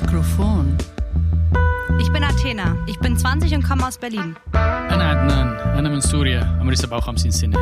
Mikrofon. 0.00 0.76
Ich 2.00 2.10
bin 2.12 2.24
Athena. 2.24 2.76
Ich 2.86 2.98
bin 2.98 3.16
20 3.16 3.54
und 3.54 3.62
komme 3.68 3.86
aus 3.86 3.98
Berlin. 3.98 4.34
أنا 4.90 5.04
عدنان 5.10 5.48
أنا 5.78 5.88
من 5.88 6.00
سوريا 6.00 6.58
عمري 6.60 6.76
57 6.76 7.30
سنة 7.30 7.58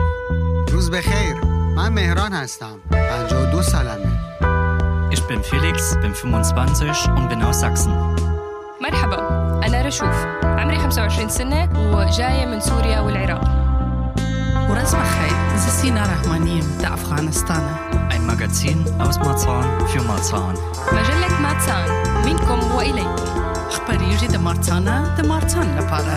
روز 0.73 0.89
بخیر 0.89 1.45
من 1.77 1.93
مهران 1.93 2.33
هستم 2.35 2.79
52 2.93 3.63
سالمه 3.63 4.25
Ich 5.13 5.23
bin 5.29 5.43
Felix, 5.45 5.97
bin 6.03 6.13
25 6.15 7.09
und 7.17 7.29
bin 7.29 7.43
aus 7.43 7.61
Sachsen. 7.61 7.93
مرحبا 8.81 9.19
أنا 9.67 9.83
رشوف 9.87 10.27
عمري 10.45 10.79
25 10.79 11.29
سنة 11.29 11.69
وجاية 11.97 12.47
من 12.47 12.61
سوريا 12.61 13.01
والعراق 13.01 13.45
ورز 14.71 14.95
بخیر 14.95 15.57
زه 15.57 15.69
سینا 15.71 16.03
رحمانی 16.03 16.51
یم 16.59 16.79
د 16.81 16.85
افغانستان 16.85 17.63
Ein 17.88 17.88
Magazin 18.29 18.85
aus 19.01 19.19
Marzahn 19.19 19.87
für 19.89 20.03
Marzahn. 20.03 20.55
مجلة 20.93 21.41
ماتسان 21.41 21.89
منكم 22.27 22.77
وإليكم 22.77 23.27
خبریږي 23.75 24.29
د 24.35 24.37
مارڅانه 24.47 24.97
د 25.19 25.21
مارڅان 25.27 25.67
لپاره 25.79 26.15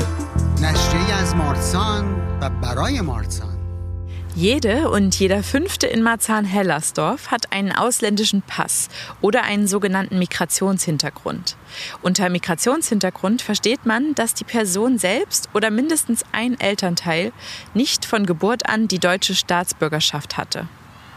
نشریه 0.61 1.16
از 1.23 1.35
مارسان 1.35 2.05
و 2.41 2.49
برای 2.49 3.02
مارسان 3.02 3.57
Jede 4.35 4.89
und 4.91 5.20
jeder 5.20 5.41
Fünfte 5.41 5.88
in 5.88 6.03
Marzahn-Hellersdorf 6.03 7.31
hat 7.31 7.52
einen 7.52 7.71
ausländischen 7.71 8.43
Pass 8.43 8.88
oder 9.20 9.41
einen 9.43 9.67
sogenannten 9.67 10.20
Migrationshintergrund. 10.20 11.55
Unter 12.03 12.29
Migrationshintergrund 12.29 13.41
versteht 13.41 13.88
man, 13.88 14.13
dass 14.13 14.35
die 14.35 14.43
Person 14.43 14.99
selbst 14.99 15.49
oder 15.55 15.71
mindestens 15.71 16.23
ein 16.34 16.59
Elternteil 16.59 17.31
nicht 17.73 18.05
von 18.05 18.27
Geburt 18.27 18.70
an 18.70 18.88
die 18.88 18.99
deutsche 18.99 19.34
Staatsbürgerschaft 19.34 20.38
hatte. 20.38 20.67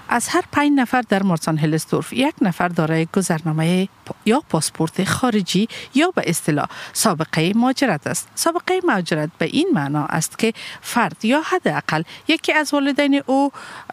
از 0.10 0.28
هر 0.28 0.44
پنج 0.52 0.72
نفر 0.76 1.02
در 1.02 1.24
مارسان 1.24 1.58
هلستورف 1.58 2.14
یک 2.14 2.36
نفر 2.42 2.68
دارای 2.68 3.08
گذرنامه 3.14 3.90
یا 4.26 4.44
پاسپورت 4.50 5.04
خارجی 5.04 5.68
یا 5.96 6.12
به 6.16 6.24
اصطلاح 6.26 6.68
سابقه 6.94 7.54
مهاجرت 7.56 8.08
است. 8.08 8.28
سابقه 8.36 8.80
مهاجرت 8.84 9.30
به 9.38 9.46
این 9.46 9.70
معنا 9.74 10.06
است 10.06 10.40
که 10.40 10.54
فرد 10.82 11.26
یا 11.26 11.42
حداقل 11.42 12.04
یکی 12.28 12.54
از 12.54 12.74
والدین 12.74 13.24
او 13.26 13.52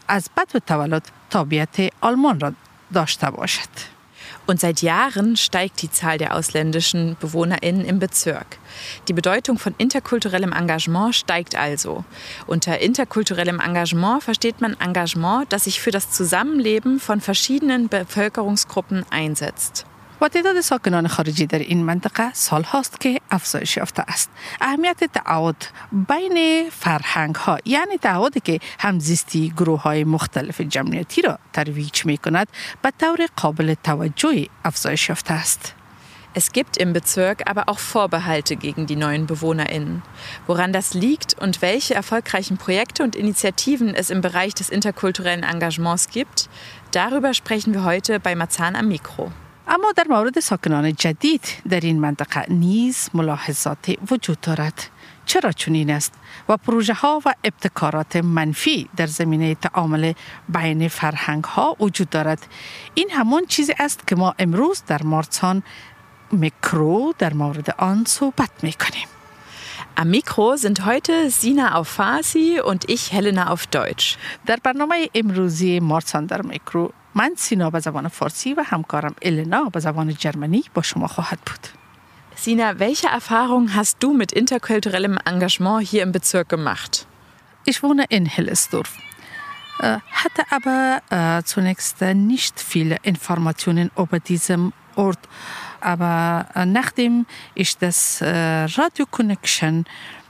از 0.09 0.31
بدو 0.37 0.59
تولد 0.59 1.09
تابعیت 1.31 1.77
آلمان 2.01 2.41
را 2.41 2.53
داشته 2.93 3.31
باشد. 3.31 3.92
Und 4.47 4.61
seit 4.61 4.83
Jahren 4.83 5.37
steigt 5.37 5.83
die 5.83 5.91
Zahl 5.91 6.19
der 6.19 6.35
ausländischen 6.35 7.17
BewohnerInnen 7.21 7.85
im 7.85 7.99
Bezirk. 7.99 8.59
Die 9.09 9.13
Bedeutung 9.13 9.59
von 9.59 9.75
interkulturellem 9.79 10.53
Engagement 10.53 11.15
steigt 11.15 11.57
also. 11.57 12.05
Unter 12.47 12.81
interkulturellem 12.81 13.61
Engagement 13.61 14.23
versteht 14.23 14.61
man 14.61 14.77
Engagement, 14.81 15.53
das 15.53 15.65
sich 15.65 15.81
für 15.81 15.91
das 15.91 16.11
Zusammenleben 16.11 16.99
von 16.99 17.21
verschiedenen 17.21 17.89
Bevölkerungsgruppen 17.89 19.05
einsetzt. 19.11 19.87
و 20.22 20.28
تعداد 20.28 20.62
ساکنان 20.62 21.08
خارجی 21.08 21.46
در 21.46 21.60
این 21.60 21.84
منطقه 21.84 22.34
سال 22.34 22.64
هاست 22.64 23.00
که 23.00 23.22
افزایش 23.32 23.78
یافته 23.78 24.04
است 24.08 24.30
اهمیت 24.62 25.04
تعهد 25.04 25.56
بین 25.92 26.70
فرهنگ 26.70 27.36
ها 27.36 27.58
یعنی 27.66 27.98
تعهدی 27.98 28.40
که 28.40 28.60
همزیستی 28.80 29.54
گروه 29.58 29.82
های 29.82 30.04
مختلف 30.04 30.62
جمعیتی 30.62 31.22
را 31.22 31.40
ترویج 31.54 32.06
می 32.06 32.18
کند 32.18 32.48
به 32.82 32.92
طور 33.00 33.28
قابل 33.36 33.76
توجهی 33.84 34.50
افزایش 34.66 35.10
یافته 35.10 35.34
است 35.34 35.74
Es 36.34 36.52
gibt 36.52 36.78
im 36.78 36.94
Bezirk 36.94 37.50
aber 37.50 37.68
auch 37.68 37.80
Vorbehalte 37.80 38.58
gegen 38.58 38.86
die 38.86 38.96
neuen 38.96 39.26
BewohnerInnen. 39.26 40.04
Woran 40.46 40.72
das 40.72 40.94
liegt 40.94 41.34
und 41.34 41.64
welche 41.64 41.96
erfolgreichen 41.96 42.58
Projekte 42.58 43.02
und 43.02 43.16
Initiativen 43.16 43.96
es 43.96 44.12
im 44.12 44.22
Bereich 44.22 44.54
des 44.54 44.70
interkulturellen 44.70 45.42
Engagements 45.42 46.10
gibt, 46.10 46.48
darüber 46.92 47.34
sprechen 47.34 47.74
wir 47.74 47.84
heute 47.84 48.20
bei 48.20 48.36
Marzahn 48.36 48.76
am 48.76 48.88
Mikro. 48.88 49.32
اما 49.69 49.93
در 49.97 50.07
مورد 50.11 50.41
ساکنان 50.41 50.95
جدید 50.95 51.45
در 51.69 51.81
این 51.81 52.01
منطقه 52.01 52.53
نیز 52.53 53.09
ملاحظات 53.15 53.95
وجود 54.11 54.41
دارد. 54.41 54.83
چرا 55.27 55.53
چنین 55.53 55.91
است؟ 55.91 56.15
و 56.49 56.57
پروژه 56.57 56.95
ها 56.95 57.23
و 57.25 57.35
ابتکارات 57.45 58.17
منفی 58.17 58.89
در 58.97 59.07
زمینه 59.07 59.55
تعامل 59.55 60.13
بین 60.49 60.89
فرهنگ 60.89 61.45
ها 61.45 61.77
وجود 61.81 62.11
دارد. 62.11 62.47
این 62.95 63.11
همون 63.11 63.47
چیزی 63.47 63.75
است 63.79 64.07
که 64.07 64.17
ما 64.17 64.35
امروز 64.39 64.83
در 64.87 65.03
مارسان 65.03 65.63
میکرو 66.33 67.15
در 67.19 67.35
مورد 67.35 67.75
آن 67.79 68.05
صحبت 68.07 68.51
می 68.63 68.73
کنیم 68.73 69.09
Am 69.95 70.11
Mikro 70.11 70.57
sind 70.57 70.87
heute 70.87 71.31
Sina 71.31 71.75
auf 71.75 71.89
Farsi 71.89 72.61
und 72.61 72.89
ich 72.89 73.13
Helena 73.13 73.51
auf 73.51 73.67
Deutsch. 73.67 74.17
در 74.47 74.59
برنامه 74.65 75.09
امروزی 75.15 75.81
مارسان 75.81 76.27
در 76.27 76.43
میکرو 76.43 76.93
من 77.16 77.34
سینا 77.38 77.70
به 77.70 77.80
زبان 77.80 78.08
فارسی 78.08 78.54
و 78.54 78.64
همکارم 78.66 79.16
النا 79.22 79.64
به 79.64 79.80
زبان 79.80 80.14
جرمنی 80.14 80.64
با 80.74 80.82
شما 80.82 81.08
خواهد 81.08 81.40
بود 81.40 81.68
Sina, 82.38 82.78
welche 82.78 83.08
Erfahrungen 83.08 83.74
hast 83.74 84.04
du 84.04 84.14
mit 84.14 84.32
interkulturellem 84.32 85.18
Engagement 85.26 85.82
hier 85.82 86.04
im 86.04 86.12
Bezirk 86.12 86.48
gemacht? 86.50 87.08
Ich 87.66 87.82
wohne 87.82 88.06
in 88.10 88.28
Hellesdorf. 88.28 88.96
Äh, 89.80 89.98
hatte 90.12 90.44
aber 90.52 91.02
äh, 91.10 91.44
zunächst 91.44 92.02
äh, 92.02 92.14
nicht 92.14 92.60
viele 92.60 92.98
Informationen 93.02 93.90
über 93.98 94.20
diesen 94.20 94.72
Ort. 94.96 95.20
Aber 95.82 96.48
äh, 96.54 96.66
nachdem 96.66 97.26
ich 97.56 97.78
das 97.78 98.22
äh, 98.22 98.66
Radio 98.66 99.06
Connection 99.10 99.86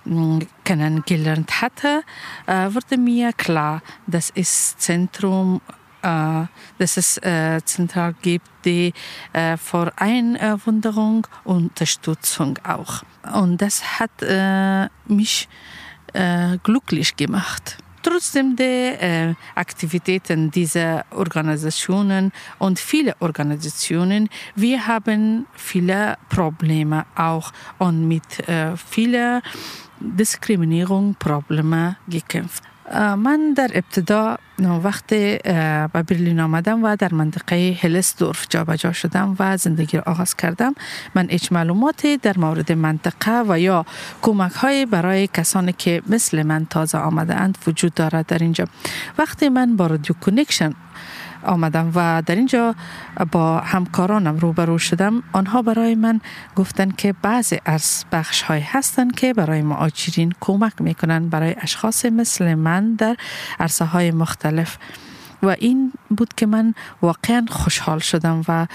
mh, 0.05 0.45
kennengelernt 0.63 1.61
hatte, 1.61 2.03
äh, 2.45 2.73
wurde 2.73 2.97
mir 2.97 3.33
klar, 3.33 3.81
dass 4.07 4.31
es 4.33 4.78
Zentrum 4.78 5.61
äh, 5.67 5.73
dass 6.02 6.96
es 6.96 7.16
äh, 7.18 7.60
zentral 7.64 8.14
gibt, 8.22 8.48
die 8.64 8.92
äh, 9.32 9.56
vor 9.56 9.92
Einwanderung 9.96 11.26
Unterstützung 11.44 12.58
auch. 12.64 13.02
Und 13.34 13.62
das 13.62 14.00
hat 14.00 14.10
äh, 14.22 14.88
mich 15.06 15.48
äh, 16.12 16.58
glücklich 16.62 17.16
gemacht. 17.16 17.78
Trotzdem 18.02 18.56
der 18.56 19.00
äh, 19.00 19.34
Aktivitäten 19.54 20.50
dieser 20.50 21.04
Organisationen 21.10 22.32
und 22.58 22.80
viele 22.80 23.14
Organisationen, 23.20 24.28
wir 24.56 24.88
haben 24.88 25.46
viele 25.54 26.18
Probleme 26.28 27.06
auch 27.14 27.52
und 27.78 28.08
mit 28.08 28.48
äh, 28.48 28.76
vieler 28.76 29.41
Diskriminierung 30.00 31.14
Probleme 31.14 31.96
gekämpft. 32.08 32.64
من 32.98 33.53
در 33.56 33.70
ابتدا 33.75 34.38
وقتی 34.84 35.38
به 35.92 36.03
برلین 36.08 36.41
آمدم 36.41 36.84
و 36.84 36.97
در 36.97 37.14
منطقه 37.14 37.78
هلسدورف 37.80 38.47
جابجا 38.50 38.92
شدم 38.92 39.36
و 39.38 39.56
زندگی 39.56 39.97
را 39.97 40.03
آغاز 40.06 40.36
کردم. 40.36 40.75
من 41.14 41.30
هیچ 41.30 41.53
معلوماتی 41.53 42.16
در 42.16 42.38
مورد 42.38 42.72
منطقه 42.72 43.42
و 43.48 43.60
یا 43.60 43.86
کمک 44.22 44.53
های 44.53 44.86
برای 44.86 45.26
کسانی 45.26 45.72
که 45.72 46.03
مثل 46.08 46.42
من 46.42 46.66
تازه 46.66 46.98
آمده 46.98 47.34
اند 47.34 47.58
وجود 47.66 47.94
دارد 47.94 48.26
در 48.26 48.38
اینجا. 48.38 48.64
وقتی 49.19 49.48
من 49.48 49.76
با 49.76 49.86
رادیو 49.86 50.16
کنکشن 50.20 50.74
آمدم 51.44 51.92
و 51.94 52.22
در 52.26 52.34
اینجا 52.34 52.75
با 53.32 53.58
همکارانم 53.58 54.36
روبرو 54.36 54.78
شدم. 54.78 55.22
آنها 55.32 55.62
برای 55.62 55.94
من 55.94 56.20
گفتن 56.56 56.91
که 56.91 57.14
بعضی 57.22 57.58
از 57.64 58.04
بخش 58.12 58.42
های 58.42 58.60
هستن 58.60 59.10
که 59.10 59.34
برای 59.34 59.62
مهاجرین 59.62 60.32
کمک 60.41 60.72
می‌کنن 60.80 61.28
برای 61.28 61.54
اشخاص 61.58 62.04
مثل 62.04 62.54
من 62.54 62.94
در 62.94 63.16
عرصه 63.60 63.84
های 63.84 64.10
مختلف. 64.10 64.78
و 65.42 65.56
این 65.58 65.92
بود 66.16 66.34
که 66.36 66.47
من 66.47 66.75
واقعا 67.03 67.47
خوشحال 67.50 67.98
شدم 67.98 68.42
و 68.48 68.66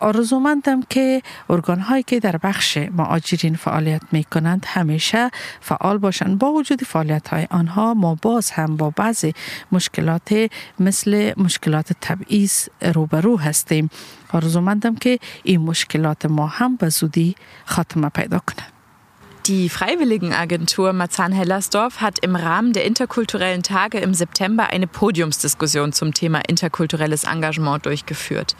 آرزومندم 0.00 0.82
که 0.82 1.22
ارگان 1.50 1.80
هایی 1.80 2.02
که 2.02 2.20
در 2.20 2.36
بخش 2.36 2.78
مهاجرین 2.78 3.54
فعالیت 3.54 4.02
می 4.12 4.24
کنند 4.24 4.64
همیشه 4.68 5.30
فعال 5.60 5.98
باشند 5.98 6.38
با 6.38 6.52
وجود 6.52 6.84
فعالیت 6.84 7.28
های 7.28 7.46
آنها 7.50 7.94
ما 7.94 8.14
باز 8.22 8.50
هم 8.50 8.76
با 8.76 8.90
بعضی 8.90 9.34
مشکلات 9.72 10.50
مثل 10.80 11.32
مشکلات 11.36 11.92
تبعیض 12.00 12.68
روبرو 12.82 13.38
هستیم. 13.38 13.90
آرزومندم 14.32 14.94
که 14.94 15.18
این 15.42 15.60
مشکلات 15.60 16.26
ما 16.26 16.46
هم 16.46 16.76
به 16.76 16.88
زودی 16.88 17.34
خاتمه 17.64 18.08
پیدا 18.08 18.38
کنند. 18.38 18.75
Die 19.47 19.69
Freiwilligenagentur 19.69 20.93
Marzahn-Hellersdorf 20.93 21.99
hat 21.99 22.19
im 22.19 22.35
Rahmen 22.35 22.73
der 22.73 22.85
interkulturellen 22.85 23.63
Tage 23.63 23.97
im 23.97 24.13
September 24.13 24.67
eine 24.69 24.85
Podiumsdiskussion 24.85 25.93
zum 25.93 26.13
Thema 26.13 26.41
interkulturelles 26.47 27.23
Engagement 27.23 27.85
durchgeführt. 27.85 28.55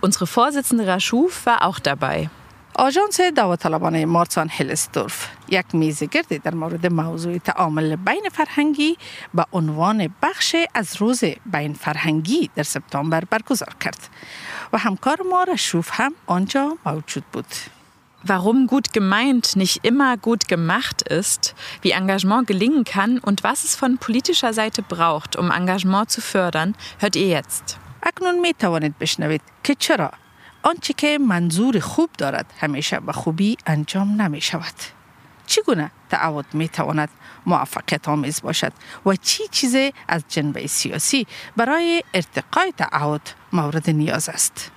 Unsere 0.00 0.26
Vorsitzende 0.26 0.86
Rashuf 0.86 1.46
war 1.46 1.64
auch 1.64 1.78
dabei. 1.78 2.30
آژانس 2.78 3.20
داوطلبانه 3.20 4.06
مارسان 4.06 4.48
هلستورف 4.48 5.28
یک 5.48 5.74
میزگردی 5.74 6.38
در 6.38 6.54
مورد 6.54 6.86
موضوع 6.86 7.38
تعامل 7.38 7.96
بین 7.96 8.28
فرهنگی 8.32 8.96
به 9.34 9.44
عنوان 9.52 10.14
بخش 10.22 10.56
از 10.74 10.96
روز 10.96 11.24
بین 11.46 11.74
فرهنگی 11.74 12.50
در 12.54 12.62
سپتامبر 12.62 13.24
برگزار 13.24 13.74
کرد 13.80 14.08
و 14.72 14.78
همکار 14.78 15.18
ما 15.30 15.42
رشوف 15.42 15.90
هم 15.92 16.14
آنجا 16.26 16.78
موجود 16.86 17.24
بود. 17.32 17.46
Warum 18.24 18.66
gut 18.66 18.92
gemeint 18.92 19.54
nicht 19.54 19.84
immer 19.84 20.16
gut 20.16 20.48
gemacht 20.48 21.02
ist, 21.02 21.54
wie 21.82 21.92
Engagement 21.92 22.48
gelingen 22.48 22.84
kann 22.84 23.18
und 23.18 23.44
was 23.44 23.62
es 23.62 23.76
von 23.76 23.98
politischer 23.98 24.52
Seite 24.52 24.82
braucht, 24.82 25.36
um 25.36 25.50
Engagement 25.50 26.10
zu 26.10 26.20
fördern, 26.20 26.74
hört 26.98 27.16
ihr 27.16 27.28
jetzt. 27.28 27.78
اکنون 28.02 28.40
می 28.40 28.54
توانید 28.54 28.98
بشنوید 28.98 29.42
که 29.64 29.74
چرا 29.74 30.10
آنچه 30.62 30.92
که 30.92 31.18
منظور 31.18 31.80
خوب 31.80 32.10
دارد 32.18 32.46
همیشه 32.60 33.00
به 33.00 33.12
خوبی 33.12 33.56
انجام 33.66 34.22
نمی 34.22 34.40
شود 34.40 34.74
چگونه 35.46 35.90
تعهد 36.10 36.46
می 36.52 36.68
تواند 36.68 37.08
موفقیت 37.46 38.08
آمیز 38.08 38.42
باشد 38.42 38.72
و 39.06 39.16
چی 39.16 39.42
چیزی 39.50 39.92
از 40.08 40.22
جنبه 40.28 40.66
سیاسی 40.66 41.26
برای 41.56 42.02
ارتقای 42.14 42.72
تعهد 42.72 43.30
مورد 43.52 43.90
نیاز 43.90 44.28
است 44.28 44.70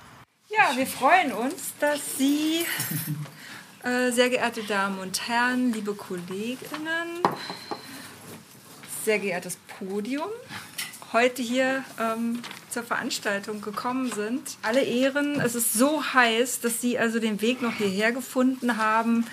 Ja, 0.58 0.76
wir 0.76 0.86
freuen 0.86 1.32
uns, 1.32 1.72
dass 1.80 2.18
Sie, 2.18 2.60
äh, 2.60 3.35
sehr 3.83 4.29
geehrte 4.29 4.63
Damen 4.63 4.99
und 4.99 5.27
Herren, 5.27 5.71
liebe 5.71 5.93
Kolleginnen, 5.93 7.21
sehr 9.05 9.19
geehrtes 9.19 9.57
Podium, 9.79 10.29
heute 11.13 11.41
hier 11.41 11.83
ähm, 11.99 12.41
zur 12.69 12.83
Veranstaltung 12.83 13.61
gekommen 13.61 14.11
sind. 14.11 14.57
Alle 14.61 14.83
Ehren. 14.83 15.39
Es 15.39 15.55
ist 15.55 15.73
so 15.73 16.03
heiß, 16.13 16.59
dass 16.61 16.81
Sie 16.81 16.97
also 16.97 17.19
den 17.19 17.41
Weg 17.41 17.61
noch 17.61 17.73
hierher 17.75 18.11
gefunden 18.11 18.77
haben, 18.77 19.25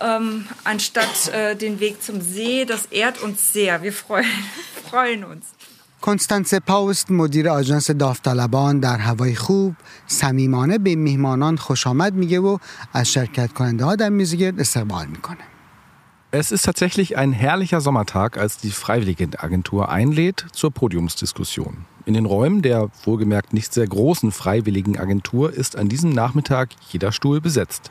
ähm, 0.00 0.46
anstatt 0.64 1.28
äh, 1.28 1.56
den 1.56 1.80
Weg 1.80 2.02
zum 2.02 2.20
See. 2.20 2.64
Das 2.64 2.86
ehrt 2.86 3.22
uns 3.22 3.52
sehr. 3.52 3.82
Wir 3.82 3.92
freuen, 3.92 4.26
freuen 4.90 5.24
uns. 5.24 5.46
کنستانس 6.03 6.53
پاوست 6.53 7.11
مدیر 7.11 7.49
آژانس 7.49 7.91
داوطلبان 7.91 8.79
در 8.79 8.97
هوای 8.97 9.35
خوب 9.35 9.75
صمیمانه 10.07 10.77
به 10.77 10.95
میهمانان 10.95 11.57
خوش 11.57 11.87
آمد 11.87 12.13
میگه 12.13 12.39
و 12.39 12.57
از 12.93 13.11
شرکت 13.11 13.53
کننده 13.53 13.85
ها 13.85 13.95
در 13.95 14.09
میزگرد 14.09 14.59
استقبال 14.59 15.07
میکنه 15.07 15.37
Es 16.31 16.51
ist 16.51 16.63
tatsächlich 16.63 17.17
ein 17.17 17.31
herrlicher 17.31 17.81
Sommertag, 17.81 18.37
als 18.37 18.57
die 18.57 18.69
Freiwilligenagentur 18.69 19.89
einlädt 19.89 20.45
zur 20.53 20.69
Podiumsdiskussion. 20.71 21.85
In 22.05 22.13
den 22.13 22.25
Räumen 22.25 22.61
der 22.61 22.89
wohlgemerkt 23.03 23.51
nicht 23.51 23.73
sehr 23.73 23.87
großen 23.87 24.31
Freiwilligenagentur 24.31 25.51
ist 25.51 25.75
an 25.75 25.89
diesem 25.89 26.11
Nachmittag 26.11 26.69
jeder 26.91 27.11
Stuhl 27.11 27.41
besetzt. 27.41 27.89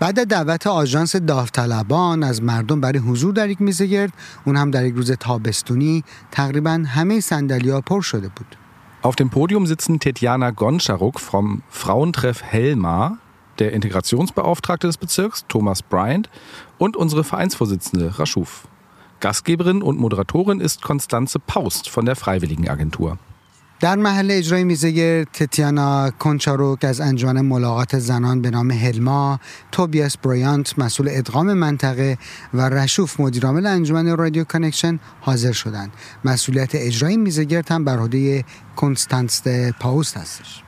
بعد 0.00 0.24
دعوت 0.24 0.66
آژانس 0.66 1.16
داوطلبان 1.16 2.22
از 2.22 2.42
مردم 2.42 2.80
برای 2.80 2.98
حضور 2.98 3.32
در 3.34 3.50
یک 3.50 3.60
میزگرد 3.60 4.12
اون 4.44 4.56
هم 4.56 4.70
در 4.70 4.86
یک 4.86 4.94
روز 4.94 5.12
تابستونی 5.12 6.04
تقریبا 6.30 6.84
همه 6.86 7.20
صندلی‌ها 7.20 7.80
پر 7.80 8.00
شده 8.00 8.28
بود 8.28 8.56
Auf 9.04 9.16
dem 9.16 9.28
Podium 9.28 9.66
sitzen 9.66 10.00
Tetjana 10.00 10.50
Gonczaruk 10.50 11.20
vom 11.20 11.62
Frauentreff 11.68 12.42
Helmar, 12.42 13.18
der 13.58 13.74
Integrationsbeauftragte 13.74 14.86
des 14.86 14.96
Bezirks 14.96 15.44
Thomas 15.46 15.82
Bryant 15.82 16.30
und 16.78 16.96
unsere 16.96 17.22
Vereinsvorsitzende 17.22 18.18
Raschuf. 18.18 18.66
Gastgeberin 19.20 19.82
und 19.82 19.98
Moderatorin 19.98 20.60
ist 20.60 20.80
Konstanze 20.80 21.38
Paust 21.38 21.90
von 21.90 22.06
der 22.06 22.16
Freiwilligenagentur. 22.16 23.18
در 23.79 23.95
محل 23.95 24.31
اجرای 24.31 24.63
میزگرد 24.63 25.27
تتیانا 25.33 26.11
کنچاروک 26.11 26.85
از 26.85 27.01
انجمن 27.01 27.41
ملاقات 27.41 27.99
زنان 27.99 28.41
به 28.41 28.49
نام 28.49 28.71
هلما 28.71 29.39
توبیاس 29.71 30.17
برایانت 30.17 30.79
مسئول 30.79 31.07
ادغام 31.11 31.53
منطقه 31.53 32.17
و 32.53 32.69
رشوف 32.69 33.19
مدیرعامل 33.19 33.65
انجمن 33.65 34.17
رادیو 34.17 34.43
کانکشن 34.43 34.99
حاضر 35.21 35.51
شدند 35.51 35.91
مسئولیت 36.25 36.69
اجرای 36.73 37.17
میزگرد 37.17 37.71
هم 37.71 37.85
بر 37.85 37.97
عهده 37.97 38.45
کنستانس 38.75 39.43
پاوست 39.79 40.17
هستش 40.17 40.63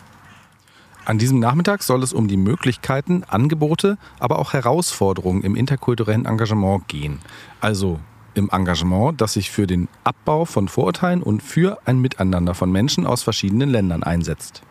An 1.05 1.17
diesem 1.17 1.39
Nachmittag 1.39 1.81
soll 1.81 2.03
es 2.03 2.13
um 2.13 2.27
die 2.27 2.37
Möglichkeiten, 2.37 3.23
Angebote, 3.27 3.97
aber 4.19 4.37
auch 4.37 4.53
Herausforderungen 4.53 5.41
im 5.41 5.55
interkulturellen 5.55 6.25
Engagement 6.25 6.87
gehen. 6.87 7.17
Also 7.59 7.99
im 8.34 8.50
Engagement, 8.52 9.20
das 9.20 9.32
sich 9.34 9.50
für 9.50 9.66
den 9.66 9.88
Abbau 10.04 10.44
von 10.44 10.68
Vorurteilen 10.68 11.22
und 11.22 11.42
für 11.42 11.78
ein 11.84 12.00
Miteinander 12.00 12.54
von 12.54 12.70
Menschen 12.70 13.06
aus 13.06 13.22
verschiedenen 13.22 13.70
Ländern 13.70 14.02
einsetzt. 14.02 14.62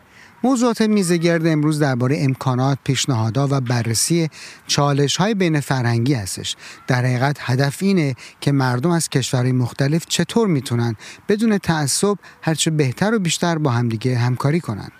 موضوعات 0.42 0.82
میزگرد 0.82 1.46
امروز 1.46 1.78
درباره 1.78 2.16
امکانات، 2.20 2.78
پیشنهادها 2.84 3.48
و 3.50 3.60
بررسی 3.60 4.28
چالش 4.66 5.16
های 5.16 5.34
بین 5.34 5.60
فرهنگی 5.60 6.14
هستش. 6.14 6.56
در 6.86 7.04
حقیقت 7.04 7.36
هدف 7.40 7.82
اینه 7.82 8.14
که 8.40 8.52
مردم 8.52 8.90
از 8.90 9.08
keshvaray 9.16 9.52
مختلف 9.52 10.06
چطور 10.08 10.48
میتونن 10.48 10.96
بدون 11.28 11.58
تعصب 11.58 12.18
هرچه 12.42 12.70
بهتر 12.70 13.14
و 13.14 13.18
بیشتر 13.18 13.58
با 13.58 13.70
همدیگه 13.70 14.18
همکاری 14.18 14.60
کنند. 14.60 14.92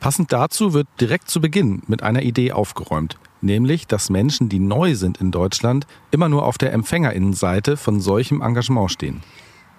Passend 0.00 0.32
dazu 0.32 0.72
wird 0.72 0.86
direkt 1.00 1.28
zu 1.28 1.40
Beginn 1.40 1.82
mit 1.88 2.02
einer 2.04 2.22
Idee 2.22 2.52
aufgeräumt, 2.52 3.18
nämlich, 3.42 3.86
dass 3.86 4.10
Menschen, 4.10 4.48
die 4.48 4.58
neu 4.58 4.94
sind 4.94 5.20
in 5.20 5.30
Deutschland, 5.30 5.86
immer 6.10 6.28
nur 6.28 6.44
auf 6.44 6.58
der 6.58 6.72
Empfängerinnenseite 6.72 7.76
von 7.76 8.00
solchem 8.00 8.40
Engagement 8.42 8.90
stehen. 8.90 9.20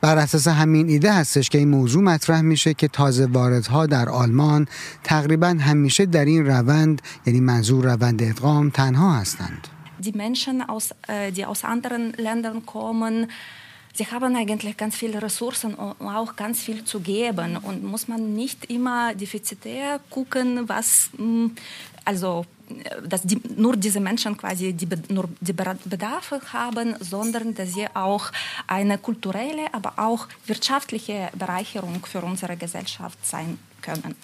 بر 0.02 0.18
اساس 0.18 0.48
همین 0.48 0.90
ایده 0.90 1.14
هستش 1.14 1.50
که 1.50 1.58
این 1.58 1.70
موضوع 1.70 2.04
مطرح 2.04 2.42
میشه 2.42 2.74
که 2.74 2.88
تازه 2.88 3.26
واردها 3.26 3.86
در 3.86 4.10
آلمان 4.10 4.68
تقریبا 5.04 5.48
همیشه 5.48 6.06
در 6.06 6.26
این 6.26 6.46
روند 6.46 7.02
یعنی 7.26 7.40
منظور 7.40 7.94
روند 7.94 8.24
ادغام 8.24 8.70
تنها 8.70 9.14
هستند. 9.14 9.68
die 10.00 10.14
Menschen, 10.14 10.62
aus, 10.62 10.92
äh, 11.08 11.32
die 11.32 11.46
aus 11.46 11.64
anderen 11.64 12.14
Ländern 12.14 12.66
kommen, 12.66 13.30
sie 13.94 14.08
haben 14.08 14.36
eigentlich 14.36 14.78
ganz 14.78 14.96
viele 14.96 15.22
Ressourcen 15.22 15.74
und 15.74 16.08
auch 16.08 16.36
ganz 16.36 16.62
viel 16.62 16.84
zu 16.86 17.02
geben. 17.02 17.58
Und 17.58 17.84
muss 17.84 18.08
man 18.08 18.34
nicht 18.34 18.66
immer 18.66 19.14
defizitär 19.14 20.00
gucken, 20.10 20.70
was, 20.70 21.10
mh, 21.18 21.52
also, 22.06 22.46
äh, 22.53 22.53
dass 23.09 23.23
die, 23.23 23.41
nur 23.57 23.77
diese 23.77 24.01
Menschen 24.01 24.37
quasi 24.37 24.73
die, 24.73 24.89
nur 25.09 25.29
die 25.41 25.53
Be- 25.53 25.79
Bedarfe 25.85 26.41
haben, 26.53 26.95
sondern 27.01 27.55
dass 27.55 27.73
sie 27.75 27.87
auch 27.95 28.25
eine 28.67 28.99
kulturelle, 28.99 29.65
aber 29.73 29.93
auch 29.97 30.23
wirtschaftliche 30.47 31.31
Bereicherung 31.39 32.05
für 32.13 32.23
unsere 32.31 32.57
Gesellschaft 32.57 33.19
sein 33.27 33.59
können. 33.83 34.15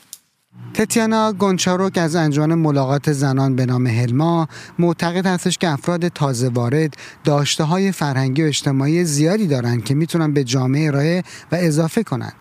تتیانا 0.75 1.33
گونچاروک 1.33 1.99
از 1.99 2.17
انجمن 2.17 2.55
ملاقات 2.55 3.13
زنان 3.13 3.57
به 3.57 3.67
نام 3.67 3.87
هلما 3.87 4.49
معتقد 4.79 5.27
هستش 5.27 5.59
که 5.59 5.69
افراد 5.69 6.09
تازه 6.09 6.49
وارد 6.49 6.97
داشته 7.25 7.65
های 7.65 7.93
فرهنگی 7.93 8.43
و 8.43 8.47
اجتماعی 8.47 9.05
زیادی 9.05 9.47
دارند 9.47 9.85
که 9.85 9.95
می‌تونن 9.95 10.33
به 10.33 10.45
جامعه 10.45 10.87
ارائه 10.89 11.23
و 11.53 11.57
اضافه 11.61 12.03
کنند. 12.03 12.33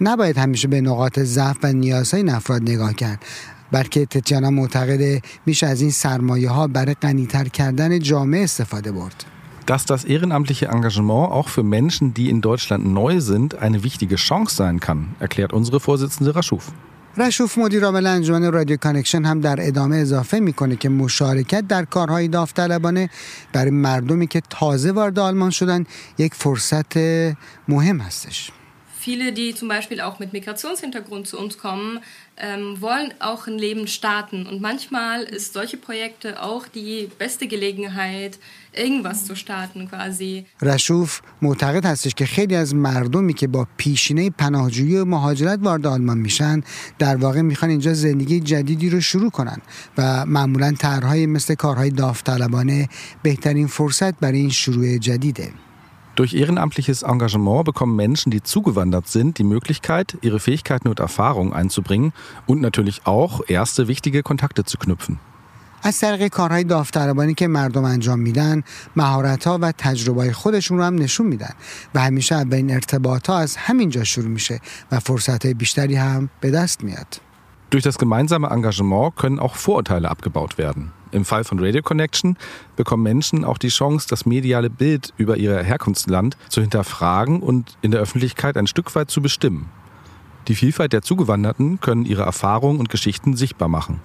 نباید 0.00 0.38
همیشه 0.38 0.68
به 0.68 0.80
نقاط 0.80 1.18
ضعف 1.18 1.56
و 1.62 1.72
نیازهای 1.72 2.22
این 2.22 2.32
افراد 2.32 2.62
نگاه 2.62 2.94
کرد. 2.94 3.18
بلکه 3.72 4.06
تتیانا 4.06 4.50
معتقده 4.50 5.22
میشه 5.46 5.66
از 5.66 5.80
این 5.80 5.90
سرمایه 5.90 6.50
ها 6.50 6.66
برای 6.66 6.94
غنیتر 6.94 7.44
کردن 7.44 7.98
جامعه 7.98 8.44
استفاده 8.44 8.92
برد. 8.92 9.24
Dass 9.66 9.84
das 9.84 10.04
ehrenamtliche 10.04 10.66
Engagement 10.76 11.32
auch 11.32 11.48
für 11.48 11.64
Menschen, 11.64 12.14
die 12.14 12.28
in 12.34 12.40
Deutschland 12.40 12.82
neu 13.00 13.20
sind, 13.20 13.48
eine 13.66 13.82
wichtige 13.82 14.14
Chance 14.14 14.54
sein 14.54 14.78
kann, 14.78 15.00
erklärt 15.18 15.52
unsere 15.52 15.80
Vorsitzende 15.80 16.36
Raschuf. 16.36 16.72
رشوف 17.18 17.58
مدیر 17.58 17.84
عامل 17.84 18.06
انجمن 18.06 18.52
رادیو 18.52 18.76
کانکشن 18.76 19.24
هم 19.24 19.40
در 19.40 19.56
ادامه 19.60 19.96
اضافه 19.96 20.40
می‌کنه 20.40 20.76
که 20.76 20.88
مشارکت 20.88 21.68
در 21.68 21.84
کارهای 21.84 22.28
داوطلبانه 22.28 23.10
برای 23.52 23.70
مردمی 23.70 24.26
که 24.26 24.42
تازه 24.50 24.92
وارد 24.92 25.18
آلمان 25.18 25.50
شدن 25.50 25.84
یک 26.18 26.34
فرصت 26.34 26.96
مهم 27.68 27.98
هستش. 27.98 28.50
Viele, 29.05 29.31
die 29.31 29.55
zum 29.55 29.67
Beispiel 29.67 29.99
auch 29.99 30.19
mit 30.19 30.31
Migrationshintergrund 30.31 31.27
zu 31.27 31.39
uns 31.39 31.57
kommen, 31.57 32.01
ähm, 32.37 32.79
wollen 32.81 33.11
auch 33.19 33.47
ein 33.47 33.57
Leben 33.57 33.87
starten. 33.87 34.45
Und 34.45 34.61
manchmal 34.61 35.23
ist 35.23 35.53
solche 35.53 35.77
Projekte 35.77 36.43
auch 36.43 36.67
die 36.67 37.09
beste 37.17 37.47
Gelegenheit, 37.47 38.37
irgendwas 38.73 39.25
zu 39.25 39.35
starten 39.35 39.89
quasi. 39.89 40.45
رشوف 40.61 41.21
معتقد 41.41 41.85
هستش 41.85 42.13
که 42.13 42.25
خیلی 42.25 42.55
از 42.55 42.75
مردمی 42.75 43.33
که 43.33 43.47
با 43.47 43.67
پیشینه 43.77 44.29
پناهجویی 44.29 44.97
و 44.97 45.05
مهاجرت 45.05 45.59
وارد 45.61 45.87
آلمان 45.87 46.17
میشن 46.17 46.61
در 46.99 47.15
واقع 47.15 47.41
میخوان 47.41 47.71
اینجا 47.71 47.93
زندگی 47.93 48.39
جدیدی 48.39 48.89
رو 48.89 49.01
شروع 49.01 49.29
کنن 49.29 49.57
و 49.97 50.25
معمولا 50.25 50.71
طرحهای 50.71 51.25
مثل 51.25 51.55
کارهای 51.55 51.89
داوطلبانه 51.89 52.89
بهترین 53.23 53.67
فرصت 53.67 54.19
برای 54.19 54.39
این 54.39 54.49
شروع 54.49 54.97
جدیده. 54.97 55.64
Durch 56.15 56.33
ehrenamtliches 56.33 57.03
Engagement 57.03 57.63
bekommen 57.63 57.95
Menschen, 57.95 58.31
die 58.31 58.43
zugewandert 58.43 59.07
sind, 59.07 59.37
die 59.37 59.43
Möglichkeit, 59.43 60.17
ihre 60.21 60.39
Fähigkeiten 60.39 60.87
und 60.89 60.99
Erfahrungen 60.99 61.53
einzubringen 61.53 62.11
und 62.45 62.61
natürlich 62.61 63.05
auch 63.05 63.41
erste 63.47 63.87
wichtige 63.87 64.21
Kontakte 64.23 64.63
zu 64.63 64.77
knüpfen. 64.77 65.19
از 65.83 65.99
طریق 65.99 66.27
کارهای 66.27 66.63
داوطلبانی 66.63 67.33
که 67.33 67.47
مردم 67.47 67.83
انجام 67.83 68.19
میدن 68.19 68.63
مهارت‌ها 68.95 69.59
و 69.61 69.71
تجربه 69.71 70.33
خودشون 70.33 70.77
رو 70.77 70.83
هم 70.83 70.95
نشون 70.95 71.27
میدن 71.27 71.53
و 71.95 71.99
همیشه 72.01 72.35
اولین 72.35 72.71
ارتباطها 72.71 73.37
از 73.37 73.55
همینجا 73.55 74.03
شروع 74.03 74.27
میشه 74.27 74.59
و 74.91 74.99
فرصتهای 74.99 75.53
بیشتری 75.53 75.95
هم 75.95 76.29
به 76.39 76.51
دست 76.51 76.83
میاد. 76.83 77.21
Durch 77.71 77.83
das 77.83 77.97
gemeinsame 77.97 78.47
Engagement 78.49 79.15
können 79.15 79.39
auch 79.39 79.55
Vorurteile 79.55 80.09
abgebaut 80.11 80.57
werden. 80.57 80.91
Im 81.12 81.24
Fall 81.24 81.44
von 81.44 81.58
Radio 81.58 81.82
Connection 81.82 82.36
bekommen 82.74 83.02
Menschen 83.02 83.44
auch 83.44 83.58
die 83.58 83.68
Chance, 83.68 84.06
das 84.08 84.26
mediale 84.26 84.70
Bild 84.70 85.12
über 85.16 85.36
ihr 85.36 85.58
Herkunftsland 85.58 86.36
zu 86.48 86.60
hinterfragen 86.60 87.40
und 87.40 87.76
in 87.82 87.90
der 87.90 88.00
Öffentlichkeit 88.00 88.56
ein 88.56 88.66
Stück 88.66 88.94
weit 88.94 89.10
zu 89.10 89.22
bestimmen. 89.22 89.68
Die 90.48 90.54
Vielfalt 90.54 90.92
der 90.92 91.02
Zugewanderten 91.02 91.80
können 91.80 92.04
ihre 92.04 92.22
Erfahrungen 92.22 92.78
und 92.78 92.88
Geschichten 92.88 93.36
sichtbar 93.36 93.68
machen. 93.68 94.00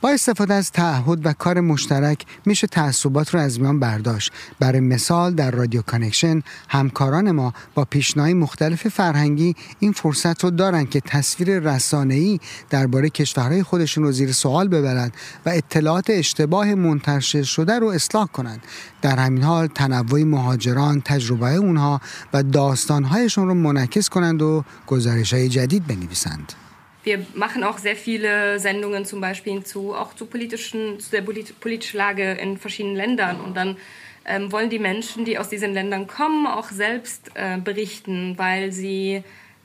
با 0.00 0.10
استفاده 0.10 0.54
از 0.54 0.72
تعهد 0.72 1.26
و 1.26 1.32
کار 1.32 1.60
مشترک 1.60 2.26
میشه 2.46 2.66
تعصبات 2.66 3.34
رو 3.34 3.40
از 3.40 3.60
میان 3.60 3.80
برداشت. 3.80 4.32
برای 4.58 4.80
مثال 4.80 5.34
در 5.34 5.50
رادیو 5.50 5.82
کانکشن 5.82 6.42
همکاران 6.68 7.30
ما 7.30 7.52
با 7.74 7.84
پیشنهای 7.84 8.34
مختلف 8.34 8.88
فرهنگی 8.88 9.54
این 9.78 9.92
فرصت 9.92 10.44
رو 10.44 10.50
دارن 10.50 10.86
که 10.86 11.00
تصویر 11.00 11.58
رسانه‌ای 11.58 12.40
درباره 12.70 13.10
کشورهای 13.10 13.62
خودشون 13.62 14.04
رو 14.04 14.12
زیر 14.12 14.32
سوال 14.32 14.68
ببرند 14.68 15.12
و 15.46 15.48
اطلاعات 15.48 16.10
اشتباه 16.10 16.74
منتشر 16.74 17.42
شده 17.42 17.78
رو 17.78 17.86
اصلاح 17.86 18.26
کنند 18.26 18.60
در 19.02 19.16
همین 19.16 19.42
حال 19.42 19.66
تنوع 19.66 20.22
مهاجران 20.22 21.00
تجربه 21.00 21.54
اونها 21.54 22.00
و 22.32 22.42
داستانهایشون 22.42 23.48
رو 23.48 23.54
منعکس 23.54 24.08
کنند 24.08 24.42
و 24.42 24.64
گزارش 24.86 25.34
های 25.34 25.48
جدید 25.48 25.86
بنویسند. 25.86 26.52
Wir 27.04 27.24
machen 27.34 27.64
auch 27.64 27.78
sehr 27.78 27.96
viele 27.96 28.58
Sendungen 28.58 29.04
zum 29.04 29.20
Beispiel 29.20 29.62
zu, 29.62 29.94
auch 29.94 30.14
zu, 30.14 30.26
politischen, 30.26 31.00
zu 31.00 31.10
der 31.10 31.22
politischen 31.22 31.96
Lage 31.96 32.32
in 32.32 32.58
verschiedenen 32.58 32.96
Ländern. 32.96 33.40
Und 33.40 33.56
dann 33.56 33.76
ähm, 34.24 34.52
wollen 34.52 34.68
die 34.70 34.78
Menschen, 34.78 35.24
die 35.24 35.38
aus 35.38 35.48
diesen 35.48 35.72
Ländern 35.72 36.06
kommen, 36.06 36.46
auch 36.46 36.70
selbst 36.70 37.30
äh, 37.34 37.58
berichten, 37.58 38.34
weil 38.36 38.72
sie 38.72 39.22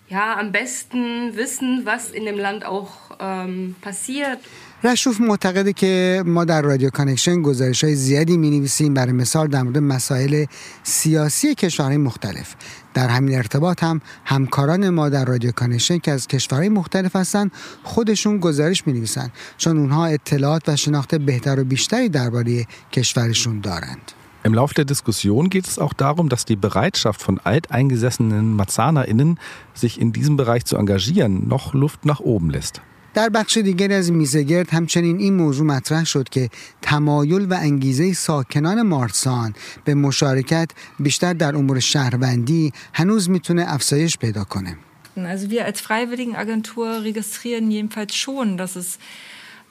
ja 0.10 0.38
am 0.38 0.52
besten 0.52 1.36
wissen, 1.36 1.86
was 1.86 2.12
in 2.12 2.26
dem 2.26 2.38
Land 2.38 2.66
auch 2.66 2.92
ähm, 3.20 3.76
passiert. 3.82 4.40
رشوف 4.86 5.22
معتقده 5.22 5.74
که 5.74 6.24
ما 6.26 6.46
در 6.46 6.62
رادیو 6.62 6.90
کانکشن 6.90 7.42
گزارش 7.42 7.84
های 7.84 7.96
زیادی 7.96 8.38
می 8.38 8.50
نویسیم 8.50 8.94
برای 8.94 9.12
مثال 9.12 9.48
در 9.48 9.64
مورد 9.64 9.78
مسائل 9.78 10.46
سیاسی 10.84 11.56
کشورهای 11.56 11.98
مختلف. 11.98 12.56
در 12.94 13.08
همین 13.08 13.38
ارتباط 13.38 13.84
هم 13.84 14.02
همکاران 14.26 14.90
ما 14.90 15.10
در 15.10 15.26
رادیو 15.26 15.52
کانکشن 15.52 15.98
که 15.98 16.12
از 16.12 16.28
کشورهای 16.28 16.70
مختلف 16.70 17.16
هستند 17.16 17.52
خودشون 17.84 18.38
گزارش 18.38 18.88
می 18.88 18.94
نویسن 18.94 19.32
چون 19.58 19.78
اونها 19.78 20.06
اطلاعات 20.06 20.70
و 20.70 20.76
شناخت 20.76 21.16
بهتر 21.16 21.60
و 21.60 21.64
بیشتری 21.64 22.10
درباره 22.10 22.66
کشورشون 22.92 23.60
دارند. 23.60 24.12
Im 24.46 24.54
Laufe 24.54 24.74
der 24.74 24.84
Diskussion 24.84 25.50
geht 25.50 25.68
es 25.68 25.80
auch 25.80 25.94
darum, 25.94 26.28
dass 26.28 26.44
die 26.44 26.58
Bereitschaft 26.58 27.22
von 27.22 27.40
alteingesessenen 27.40 28.58
MazzanerInnen, 28.58 29.40
sich 29.74 30.02
in 30.02 30.12
diesem 30.12 30.36
Bereich 30.36 30.66
zu 30.66 30.76
engagieren, 30.76 31.48
noch 31.48 31.74
Luft 31.74 32.04
nach 32.06 32.20
oben 32.20 32.50
lässt. 32.50 32.82
در 33.15 33.29
بخش 33.29 33.57
دیگری 33.57 33.95
از 33.95 34.13
میزگرد 34.13 34.71
همچنین 34.71 35.19
این 35.19 35.35
موضوع 35.35 35.67
مطرح 35.67 36.05
شد 36.05 36.29
که 36.29 36.51
تمایل 36.83 37.47
و 37.53 37.55
انگیزه 37.55 38.13
ساکنان 38.13 38.83
مارسان 38.83 39.55
به 39.85 39.95
مشارکت 39.95 40.71
بیشتر 40.99 41.33
در 41.33 41.57
امور 41.57 41.81
شهروندی 41.81 42.73
هنوز 42.95 43.31
میتونه 43.31 43.65
افزایش 43.75 44.19
پیدا 44.19 44.45
کنه. 44.45 44.77
Also 45.17 45.51
wir 45.51 45.65
als 45.65 45.81
Freiwilligenagentur 45.81 47.03
registrieren 47.03 47.73
jedenfalls 47.73 48.15
schon, 48.15 48.57
dass 48.57 48.77
es 48.77 48.99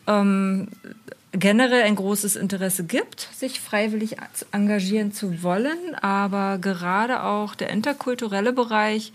ähm, 0.05 0.67
generell 1.31 1.83
ein 1.83 1.95
großes 1.95 2.35
Interesse 2.35 2.83
gibt, 2.83 3.29
sich 3.33 3.59
freiwillig 3.59 4.17
engagieren 4.51 5.13
zu 5.13 5.43
wollen, 5.43 5.95
aber 6.01 6.57
gerade 6.57 7.23
auch 7.23 7.55
der 7.55 7.69
interkulturelle 7.69 8.53
Bereich 8.53 9.13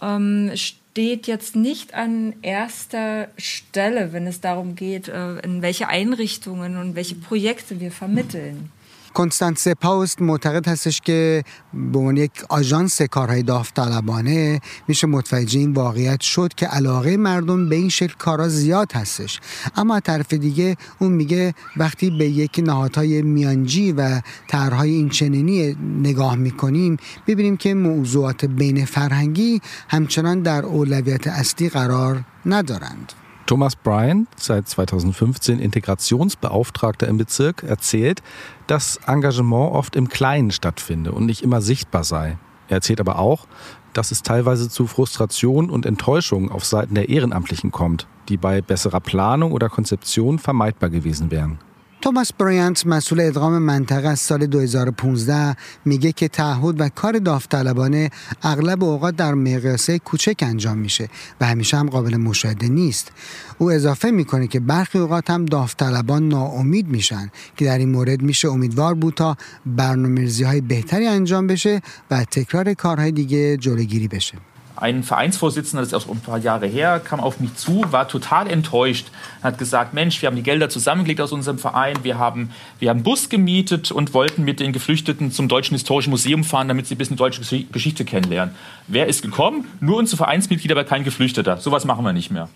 ähm, 0.00 0.52
steht 0.91 1.25
jetzt 1.25 1.55
nicht 1.55 1.93
an 1.93 2.33
erster 2.41 3.29
Stelle, 3.37 4.11
wenn 4.11 4.27
es 4.27 4.41
darum 4.41 4.75
geht, 4.75 5.07
äh, 5.07 5.39
in 5.39 5.61
welche 5.61 5.87
Einrichtungen 5.87 6.75
und 6.75 6.95
welche 6.95 7.15
Projekte 7.15 7.79
wir 7.79 7.91
vermitteln. 7.91 8.71
کنستانت 9.13 9.69
پاوست 9.69 10.21
معتقد 10.21 10.67
هستش 10.67 11.01
که 11.01 11.43
به 11.73 11.99
عنوان 11.99 12.17
یک 12.17 12.31
آژانس 12.49 13.01
کارهای 13.01 13.43
داوطلبانه 13.43 14.59
میشه 14.87 15.07
متوجه 15.07 15.59
این 15.59 15.73
واقعیت 15.73 16.21
شد 16.21 16.53
که 16.53 16.67
علاقه 16.67 17.17
مردم 17.17 17.69
به 17.69 17.75
این 17.75 17.89
شکل 17.89 18.13
کارا 18.17 18.47
زیاد 18.47 18.91
هستش. 18.91 19.39
اما 19.75 19.95
از 19.95 20.01
طرف 20.01 20.33
دیگه 20.33 20.77
اون 20.99 21.11
میگه 21.11 21.53
وقتی 21.77 22.09
به 22.09 22.25
یک 22.25 22.61
نهادهای 22.65 23.21
میانجی 23.21 23.91
و 23.91 24.21
طرحهای 24.47 24.91
این 24.91 25.09
چنینی 25.09 25.77
نگاه 26.03 26.35
می‌کنیم 26.35 26.97
ببینیم 27.27 27.57
که 27.57 27.73
موضوعات 27.73 28.45
بین 28.45 28.85
فرهنگی 28.85 29.61
همچنان 29.89 30.41
در 30.41 30.65
اولویت 30.65 31.27
اصلی 31.27 31.69
قرار 31.69 32.23
ندارند. 32.45 33.20
Thomas 33.51 33.75
Bryan, 33.75 34.27
seit 34.37 34.69
2015 34.69 35.59
Integrationsbeauftragter 35.59 37.09
im 37.09 37.17
Bezirk, 37.17 37.63
erzählt, 37.63 38.23
dass 38.67 38.95
Engagement 39.07 39.73
oft 39.73 39.97
im 39.97 40.07
Kleinen 40.07 40.51
stattfinde 40.51 41.11
und 41.11 41.25
nicht 41.25 41.43
immer 41.43 41.59
sichtbar 41.59 42.05
sei. 42.05 42.37
Er 42.69 42.75
erzählt 42.75 43.01
aber 43.01 43.19
auch, 43.19 43.47
dass 43.91 44.11
es 44.11 44.23
teilweise 44.23 44.69
zu 44.69 44.87
Frustration 44.87 45.69
und 45.69 45.85
Enttäuschung 45.85 46.49
auf 46.49 46.63
Seiten 46.63 46.95
der 46.95 47.09
Ehrenamtlichen 47.09 47.71
kommt, 47.71 48.07
die 48.29 48.37
bei 48.37 48.61
besserer 48.61 49.01
Planung 49.01 49.51
oder 49.51 49.67
Konzeption 49.67 50.39
vermeidbar 50.39 50.89
gewesen 50.89 51.29
wären. 51.29 51.59
توماس 52.01 52.33
برایانت 52.33 52.87
مسئول 52.87 53.19
ادغام 53.19 53.57
منطقه 53.57 54.07
از 54.07 54.19
سال 54.19 54.45
2015 54.45 55.55
میگه 55.85 56.11
که 56.11 56.27
تعهد 56.27 56.81
و 56.81 56.89
کار 56.89 57.19
داوطلبانه 57.19 58.09
اغلب 58.43 58.83
اوقات 58.83 59.15
در 59.15 59.33
مقیاسه 59.33 59.99
کوچک 59.99 60.35
انجام 60.41 60.77
میشه 60.77 61.09
و 61.41 61.45
همیشه 61.45 61.77
هم 61.77 61.89
قابل 61.89 62.17
مشاهده 62.17 62.67
نیست. 62.67 63.11
او 63.57 63.71
اضافه 63.71 64.11
می‌کنه 64.11 64.47
که 64.47 64.59
برخی 64.59 64.97
اوقات 64.97 65.29
هم 65.29 65.45
داوطلبان 65.45 66.27
ناامید 66.27 66.87
میشن 66.87 67.31
که 67.57 67.65
در 67.65 67.77
این 67.77 67.89
مورد 67.89 68.21
میشه 68.21 68.47
امیدوار 68.47 68.93
بود 68.93 69.13
تا 69.13 69.37
برنامه‌ریزی 69.65 70.43
های 70.43 70.61
بهتری 70.61 71.07
انجام 71.07 71.47
بشه 71.47 71.81
و 72.11 72.23
تکرار 72.23 72.73
کارهای 72.73 73.11
دیگه 73.11 73.57
جلوگیری 73.57 74.07
بشه. 74.07 74.50
Ein 74.80 75.02
Vereinsvorsitzender, 75.02 75.80
das 75.80 75.92
ist 75.92 75.94
auch 75.94 76.12
ein 76.12 76.20
paar 76.20 76.36
Jahre 76.36 76.66
her, 76.66 77.00
kam 77.00 77.18
auf 77.18 77.40
mich 77.40 77.54
zu, 77.54 77.82
war 77.92 78.08
total 78.08 78.46
enttäuscht, 78.46 79.06
hat 79.42 79.56
gesagt, 79.56 79.94
Mensch, 79.94 80.20
wir 80.20 80.26
haben 80.26 80.36
die 80.36 80.42
Gelder 80.42 80.68
zusammengelegt 80.68 81.22
aus 81.22 81.32
unserem 81.32 81.58
Verein, 81.58 81.96
wir 82.02 82.18
haben, 82.18 82.50
wir 82.78 82.90
haben 82.90 83.02
Bus 83.02 83.30
gemietet 83.30 83.90
und 83.90 84.12
wollten 84.12 84.44
mit 84.44 84.60
den 84.60 84.74
Geflüchteten 84.74 85.32
zum 85.32 85.48
Deutschen 85.48 85.74
Historischen 85.74 86.10
Museum 86.10 86.44
fahren, 86.44 86.68
damit 86.68 86.86
sie 86.86 86.94
ein 86.94 86.98
bisschen 86.98 87.16
deutsche 87.16 87.40
Geschichte 87.72 88.04
kennenlernen. 88.04 88.54
Wer 88.86 89.06
ist 89.06 89.22
gekommen? 89.22 89.66
Nur 89.80 89.96
unsere 89.96 90.18
Vereinsmitglieder, 90.18 90.74
aber 90.74 90.84
kein 90.84 91.04
Geflüchteter. 91.04 91.56
Sowas 91.56 91.86
machen 91.86 92.04
wir 92.04 92.12
nicht 92.12 92.30
mehr. 92.30 92.48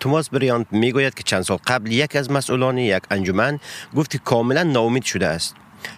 توماس 0.00 0.28
بریانت 0.30 0.66
میگوید 0.70 1.14
که 1.14 1.22
چند 1.22 1.42
سال 1.42 1.58
قبل 1.66 1.92
یک 1.92 2.16
از 2.16 2.30
مسئولان 2.30 2.78
یک 2.78 3.02
انجمن 3.10 3.60
گفت 3.96 4.10
که 4.10 4.18
کاملا 4.18 4.62
ناامید 4.62 5.04
شده 5.04 5.26
است 5.26 5.54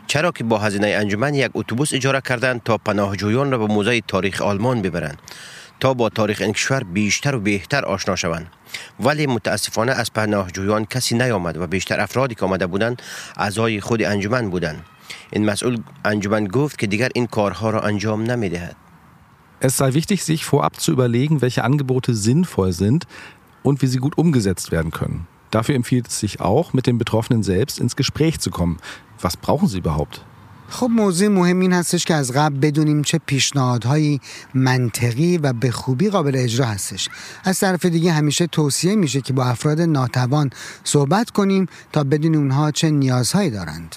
چرا 0.07 0.33
که 0.33 0.45
با 0.45 0.59
هزینه 0.59 0.87
انجمن 0.87 1.35
یک 1.35 1.51
اتوبوس 1.55 1.95
اجاره 1.95 2.21
کردند 2.21 2.63
تا 2.63 2.79
پناهجویان 2.79 3.51
را 3.51 3.59
به 3.59 3.67
موزه 3.67 4.01
تاریخ 4.01 4.43
آلمان 4.43 4.83
ببرند 4.83 5.19
تا 5.81 5.95
با 5.95 6.09
تاریخ 6.09 6.41
این 6.41 6.53
کشور 6.53 6.85
بیشتر 6.85 7.35
و 7.35 7.41
بهتر 7.41 7.85
آشنا 7.85 8.17
شوند 8.17 8.47
ولی 9.01 9.27
متاسفانه 9.27 9.93
از 9.93 10.13
پناهجویان 10.13 10.85
کسی 10.85 11.15
نیامد 11.15 11.57
و 11.57 11.67
بیشتر 11.67 12.01
افرادی 12.01 12.35
که 12.35 12.45
آمده 12.45 12.67
بودند 12.67 13.03
اعضای 13.37 13.81
خود 13.81 14.03
انجمن 14.03 14.51
بودند 14.51 14.85
این 15.31 15.45
مسئول 15.45 15.83
انجمن 16.05 16.45
گفت 16.45 16.79
که 16.79 16.87
دیگر 16.87 17.09
این 17.15 17.27
کارها 17.27 17.71
را 17.71 17.81
انجام 17.81 18.23
نمیدهد 18.23 18.77
Es 19.59 19.79
sei 19.79 19.95
wichtig, 19.95 20.23
sich 20.23 20.45
vorab 20.45 20.79
zu 20.81 20.93
überlegen, 20.93 21.41
welche 21.41 21.65
Angebote 21.65 22.15
sinnvoll 22.15 22.73
sind 22.73 23.07
und 23.63 23.81
wie 23.81 23.87
sie 23.87 23.99
gut 23.99 24.19
umgesetzt 24.19 24.71
werden 24.71 24.91
können. 24.91 25.27
Dafür 25.51 25.75
empfiehlt 25.75 26.09
es 26.09 26.21
sich 26.21 26.41
auch, 26.41 26.75
mit 26.75 26.87
den 26.87 26.99
Betroffenen 26.99 27.43
selbst 27.43 27.81
ins 27.81 27.97
Gespräch 27.97 28.39
zu 28.39 28.51
kommen. 28.51 28.77
Was 29.21 29.37
brauchen 29.37 29.69
sie 29.69 29.79
überhaupt? 29.79 30.25
خب 30.72 30.90
موضوع 30.90 31.28
مهم 31.28 31.60
این 31.60 31.74
هستش 31.74 32.06
که 32.06 32.14
از 32.14 32.32
قبل 32.32 32.60
بدونیم 32.60 33.02
چه 33.02 33.20
پیشنهادهایی 33.26 34.22
منطقی 34.54 35.38
و 35.38 35.54
به 35.54 35.72
خوبی 35.72 36.10
قابل 36.10 36.36
اجرا 36.36 36.66
هستش 36.66 37.10
از 37.44 37.60
طرف 37.60 37.86
دیگه 37.86 38.12
همیشه 38.12 38.48
توصیه 38.48 38.96
میشه 38.96 39.22
که 39.22 39.34
با 39.34 39.46
افراد 39.46 39.82
ناتوان 39.82 40.50
صحبت 40.84 41.30
کنیم 41.30 41.66
تا 41.92 42.04
بدونیم 42.04 42.40
اونها 42.40 42.72
چه 42.72 42.90
نیازهایی 42.90 43.50
دارند 43.50 43.96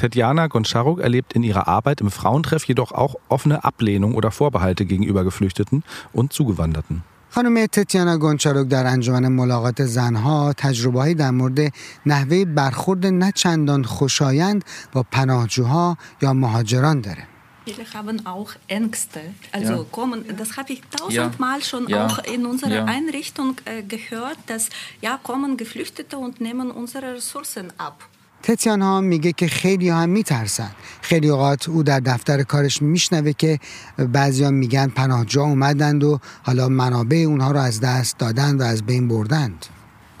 Tetjana 0.00 0.46
Goncharuk 0.46 0.98
erlebt 1.00 1.34
in 1.34 1.42
ihrer 1.42 1.68
Arbeit 1.68 2.00
im 2.00 2.10
Frauentreff 2.10 2.64
jedoch 2.64 2.92
auch 2.92 3.16
offene 3.28 3.64
Ablehnung 3.64 4.14
oder 4.14 4.30
Vorbehalte 4.30 4.86
gegenüber 4.86 5.24
Geflüchteten 5.24 5.82
und 6.14 6.32
Zugewanderten. 6.32 7.02
خانم 7.32 7.66
تتیانا 7.66 8.18
گونچاروک 8.18 8.68
در 8.68 8.86
انجمن 8.86 9.28
ملاقات 9.28 9.84
زنها 9.84 10.52
تجربه‌ای 10.52 11.14
در 11.14 11.30
مورد 11.30 11.72
نحوه 12.06 12.44
برخورد 12.44 13.06
نه 13.06 13.32
چندان 13.32 13.84
خوشایند 13.84 14.64
با 14.92 15.02
پناهجوها 15.02 15.96
یا 16.22 16.32
مهاجران 16.32 17.00
داره. 17.00 17.26
Viele 17.66 17.84
haben 17.92 18.26
auch 18.26 18.52
Ängste. 18.68 19.20
Also 19.52 19.74
ja. 19.74 19.86
kommen, 19.92 20.24
das 20.36 20.56
habe 20.56 20.72
ich 20.72 20.80
tausendmal 20.98 21.58
ja. 21.58 21.64
schon 21.64 21.88
ja. 21.88 22.06
auch 22.06 22.18
in 22.34 22.46
unserer 22.46 22.86
Einrichtung 22.86 23.50
äh, 23.64 23.82
gehört, 23.82 24.38
dass 24.46 24.68
ja 25.00 25.20
kommen 25.22 25.56
Geflüchtete 25.56 26.18
und 26.18 26.40
nehmen 26.40 26.70
unsere 26.70 27.14
Ressourcen 27.14 27.72
ab. 27.78 27.98
تتیان 28.42 28.82
ها 28.82 29.00
میگه 29.00 29.32
که 29.32 29.48
خیلی 29.48 29.88
هم 29.88 30.08
میترسن 30.08 30.70
خیلی 31.00 31.28
اوقات 31.28 31.68
او 31.68 31.82
در 31.82 32.00
دفتر 32.00 32.42
کارش 32.42 32.82
میشنوه 32.82 33.32
که 33.32 33.58
بعضیا 33.98 34.50
میگن 34.50 34.88
پناهجو 34.88 35.40
اومدند 35.40 36.04
و 36.04 36.20
حالا 36.42 36.68
منابع 36.68 37.16
اونها 37.16 37.50
رو 37.50 37.60
از 37.60 37.80
دست 37.80 38.18
دادن 38.18 38.56
و 38.56 38.62
از 38.62 38.82
بین 38.82 39.08
بردند 39.08 39.66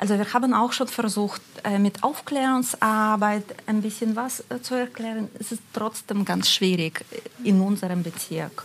Also 0.02 0.16
wir 0.16 0.32
haben 0.32 0.54
auch 0.54 0.72
schon 0.72 0.88
versucht, 0.88 1.42
mit 1.78 2.02
Aufklärungsarbeit 2.02 3.44
ein 3.66 3.82
bisschen 3.82 4.16
was 4.16 4.42
zu 4.62 4.74
erklären. 4.74 5.28
Es 5.38 5.52
ist 5.52 5.62
trotzdem 5.74 6.24
ganz 6.24 6.48
schwierig 6.50 7.04
in 7.44 7.60
unserem 7.60 8.02
Bezirk. 8.02 8.64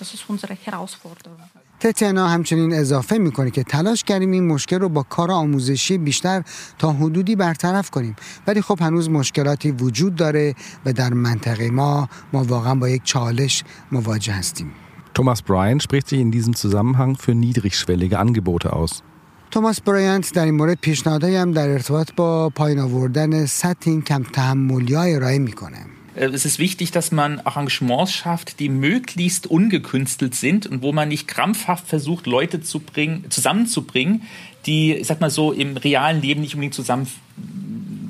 Das 0.00 0.12
ist 0.14 0.24
unsere 0.28 0.54
Herausforderung. 0.54 1.38
تتیانا 1.84 2.28
همچنین 2.28 2.72
اضافه 2.72 3.18
می‌کنه 3.18 3.50
که 3.50 3.62
تلاش 3.62 4.04
کردیم 4.04 4.30
این 4.30 4.46
مشکل 4.46 4.80
رو 4.80 4.88
با 4.88 5.02
کار 5.02 5.30
آموزشی 5.30 5.98
بیشتر 5.98 6.42
تا 6.78 6.92
حدودی 6.92 7.36
برطرف 7.36 7.90
کنیم. 7.90 8.16
ولی 8.46 8.60
خب 8.60 8.78
هنوز 8.80 9.10
مشکلاتی 9.10 9.70
وجود 9.70 10.14
داره 10.14 10.54
و 10.86 10.92
در 10.92 11.12
منطقه 11.12 11.70
ما 11.70 12.08
ما 12.32 12.44
واقعا 12.44 12.74
با 12.74 12.88
یک 12.88 13.02
چالش 13.04 13.64
مواجه 13.92 14.32
هستیم. 14.32 14.72
Thomas 15.14 15.40
Bryan 15.42 15.80
spricht 15.80 16.08
sich 16.08 16.20
in 16.20 16.30
diesem 16.32 16.54
Zusammenhang 16.54 17.16
für 17.16 17.34
niedrigschwellige 17.34 18.18
Angebote 18.18 18.72
aus. 18.72 19.02
توماس 19.50 19.80
برایانت 19.80 20.32
در 20.32 20.44
این 20.44 20.54
مورد 20.54 20.78
پیشنهادهایی 20.80 21.36
هم 21.36 21.52
در 21.52 21.68
ارتباط 21.68 22.10
با 22.16 22.50
پایین 22.50 22.78
آوردن 22.78 23.46
سطح 23.46 23.90
این 23.90 24.02
کم 24.02 24.22
تحملی 24.22 24.96
ارائه 24.96 25.38
می‌کنه. 25.38 25.86
Es 26.15 26.43
ist 26.43 26.59
wichtig, 26.59 26.91
dass 26.91 27.11
man 27.11 27.39
Arrangements 27.39 28.11
schafft, 28.11 28.59
die 28.59 28.67
möglichst 28.67 29.47
ungekünstelt 29.47 30.35
sind 30.35 30.67
und 30.67 30.81
wo 30.81 30.91
man 30.91 31.07
nicht 31.07 31.27
krampfhaft 31.27 31.87
versucht, 31.87 32.27
Leute 32.27 32.61
zu 32.61 32.79
bringen, 32.79 33.25
zusammenzubringen, 33.29 34.23
die, 34.65 34.95
ich 34.95 35.07
sag 35.07 35.21
mal 35.21 35.29
so, 35.29 35.53
im 35.53 35.77
realen 35.77 36.21
Leben 36.21 36.41
nicht 36.41 36.55
unbedingt 36.55 36.73
zusammen, 36.73 37.07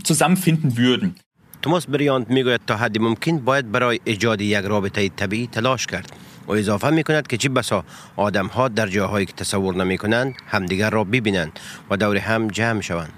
zusammenfinden 0.04 0.78
würden. 0.78 1.16
توماس 1.62 1.86
بریانت 1.86 2.30
میگوید 2.30 2.62
تا 2.68 2.76
حدی 2.78 3.00
ممکن 3.00 3.38
باید 3.40 3.72
برای 3.72 4.00
ایجاد 4.04 4.42
یک 4.42 4.66
رابطه 4.66 5.10
طبیعی 5.10 5.48
تلاش 5.48 5.88
کرد 5.88 6.12
و 6.48 6.52
اضافه 6.52 6.90
می 6.90 7.04
کند 7.04 7.28
که 7.28 7.38
چه 7.38 7.50
بسا 7.50 7.84
آدم 8.16 8.48
ها 8.48 8.68
در 8.68 8.88
جاهایی 8.88 9.26
که 9.26 9.34
تصور 9.34 9.76
نمی 9.76 9.98
کنند 9.98 10.36
همدیگر 10.48 10.90
را 10.90 11.04
ببینند 11.04 11.60
و 11.90 11.98
دور 11.98 12.18
هم 12.18 12.48
جمع 12.48 12.82
شوند 12.82 13.14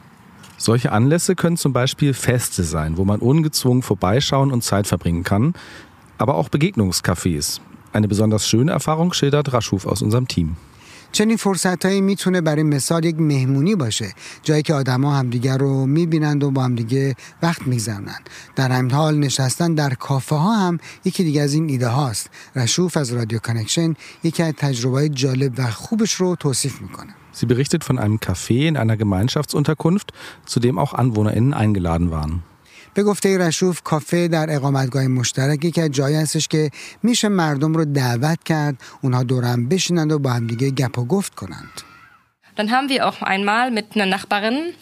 Solche 0.57 0.91
Anlässe 0.91 1.35
können 1.35 1.57
zum 1.57 1.73
Beispiel 1.73 2.13
Feste 2.13 2.63
sein, 2.63 2.97
wo 2.97 3.03
man 3.03 3.19
ungezwungen 3.19 3.81
vorbeischauen 3.81 4.51
und 4.51 4.63
Zeit 4.63 4.85
verbringen 4.85 5.23
kann, 5.23 5.53
aber 6.19 6.35
auch 6.35 6.49
Begegnungscafés. 6.49 7.61
Eine 7.93 8.07
besonders 8.07 8.47
schöne 8.47 8.71
Erfahrung 8.71 9.11
schildert 9.11 9.53
Raschuf 9.53 9.85
aus 9.85 10.01
unserem 10.01 10.27
Team. 10.27 10.55
چنین 11.11 11.37
فرصت 11.37 11.85
هایی 11.85 12.01
میتونه 12.01 12.41
برای 12.41 12.63
مثال 12.63 13.05
یک 13.05 13.19
مهمونی 13.19 13.75
باشه 13.75 14.13
جایی 14.43 14.63
که 14.63 14.73
آدما 14.73 15.15
همدیگه 15.15 15.57
رو 15.57 15.85
میبینند 15.85 16.43
و 16.43 16.51
با 16.51 16.63
همدیگه 16.63 17.15
وقت 17.43 17.67
میگذرونند 17.67 18.29
در 18.55 18.71
همین 18.71 18.91
حال 18.91 19.17
نشستن 19.17 19.73
در 19.73 19.93
کافه 19.93 20.35
ها 20.35 20.57
هم 20.57 20.77
یکی 21.05 21.23
دیگه 21.23 21.41
از 21.41 21.53
این 21.53 21.69
ایده 21.69 21.87
هاست 21.87 22.29
رشوف 22.55 22.97
از 22.97 23.13
رادیو 23.13 23.39
کانکشن 23.39 23.93
یکی 24.23 24.43
از 24.43 24.53
تجربه 24.57 25.09
جالب 25.09 25.53
و 25.57 25.71
خوبش 25.71 26.13
رو 26.13 26.35
توصیف 26.35 26.81
میکنه 26.81 27.15
Sie 27.35 27.45
berichtet 27.45 27.83
von 27.83 27.97
einem 27.97 28.17
Café 28.17 28.67
in 28.67 28.77
einer 28.77 28.97
Gemeinschaftsunterkunft, 28.97 30.11
zu 30.45 30.59
dem 30.59 30.77
auch 30.77 30.93
AnwohnerInnen 30.93 31.53
eingeladen 31.53 32.11
waren. 32.11 32.43
به 32.93 33.03
گفته 33.03 33.37
رشوف 33.37 33.81
کافه 33.81 34.27
در 34.27 34.55
اقامتگاه 34.55 35.07
مشترکی 35.07 35.71
که 35.71 35.89
جایی 35.89 36.15
هستش 36.15 36.47
که 36.47 36.69
میشه 37.03 37.27
مردم 37.27 37.73
رو 37.73 37.85
دعوت 37.85 38.43
کرد 38.43 38.81
اونها 39.01 39.23
دورم 39.23 39.69
بشینند 39.69 40.11
و 40.11 40.19
با 40.19 40.29
همدیگه 40.29 40.69
گپ 40.69 40.97
و 40.97 41.05
گفت 41.05 41.35
کنند 41.35 41.81
Dann 42.57 42.69
haben 42.69 42.89
wir 42.89 43.07
auch 43.07 43.21
einmal 43.21 43.71
mit 43.71 43.95
einer 43.95 44.05
Nachbarin 44.05 44.73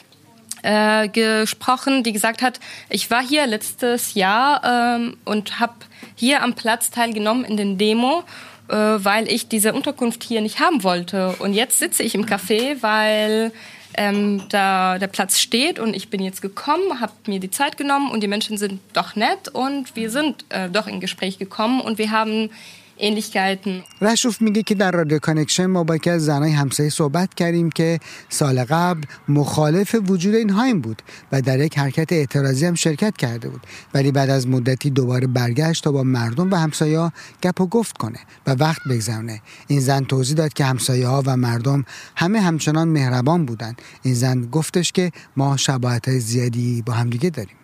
äh, 0.63 1.07
gesprochen, 1.07 2.03
die 2.03 2.11
gesagt 2.11 2.41
hat, 2.41 2.59
ich 2.89 3.11
war 3.11 3.21
hier 3.21 3.45
letztes 3.45 4.15
Jahr 4.15 4.61
ähm, 4.65 5.17
und 5.23 5.59
habe 5.59 5.75
hier 6.15 6.41
am 6.41 6.55
Platz 6.55 6.89
teilgenommen 6.89 7.45
in 7.45 7.57
den 7.57 7.77
Demo, 7.77 8.23
äh, 8.68 8.74
weil 8.74 9.28
ich 9.28 9.48
diese 9.48 9.72
Unterkunft 9.72 10.22
hier 10.22 10.40
nicht 10.40 10.60
haben 10.60 10.82
wollte. 10.82 11.34
Und 11.38 11.54
jetzt 11.54 11.78
sitze 11.78 12.02
ich 12.02 12.14
im 12.14 12.24
Café, 12.26 12.76
weil 12.80 13.52
ähm, 13.96 14.42
da 14.48 14.98
der 14.98 15.06
Platz 15.06 15.38
steht 15.38 15.78
und 15.78 15.94
ich 15.94 16.08
bin 16.08 16.22
jetzt 16.22 16.42
gekommen, 16.42 17.00
habe 17.00 17.12
mir 17.26 17.40
die 17.40 17.50
Zeit 17.50 17.76
genommen 17.76 18.10
und 18.10 18.22
die 18.22 18.28
Menschen 18.28 18.58
sind 18.58 18.80
doch 18.92 19.16
nett 19.16 19.48
und 19.48 19.94
wir 19.96 20.10
sind 20.10 20.44
äh, 20.48 20.68
doch 20.68 20.86
in 20.86 21.00
Gespräch 21.00 21.38
gekommen 21.38 21.80
und 21.80 21.98
wir 21.98 22.10
haben 22.10 22.50
ähnlichkeiten. 22.98 23.82
رشوف 24.00 24.42
میگه 24.42 24.62
که 24.62 24.74
در 24.74 24.90
رادیو 24.90 25.18
کانکشن 25.18 25.66
ما 25.66 25.84
با 25.84 25.96
یکی 25.96 26.10
از 26.10 26.24
زنای 26.24 26.52
همسایه 26.52 26.90
صحبت 26.90 27.34
کردیم 27.34 27.70
که 27.70 28.00
سال 28.28 28.64
قبل 28.64 29.02
مخالف 29.28 29.96
وجود 30.08 30.34
این 30.34 30.50
هایم 30.50 30.80
بود 30.80 31.02
و 31.32 31.42
در 31.42 31.60
یک 31.60 31.78
حرکت 31.78 32.12
اعتراضی 32.12 32.66
هم 32.66 32.74
شرکت 32.74 33.16
کرده 33.16 33.48
بود. 33.48 33.60
ولی 33.94 34.12
بعد 34.12 34.30
از 34.30 34.48
مدتی 34.48 34.90
دوباره 34.90 35.26
برگشت 35.26 35.84
تا 35.84 35.92
با 35.92 36.02
مردم 36.02 36.50
و 36.50 36.56
همسایه 36.56 37.12
گپ 37.42 37.60
و 37.60 37.66
گفت 37.66 37.98
کنه 37.98 38.18
و 38.46 38.50
وقت 38.50 38.80
بگذرونه. 38.90 39.40
این 39.66 39.80
زن 39.80 40.04
توضیح 40.04 40.36
داد 40.36 40.52
که 40.52 40.64
همسایه 40.64 41.06
ها 41.06 41.22
و 41.26 41.36
مردم 41.36 41.84
همه 42.16 42.40
همچنان 42.40 42.88
مهربان 42.88 43.46
بودند. 43.46 43.82
این 44.02 44.14
زن 44.14 44.40
گفتش 44.40 44.92
که 44.92 45.12
ما 45.36 45.56
شباهت 45.56 46.10
زیادی 46.18 46.82
با 46.82 46.92
همدیگه 46.92 47.30
داریم. 47.30 47.56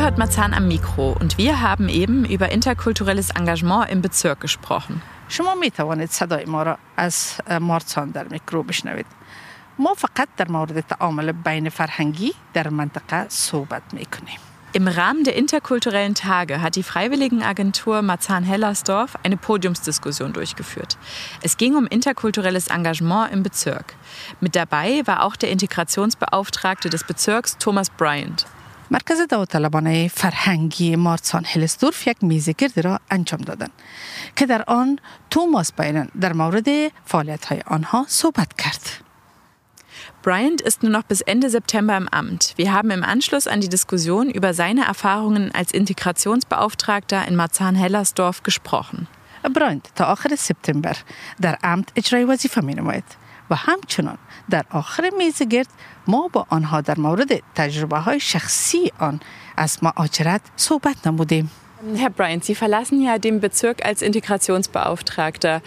hört 0.00 0.16
Marzahn 0.16 0.54
am 0.54 0.68
Mikro 0.68 1.14
und 1.20 1.36
wir 1.36 1.60
haben 1.60 1.90
eben 1.90 2.24
über 2.24 2.50
interkulturelles 2.50 3.30
Engagement 3.30 3.90
im 3.90 4.00
Bezirk 4.00 4.40
gesprochen. 4.40 5.02
شما 5.28 5.54
می 5.54 5.70
توانید 5.70 6.10
صدای 6.10 6.44
ما 6.44 6.62
را 6.62 6.78
از 6.96 7.40
مارسان 7.60 8.10
در 8.10 8.28
میکرو 8.28 8.62
بشنوید 8.62 9.06
ما 9.78 9.94
فقط 9.94 10.28
در 10.36 10.48
مورد 10.48 10.80
تعامل 10.80 11.32
بین 11.32 11.68
فرهنگی 11.68 12.32
در 12.54 12.68
منطقه 12.68 13.26
صحبت 13.28 13.82
می 13.92 14.06
کنیم 14.06 14.38
Im 14.72 14.88
Rahmen 14.88 15.24
der 15.24 15.34
interkulturellen 15.36 16.14
Tage 16.14 16.60
hat 16.60 16.76
die 16.76 16.82
Freiwilligenagentur 16.82 18.02
Marzahn-Hellersdorf 18.02 19.16
eine 19.22 19.38
Podiumsdiskussion 19.38 20.34
durchgeführt. 20.34 20.98
Es 21.40 21.56
ging 21.56 21.76
um 21.76 21.86
interkulturelles 21.86 22.68
Engagement 22.68 23.32
im 23.32 23.42
Bezirk. 23.42 23.94
Mit 24.40 24.54
dabei 24.54 25.02
war 25.06 25.22
auch 25.22 25.36
der 25.36 25.50
Integrationsbeauftragte 25.50 26.90
des 26.90 27.04
Bezirks 27.04 27.56
Thomas 27.56 27.88
Bryant. 27.88 28.46
مرکز 28.90 29.20
داوطلبانه 29.28 30.08
فرهنگی 30.08 30.96
مارسان 30.96 31.44
هلسدورف 31.44 32.06
یک 32.06 32.16
میزگردی 32.24 32.82
را 32.82 33.00
انجام 33.10 33.40
دادند 33.40 33.70
که 34.36 34.46
در 34.46 34.64
آن 34.66 34.98
توماس 35.30 35.72
باینن 35.72 36.08
در 36.20 36.32
مورد 36.32 36.68
فعالیت 37.04 37.44
های 37.44 37.60
آنها 37.66 38.06
صحبت 38.08 38.52
کرد. 38.52 39.06
Bryant 40.22 40.60
ist 40.60 40.82
nur 40.82 40.90
noch 40.90 41.04
bis 41.04 41.20
Ende 41.20 41.50
September 41.50 41.96
im 41.96 42.08
Amt. 42.08 42.54
Wir 42.56 42.72
haben 42.72 42.90
im 42.90 43.04
Anschluss 43.04 43.46
an 43.46 43.60
die 43.60 43.68
Diskussion 43.68 44.28
über 44.28 44.54
seine 44.54 44.84
Erfahrungen 44.84 45.52
als 45.54 45.70
Integrationsbeauftragter 45.72 47.28
in 47.28 47.36
Marzahn-Hellersdorf 47.36 48.42
gesprochen. 48.42 49.06
براینت 49.54 49.90
تا 49.94 50.04
آخر 50.04 50.34
سپتامبر 50.36 50.96
در 51.40 51.58
امت 51.62 51.88
اجرای 51.96 52.24
وظیفه 52.24 52.60
می 52.60 52.74
نماید 52.74 53.04
و 53.50 53.54
همچنان 53.54 54.18
در 54.50 54.64
آخر 54.70 55.10
میزگرد 55.18 55.68
ما 56.06 56.28
با 56.32 56.46
آنها 56.48 56.80
در 56.80 56.98
مورد 56.98 57.42
تجربه 57.54 57.98
های 57.98 58.20
شخصی 58.20 58.92
آن 58.98 59.20
از 59.56 59.78
مهاجرت 59.82 60.40
صحبت 60.56 61.06
نمودیم. 61.06 61.50
Herr 61.94 62.10
Bryant, 62.10 62.42
Sie 62.42 62.54
verlassen 62.54 63.02
ja 63.02 63.18
den 63.18 63.40
Bezirk 63.40 63.84
als 63.84 64.00
Integrationsbeauftragter. 64.00 65.60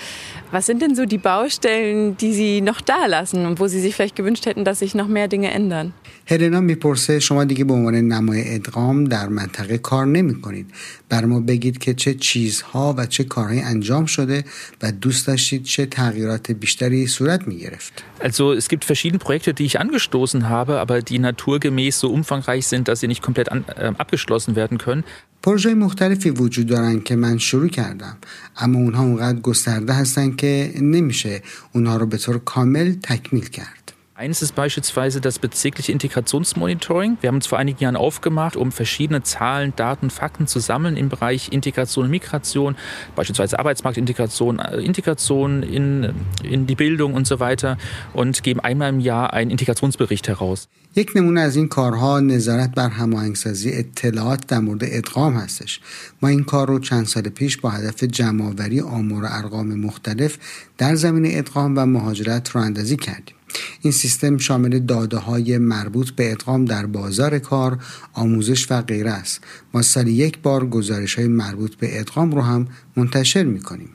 Was 0.51 0.65
sind 0.65 0.81
denn 0.81 0.95
so 0.95 1.05
die 1.05 1.19
Baustellen, 1.19 2.17
die 2.17 2.33
Sie 2.33 2.61
noch 2.61 2.81
da 2.81 3.05
lassen 3.05 3.45
und 3.45 3.59
wo 3.59 3.67
Sie 3.67 3.79
sich 3.79 3.95
vielleicht 3.95 4.15
gewünscht 4.15 4.47
hätten, 4.47 4.65
dass 4.65 4.79
sich 4.79 4.95
noch 4.95 5.07
mehr 5.07 5.27
Dinge 5.27 5.51
ändern? 5.51 5.93
هلنا 6.26 6.60
می‌پرسه 6.60 7.20
شما 7.20 7.44
دیگه 7.44 7.64
به 7.64 7.72
عنوان 7.72 7.94
نمای 7.94 8.54
ادغام 8.54 9.04
در 9.04 9.28
منطقه 9.28 9.78
کار 9.78 10.06
نمی 10.06 10.40
کنید 10.40 10.66
بر 11.08 11.24
ما 11.24 11.40
بگید 11.40 11.78
که 11.78 11.94
چه 11.94 12.14
چیزها 12.14 12.94
و 12.98 13.06
چه 13.06 13.24
کارهایی 13.24 13.60
انجام 13.60 14.06
شده 14.06 14.44
و 14.82 14.92
دوست 14.92 15.26
داشتید 15.26 15.62
چه 15.62 15.86
تغییرات 15.86 16.50
بیشتری 16.50 17.06
صورت 17.06 17.48
می 17.48 17.56
گرفت 17.58 18.04
Also 18.20 18.54
es 18.54 18.68
gibt 18.68 18.84
verschiedene 18.84 19.18
Projekte, 19.18 19.52
die 19.52 19.66
ich 19.66 19.78
angestoßen 19.80 20.48
habe, 20.48 20.80
aber 20.80 21.02
die 21.02 21.18
naturgemäß 21.18 22.00
so 22.00 22.08
umfangreich 22.08 22.66
sind, 22.66 22.88
dass 22.88 23.00
sie 23.00 23.08
nicht 23.08 23.22
komplett 23.22 23.52
an, 23.52 23.64
äh, 23.76 23.92
abgeschlossen 23.98 24.56
werden 24.56 24.78
können. 24.78 25.04
پروژه 25.42 25.74
مختلفی 25.74 26.30
وجود 26.30 26.66
دارن 26.66 27.00
که 27.00 27.16
من 27.16 27.38
شروع 27.38 27.68
کردم 27.68 28.16
اما 28.56 28.78
اونها 28.78 29.02
اونقدر 29.02 29.40
گسترده 29.40 29.92
هستن 29.92 30.36
که 30.36 30.72
نمیشه 30.80 31.42
اونها 31.72 31.96
رو 31.96 32.06
به 32.06 32.16
طور 32.16 32.38
کامل 32.38 32.92
تکمیل 33.02 33.48
کرد. 33.48 33.83
Eines 34.19 34.41
ist 34.41 34.53
beispielsweise 34.53 35.21
das 35.21 35.39
bezirkliche 35.39 35.93
Integrationsmonitoring. 35.93 37.17
Wir 37.21 37.29
haben 37.29 37.35
uns 37.35 37.47
vor 37.47 37.57
einigen 37.57 37.81
Jahren 37.81 37.95
aufgemacht, 37.95 38.57
um 38.57 38.73
verschiedene 38.73 39.23
Zahlen, 39.23 39.71
Daten, 39.77 40.09
Fakten 40.09 40.45
zu 40.45 40.59
sammeln 40.59 40.97
im 40.97 41.07
Bereich 41.07 41.53
Integration 41.53 42.03
und 42.03 42.11
Migration, 42.11 42.75
beispielsweise 43.15 43.59
Arbeitsmarktintegration, 43.59 44.59
äh, 44.59 44.81
Integration 44.81 45.63
in, 45.63 46.13
in 46.43 46.67
die 46.67 46.75
Bildung 46.75 47.13
und 47.13 47.27
so 47.27 47.39
weiter 47.39 47.77
und 48.11 48.43
geben 48.43 48.59
einmal 48.59 48.89
im 48.89 48.99
Jahr 48.99 49.31
einen 49.31 49.51
Integrationsbericht 49.51 50.27
heraus. 50.27 50.67
یک 50.95 51.11
نمونه 51.15 51.41
از 51.41 51.55
این 51.55 51.67
کارها 51.67 52.19
نظارت 52.19 52.75
بر 52.75 52.89
هماهنگسازی 52.89 53.71
اطلاعات 53.73 54.47
در 54.47 54.59
مورد 54.59 54.81
ادغام 54.83 55.33
هستش 55.33 55.79
ما 56.21 56.29
این 56.29 56.43
کار 56.43 56.67
رو 56.67 56.79
چند 56.79 57.05
سال 57.05 57.23
پیش 57.23 57.57
با 57.57 57.69
هدف 57.69 58.03
جمعآوری 58.03 58.81
آمار 58.81 59.23
و 59.23 59.27
ارقام 59.29 59.67
مختلف 59.67 60.37
در 60.77 60.95
زمینه 60.95 61.29
ادغام 61.31 61.77
و 61.77 61.85
مهاجرت 61.85 62.49
رو 62.49 62.61
اندازی 62.61 62.97
کردیم 62.97 63.35
این 63.81 63.93
سیستم 63.93 64.37
شامل 64.37 64.79
داده 64.79 65.17
های 65.17 65.57
مربوط 65.57 66.09
به 66.09 66.31
ادغام 66.31 66.65
در 66.65 66.85
بازار 66.85 67.39
کار، 67.39 67.77
آموزش 68.13 68.71
و 68.71 68.81
غیره 68.81 69.11
است. 69.11 69.41
ما 69.73 69.81
سال 69.81 70.07
یک 70.07 70.39
بار 70.39 70.65
گزارش 70.65 71.15
های 71.15 71.27
مربوط 71.27 71.75
به 71.75 71.99
ادغام 71.99 72.31
رو 72.31 72.41
هم 72.41 72.67
منتشر 72.95 73.43
می 73.43 73.61
کنیم. 73.61 73.89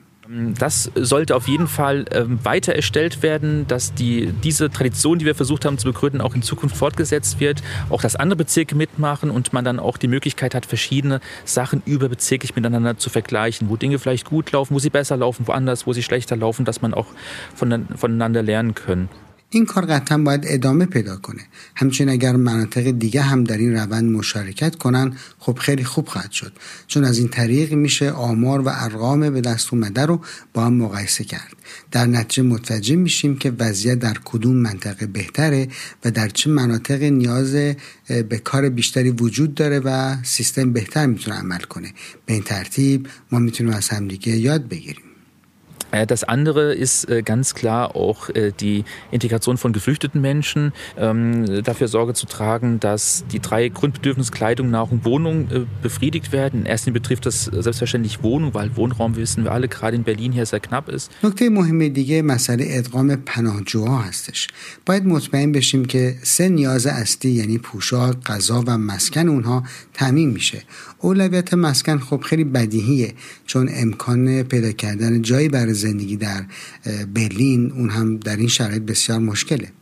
Das 0.59 0.89
sollte 0.95 1.35
auf 1.35 1.47
jeden 1.47 1.67
Fall 1.67 2.05
ähm, 2.11 2.39
weiter 2.43 2.73
erstellt 2.73 3.21
werden, 3.21 3.67
dass 3.67 3.93
die, 3.93 4.33
diese 4.43 4.71
Tradition, 4.71 5.19
die 5.19 5.25
wir 5.25 5.35
versucht 5.35 5.65
haben 5.65 5.77
zu 5.77 5.87
begründen, 5.87 6.19
auch 6.19 6.33
in 6.33 6.41
Zukunft 6.41 6.75
fortgesetzt 6.75 7.39
wird, 7.39 7.61
auch 7.91 8.01
dass 8.01 8.15
andere 8.15 8.37
Bezirke 8.37 8.75
mitmachen 8.75 9.29
und 9.29 9.53
man 9.53 9.63
dann 9.63 9.79
auch 9.79 9.97
die 9.97 10.07
Möglichkeit 10.07 10.55
hat, 10.55 10.65
verschiedene 10.65 11.21
Sachen 11.45 11.83
überbezirklich 11.85 12.55
miteinander 12.55 12.97
zu 12.97 13.11
vergleichen, 13.11 13.69
wo 13.69 13.75
Dinge 13.77 13.99
vielleicht 13.99 14.25
gut 14.25 14.51
laufen, 14.51 14.73
wo 14.73 14.79
sie 14.79 14.89
besser 14.89 15.15
laufen, 15.15 15.47
woanders, 15.47 15.85
wo 15.85 15.93
sie 15.93 16.01
schlechter 16.01 16.35
laufen, 16.35 16.65
dass 16.65 16.81
man 16.81 16.95
auch 16.95 17.07
voneinander 17.55 18.41
lernen 18.41 18.73
können. 18.73 19.09
این 19.52 19.66
کار 19.66 19.86
قطعا 19.86 20.18
باید 20.18 20.44
ادامه 20.46 20.86
پیدا 20.86 21.16
کنه. 21.16 21.40
همچنین 21.74 22.10
اگر 22.10 22.36
مناطق 22.36 22.90
دیگه 22.90 23.22
هم 23.22 23.44
در 23.44 23.58
این 23.58 23.74
روند 23.74 24.10
مشارکت 24.10 24.76
کنن 24.76 25.16
خب 25.38 25.58
خیلی 25.58 25.84
خوب 25.84 26.08
خواهد 26.08 26.30
شد. 26.30 26.52
چون 26.86 27.04
از 27.04 27.18
این 27.18 27.28
طریق 27.28 27.72
میشه 27.72 28.10
آمار 28.10 28.60
و 28.60 28.68
ارقام 28.72 29.30
به 29.30 29.40
دست 29.40 29.74
اومده 29.74 30.06
رو 30.06 30.20
با 30.54 30.64
هم 30.64 30.74
مقایسه 30.74 31.24
کرد. 31.24 31.52
در 31.90 32.06
نتیجه 32.06 32.42
متوجه 32.42 32.96
میشیم 32.96 33.36
که 33.36 33.52
وضعیت 33.58 33.98
در 33.98 34.16
کدوم 34.24 34.56
منطقه 34.56 35.06
بهتره 35.06 35.68
و 36.04 36.10
در 36.10 36.28
چه 36.28 36.50
مناطق 36.50 37.02
نیاز 37.02 37.52
به 38.28 38.38
کار 38.44 38.68
بیشتری 38.68 39.10
وجود 39.10 39.54
داره 39.54 39.78
و 39.78 40.16
سیستم 40.22 40.72
بهتر 40.72 41.06
می‌تونه 41.06 41.36
عمل 41.36 41.60
کنه. 41.60 41.92
به 42.26 42.34
این 42.34 42.42
ترتیب 42.42 43.08
ما 43.32 43.38
می‌تونیم 43.38 43.72
از 43.72 43.88
همدیگه 43.88 44.36
یاد 44.36 44.68
بگیریم. 44.68 45.09
das 46.07 46.23
andere 46.25 46.73
ist 46.73 47.09
äh, 47.09 47.21
ganz 47.21 47.53
klar 47.53 47.95
auch 47.95 48.29
äh, 48.29 48.51
die 48.51 48.83
Integration 49.11 49.57
von 49.57 49.71
geflüchteten 49.71 50.19
Menschen, 50.19 50.73
ähm, 50.97 51.63
dafür 51.63 51.87
Sorge 51.87 52.13
zu 52.13 52.25
tragen, 52.25 52.79
dass 52.79 53.23
die 53.31 53.39
drei 53.39 53.69
Grundbedürfnisse 53.69 54.31
Kleidung, 54.31 54.69
Nahrung, 54.69 55.05
Wohnung 55.05 55.67
befriedigt 55.81 56.31
werden. 56.31 56.61
In 56.61 56.65
erster 56.65 56.87
Linie 56.87 57.01
betrifft 57.01 57.25
das 57.25 57.45
selbstverständlich 57.45 58.23
Wohnung, 58.23 58.53
weil 58.53 58.75
Wohnraum, 58.75 59.15
wissen 59.15 59.43
wir 59.45 59.51
alle, 59.51 59.67
gerade 59.67 59.95
in 59.95 60.03
Berlin 60.03 60.31
hier 60.31 60.45
sehr 60.45 60.59
knapp 60.59 60.89
ist. 60.89 61.11
نکته 61.23 61.49
مهم 61.49 61.87
دیگه 61.87 62.21
مسئله 62.21 62.65
ادغام 62.69 63.15
پناهجوها 63.15 64.01
هستش. 64.01 64.47
باید 64.85 65.05
مطمئن 65.05 65.51
بشیم 65.51 65.85
که 65.85 66.15
سه 66.23 66.49
نیاز 66.49 66.85
اصلی 66.87 67.31
یعنی 67.31 67.57
پوشاک، 67.57 68.17
غذا 68.25 68.63
و 68.67 68.77
مسکن 68.77 69.27
اونها 69.27 69.63
تامین 69.93 70.29
میشه. 70.29 70.63
اولویت 70.99 71.53
مسکن 71.53 71.99
خب 71.99 72.21
خیلی 72.21 72.43
بدیهیه 72.43 73.13
چون 73.45 73.69
امکان 73.75 74.43
پیدا 74.43 74.71
کردن 74.71 75.21
جایی 75.21 75.49
برای 75.49 75.73
زندگی 75.80 76.16
در 76.16 76.44
برلین 77.14 77.72
اون 77.72 77.90
هم 77.90 78.16
در 78.16 78.36
این 78.36 78.48
شرایط 78.48 78.82
بسیار 78.82 79.18
مشکله. 79.18 79.72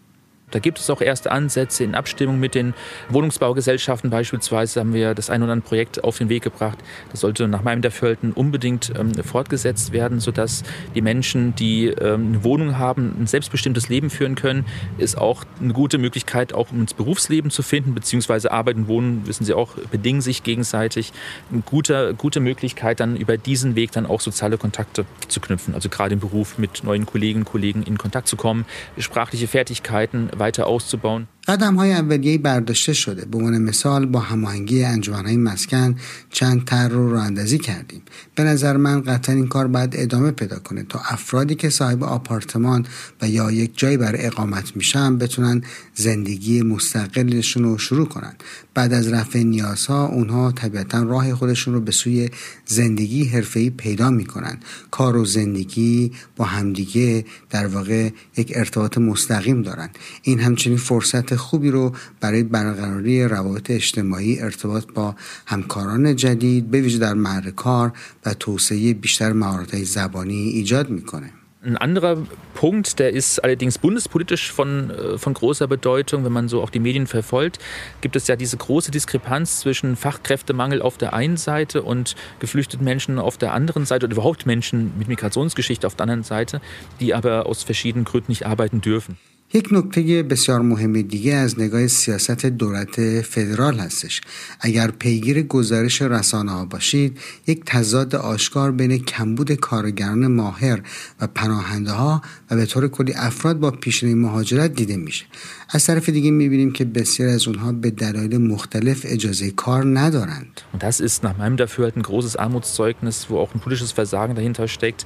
Da 0.51 0.61
gibt 0.61 0.79
es 0.79 0.89
auch 0.89 1.03
erste 1.03 1.31
Ansätze 1.31 1.85
in 1.85 1.95
Abstimmung 1.95 2.41
mit 2.41 2.55
den 2.55 2.73
Wohnungsbaugesellschaften. 3.11 4.11
Beispielsweise 4.11 4.81
haben 4.81 4.95
wir 4.95 5.15
das 5.15 5.29
ein 5.29 5.43
oder 5.43 5.53
andere 5.53 5.69
Projekt 5.69 6.03
auf 6.05 6.17
den 6.17 6.29
Weg 6.31 6.43
gebracht. 6.43 6.79
Das 7.11 7.21
sollte 7.21 7.49
nach 7.49 7.63
meinem 7.63 7.83
Dafürhalten 7.83 8.33
unbedingt 8.33 8.93
ähm, 8.99 9.13
fortgesetzt 9.23 9.93
werden, 9.93 10.21
sodass 10.21 10.63
die 10.95 11.03
Menschen, 11.03 11.55
die 11.55 11.89
ähm, 11.89 12.29
eine 12.29 12.45
Wohnung 12.45 12.79
haben, 12.79 13.15
ein 13.21 13.27
selbstbestimmtes 13.27 13.89
Leben 13.89 14.09
führen 14.09 14.37
können. 14.37 14.65
Ist 14.97 15.19
auch 15.19 15.45
eine 15.61 15.75
gute 15.75 15.99
Möglichkeit, 15.99 16.55
auch 16.55 16.73
ins 16.73 16.95
Berufsleben 16.95 17.51
zu 17.51 17.63
finden, 17.63 17.95
beziehungsweise 17.95 18.51
Arbeit 18.51 18.77
und 18.77 18.89
Wohnen, 18.89 19.27
wissen 19.27 19.45
Sie 19.45 19.53
auch, 19.53 19.75
bedingen 19.91 20.23
sich 20.23 20.43
gegenseitig. 20.45 21.13
Eine 21.53 21.61
gute, 21.63 22.15
gute 22.15 22.41
Möglichkeit, 22.41 23.01
dann 23.01 23.17
über 23.17 23.37
diesen 23.37 23.77
Weg 23.77 23.93
dann 23.93 24.07
auch 24.07 24.21
soziale 24.21 24.57
Kontakte 24.57 25.05
zu 25.29 25.41
knüpfen. 25.41 25.75
Also 25.75 25.91
gerade 25.91 26.15
im 26.15 26.21
Beruf 26.21 26.57
mit 26.57 26.85
neuen 26.85 27.05
Kolleginnen 27.05 27.43
und 27.43 27.51
Kollegen 27.51 27.83
in 27.83 27.99
Kontakt 27.99 28.29
zu 28.29 28.37
kommen, 28.37 28.65
sprachliche 28.99 29.47
Fertigkeiten 29.47 30.31
weiter 30.39 30.67
auszubauen. 30.67 31.29
قدم 31.49 31.75
های 31.75 31.93
اولیه 31.93 32.39
برداشته 32.39 32.93
شده. 32.93 33.25
به 33.25 33.39
عنوان 33.39 33.59
مثال 33.59 34.07
با 34.07 34.21
هماهنگی 34.21 34.85
انجمنهای 34.85 35.37
مسکن 35.37 35.97
چند 36.31 36.65
طرح 36.65 36.89
رو 36.89 37.13
راه 37.13 37.25
اندازی 37.25 37.59
کردیم. 37.59 38.03
به 38.35 38.43
نظر 38.43 38.77
من 38.77 39.01
قطعا 39.01 39.35
این 39.35 39.47
کار 39.47 39.67
باید 39.67 39.95
ادامه 39.97 40.31
پیدا 40.31 40.59
کنه 40.59 40.83
تا 40.83 41.01
افرادی 41.09 41.55
که 41.55 41.71
صاحب 41.71 42.05
آپارتمان 42.05 42.87
و 43.23 43.29
یا 43.29 43.51
یک 43.51 43.79
جایی 43.79 43.97
برای 43.97 44.27
اقامت 44.27 44.77
میشن 44.77 45.19
بتونن 45.19 45.63
زندگی 45.95 46.63
مستقلشون 46.63 47.63
رو 47.63 47.79
شروع 47.79 48.09
کنن. 48.09 48.35
بعد 48.75 48.93
از 48.93 49.09
رفع 49.09 49.43
نیازها 49.43 50.07
اونها 50.07 50.53
طبیعتا 50.53 51.03
راه 51.03 51.35
خودشون 51.35 51.75
رو 51.75 51.81
به 51.81 51.93
سوی 51.93 52.31
زندگی 52.67 53.25
حرفه‌ای 53.25 53.71
پیدا 53.71 54.11
می‌کنن. 54.11 54.59
کار 54.91 55.17
و 55.17 55.25
زندگی 55.25 56.13
با 56.37 56.45
همدیگه 56.45 57.25
در 57.51 57.67
واقع 57.67 58.11
یک 58.37 58.53
ارتباط 58.55 58.99
مستقیم 58.99 59.63
دارن. 59.63 59.89
این 60.23 60.41
همچنین 60.41 60.77
فرصت 60.77 61.38
خوبی 61.38 61.72
رو 61.72 61.92
برای 62.20 62.44
برقراری 62.44 63.28
روابط 63.28 63.72
اجتماعی 63.72 64.40
ارتباط 64.40 64.86
با 64.94 65.16
همکاران 65.46 66.16
جدید 66.16 66.72
به 66.72 66.82
ویژه 66.82 66.98
در 66.98 67.14
محل 67.14 67.52
کار 67.52 67.94
و 68.26 68.34
توسعه 68.34 68.94
بیشتر 68.94 69.34
مهارت‌های 69.34 69.86
زبانی 69.86 70.50
ایجاد 70.50 70.90
میکنه 70.90 71.30
Ein 71.66 71.78
anderer 71.78 72.18
Punkt, 72.56 73.00
der 73.00 73.14
ist 73.14 73.42
allerdings 73.42 73.78
bundespolitisch 73.78 74.52
von, 74.52 74.92
von 75.16 75.34
großer 75.34 75.66
Bedeutung, 75.68 76.26
wenn 76.26 76.34
man 76.34 76.50
so 76.50 76.62
auch 76.62 76.70
die 76.70 76.80
Medien 76.80 77.08
verfolgt, 77.08 77.58
gibt 78.02 78.18
es 78.18 78.28
ja 78.28 78.36
diese 78.36 78.58
große 78.58 78.92
Diskrepanz 78.92 79.62
zwischen 79.62 79.96
Fachkräftemangel 79.96 80.82
auf 80.82 80.98
der 80.98 81.14
einen 81.14 81.38
Seite 81.38 81.82
und 81.82 82.16
geflüchteten 82.40 82.84
Menschen 82.84 83.18
auf 83.18 83.38
der 83.38 83.54
anderen 83.54 83.86
Seite 83.86 84.08
oder 84.08 84.16
überhaupt 84.16 84.46
Menschen 84.46 84.92
mit 84.98 85.08
Migrationsgeschichte 85.08 85.88
auf 85.88 85.96
der 85.96 86.04
anderen 86.04 86.24
Seite, 86.24 86.60
die 87.00 87.14
aber 87.14 87.46
aus 87.46 87.64
verschiedenen 87.64 88.04
Gründen 88.04 88.34
nicht 88.34 88.46
arbeiten 88.46 88.82
dürfen. 88.82 89.18
یک 89.55 89.69
نکته 89.73 90.23
بسیار 90.23 90.61
مهم 90.61 91.03
دیگه 91.03 91.35
از 91.35 91.61
نگاه 91.61 91.87
سیاست 91.87 92.47
دولت 92.47 93.21
فدرال 93.21 93.79
هستش. 93.79 94.21
اگر 94.61 94.91
پیگیر 94.91 95.43
گزارش 95.43 96.03
رسانه 96.03 96.53
ها 96.53 96.65
باشید 96.65 97.19
یک 97.47 97.63
تضاد 97.67 98.15
آشکار 98.15 98.73
بین 98.73 98.99
کمبود 98.99 99.53
کارگران 99.53 100.27
ماهر 100.27 100.83
و 101.21 101.27
پناهنده 101.27 101.93
ها 101.93 102.23
و 102.51 102.57
به 102.57 102.67
طور 102.67 102.89
کلی 102.89 103.13
افراد 103.17 103.59
با 103.59 103.71
پیشنهاد 103.71 104.17
مهاجرت 104.17 104.75
دیده 104.75 104.97
میشه. 104.97 105.25
از 105.71 105.87
طرف 105.87 106.09
دیگه 106.09 106.31
می‌بینیم 106.31 106.73
که 106.73 106.85
بسیار 106.85 107.29
از 107.29 107.49
اونها 107.49 107.73
به 107.73 107.91
دلایل 107.91 108.39
مختلف 108.39 109.01
اجازه 109.09 109.51
کار 109.51 109.99
ندارند. 109.99 110.61
Und 110.73 110.83
das 110.83 111.01
ist 111.01 111.23
nach 111.23 111.37
meinem 111.39 111.57
Dafürhalten 111.57 112.01
ein 112.01 112.09
großes 112.11 112.37
Armutszeugnis, 112.37 113.17
wo 113.29 113.35
auch 113.39 113.55
ein 113.55 113.61
politisches 113.61 113.93
Versagen 113.93 114.35
dahinter 114.35 114.67
steckt, 114.69 115.01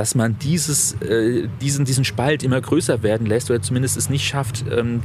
dass 0.00 0.14
man 0.14 0.36
dieses, 0.48 0.96
diesen, 1.64 1.84
diesen 1.90 2.04
Spalt 2.04 2.42
immer 2.42 2.60
größer 2.60 3.02
werden 3.02 3.26
lässt 3.26 3.50
oder 3.50 3.62
zumindest 3.62 3.96
es 3.96 4.06
nicht 4.14 4.26
schafft, 4.32 4.56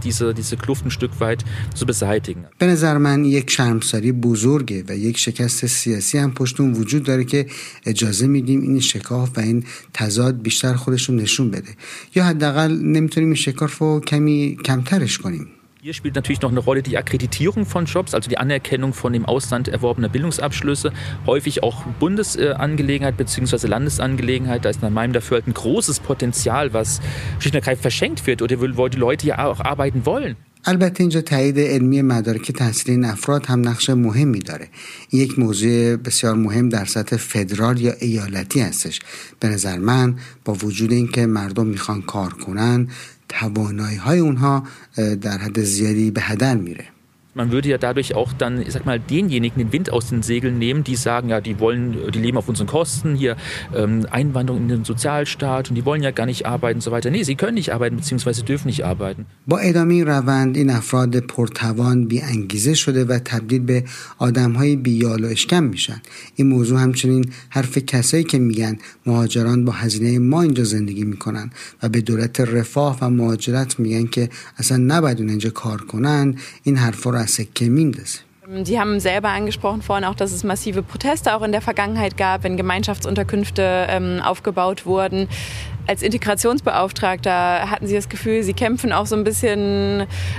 diese, 0.05 0.33
diese 0.33 0.55
Kluft 0.57 0.83
ein 0.85 0.91
Stück 0.97 1.13
weit 1.19 1.41
zu 1.79 1.85
beseitigen. 1.85 2.43
به 2.59 2.65
نظر 2.65 2.97
من 2.97 3.25
یک 3.25 3.49
شرمساری 3.49 4.11
بزرگه 4.11 4.83
و 4.87 4.97
یک 4.97 5.17
شکست 5.17 5.65
سیاسی 5.65 6.17
هم 6.17 6.33
پشت 6.33 6.59
اون 6.59 6.73
وجود 6.73 7.03
داره 7.03 7.23
که 7.23 7.45
اجازه 7.85 8.27
میدیم 8.27 8.61
این 8.61 8.79
شکاف 8.79 9.37
و 9.37 9.39
این 9.39 9.63
تضاد 9.93 10.41
بیشتر 10.41 10.73
خودشون 10.73 11.15
نشون 11.15 11.51
بده 11.51 11.69
یا 12.15 12.23
حداقل 12.23 12.71
نمی‌تونیم 12.81 13.29
این 13.29 13.35
شکاف 13.35 13.77
رو 13.77 13.99
کمی 13.99 14.57
کمترش 14.64 15.18
کنیم 15.18 15.46
Hier 15.82 15.94
spielt 15.94 16.14
natürlich 16.14 16.42
noch 16.42 16.50
eine 16.50 16.60
Rolle 16.60 16.82
die 16.82 16.98
Akkreditierung 16.98 17.64
von 17.64 17.86
Jobs, 17.86 18.12
also 18.12 18.28
die 18.28 18.36
Anerkennung 18.36 18.92
von 18.92 19.14
dem 19.14 19.24
Ausland 19.24 19.66
erworbener 19.66 20.10
Bildungsabschlüsse. 20.10 20.92
Häufig 21.24 21.62
auch 21.62 21.86
Bundesangelegenheit 21.98 23.16
bzw. 23.16 23.66
Landesangelegenheit. 23.66 24.62
Da 24.66 24.68
ist 24.68 24.82
nach 24.82 24.90
meinem 24.90 25.14
Dafürhalten 25.14 25.52
ein 25.52 25.54
großes 25.54 26.00
Potenzial, 26.00 26.74
was 26.74 27.00
schlicht 27.38 27.54
und 27.54 27.60
ergreifend 27.60 27.80
verschenkt 27.80 28.26
wird 28.26 28.42
oder 28.42 28.60
wo 28.60 28.88
die 28.88 28.98
Leute 28.98 29.26
ja 29.26 29.46
auch 29.46 29.60
arbeiten 29.60 30.04
wollen. 30.04 30.36
البته 30.64 31.00
اینجا 31.00 31.20
تایید 31.20 31.58
علمی 31.58 32.02
مدارک 32.02 32.52
تحصیلی 32.52 32.94
این 32.94 33.04
افراد 33.04 33.46
هم 33.46 33.68
نقش 33.68 33.90
مهمی 33.90 34.38
داره 34.38 34.68
این 35.08 35.22
یک 35.22 35.38
موضوع 35.38 35.96
بسیار 35.96 36.34
مهم 36.34 36.68
در 36.68 36.84
سطح 36.84 37.16
فدرال 37.16 37.80
یا 37.80 37.92
ایالتی 38.00 38.60
هستش 38.60 39.00
به 39.40 39.48
نظر 39.48 39.78
من 39.78 40.16
با 40.44 40.54
وجود 40.54 40.92
اینکه 40.92 41.26
مردم 41.26 41.66
میخوان 41.66 42.02
کار 42.02 42.32
کنن 42.32 42.88
توانایی 43.29 43.97
های 43.97 44.19
اونها 44.19 44.63
در 45.21 45.37
حد 45.37 45.63
زیادی 45.63 46.11
به 46.11 46.21
هدر 46.21 46.55
میره. 46.55 46.94
Man 47.34 47.52
würde 47.52 47.68
ja 47.68 47.78
dadurch 47.78 48.16
auch 48.16 48.32
dann, 48.32 48.60
ich 48.60 48.72
sag 48.72 48.86
mal, 48.86 48.98
denjenigen 48.98 49.58
den 49.58 49.72
Wind 49.72 49.92
aus 49.92 50.08
den 50.08 50.20
Segeln 50.20 50.58
nehmen, 50.58 50.82
die 50.82 50.96
sagen, 50.96 51.28
ja, 51.28 51.40
die 51.40 51.60
wollen, 51.60 51.96
die 52.12 52.18
leben 52.18 52.36
auf 52.36 52.48
unseren 52.48 52.66
Kosten, 52.66 53.14
hier 53.14 53.36
ähm, 53.72 54.04
Einwanderung 54.10 54.62
in 54.62 54.68
den 54.68 54.84
Sozialstaat 54.84 55.70
und 55.70 55.76
die 55.76 55.84
wollen 55.84 56.02
ja 56.02 56.10
gar 56.10 56.26
nicht 56.26 56.46
arbeiten 56.46 56.78
und 56.78 56.82
so 56.82 56.90
weiter. 56.90 57.08
Nee, 57.10 57.22
sie 57.22 57.36
können 57.36 57.54
nicht 57.54 57.72
arbeiten, 57.72 57.96
beziehungsweise 57.96 58.42
dürfen 58.42 58.66
nicht 58.66 58.84
arbeiten. 58.84 59.26
با 59.46 59.58
ادامه 59.58 60.04
روند 60.04 60.56
این 60.56 60.70
افراد 60.70 61.16
پرتوان 61.16 62.04
بی 62.06 62.20
انگیزه 62.20 62.74
شده 62.74 63.04
و 63.04 63.18
تبدیل 63.18 63.62
به 63.62 63.84
آدم 64.18 64.52
های 64.52 64.76
بیال 64.76 65.24
و 65.24 65.26
اشکم 65.26 65.62
میشن 65.62 66.02
این 66.36 66.46
موضوع 66.48 66.80
همچنین 66.80 67.32
حرف 67.48 67.78
کسایی 67.78 68.24
که 68.24 68.38
میگن 68.38 68.78
مهاجران 69.06 69.64
با 69.64 69.72
هزینه 69.72 70.18
ما 70.18 70.42
اینجا 70.42 70.64
زندگی 70.64 71.04
میکنن 71.04 71.50
و 71.82 71.88
به 71.88 72.00
دولت 72.00 72.40
رفاه 72.40 72.98
و 73.00 73.10
مهاجرت 73.10 73.80
میگن 73.80 74.06
که 74.06 74.28
اصلا 74.58 74.76
نباید 74.76 75.20
اینجا 75.20 75.50
کار 75.50 75.80
کنن 75.80 76.34
این 76.62 76.76
حرفا 76.76 77.10
رو 77.10 77.20
Sie 78.63 78.79
haben 78.79 78.99
selber 78.99 79.29
angesprochen 79.29 79.81
vorhin 79.81 80.05
auch, 80.05 80.13
dass 80.13 80.31
es 80.31 80.43
massive 80.43 80.83
Proteste 80.83 81.35
auch 81.35 81.41
in 81.41 81.51
der 81.51 81.61
Vergangenheit 81.61 82.15
gab, 82.15 82.43
wenn 82.43 82.57
Gemeinschaftsunterkünfte 82.57 83.87
ähm, 83.89 84.21
aufgebaut 84.23 84.85
wurden. 84.85 85.27
Als 85.87 86.01
Integrationsbeauftragter 86.01 87.69
hatten 87.71 87.85
Sie 87.85 87.93
das 87.93 88.09
Gefühl, 88.09 88.41
Sie 88.41 88.53
kämpfen 88.53 88.91
auch 88.91 89.05
so 89.05 89.15
ein 89.15 89.23
bisschen 89.23 89.59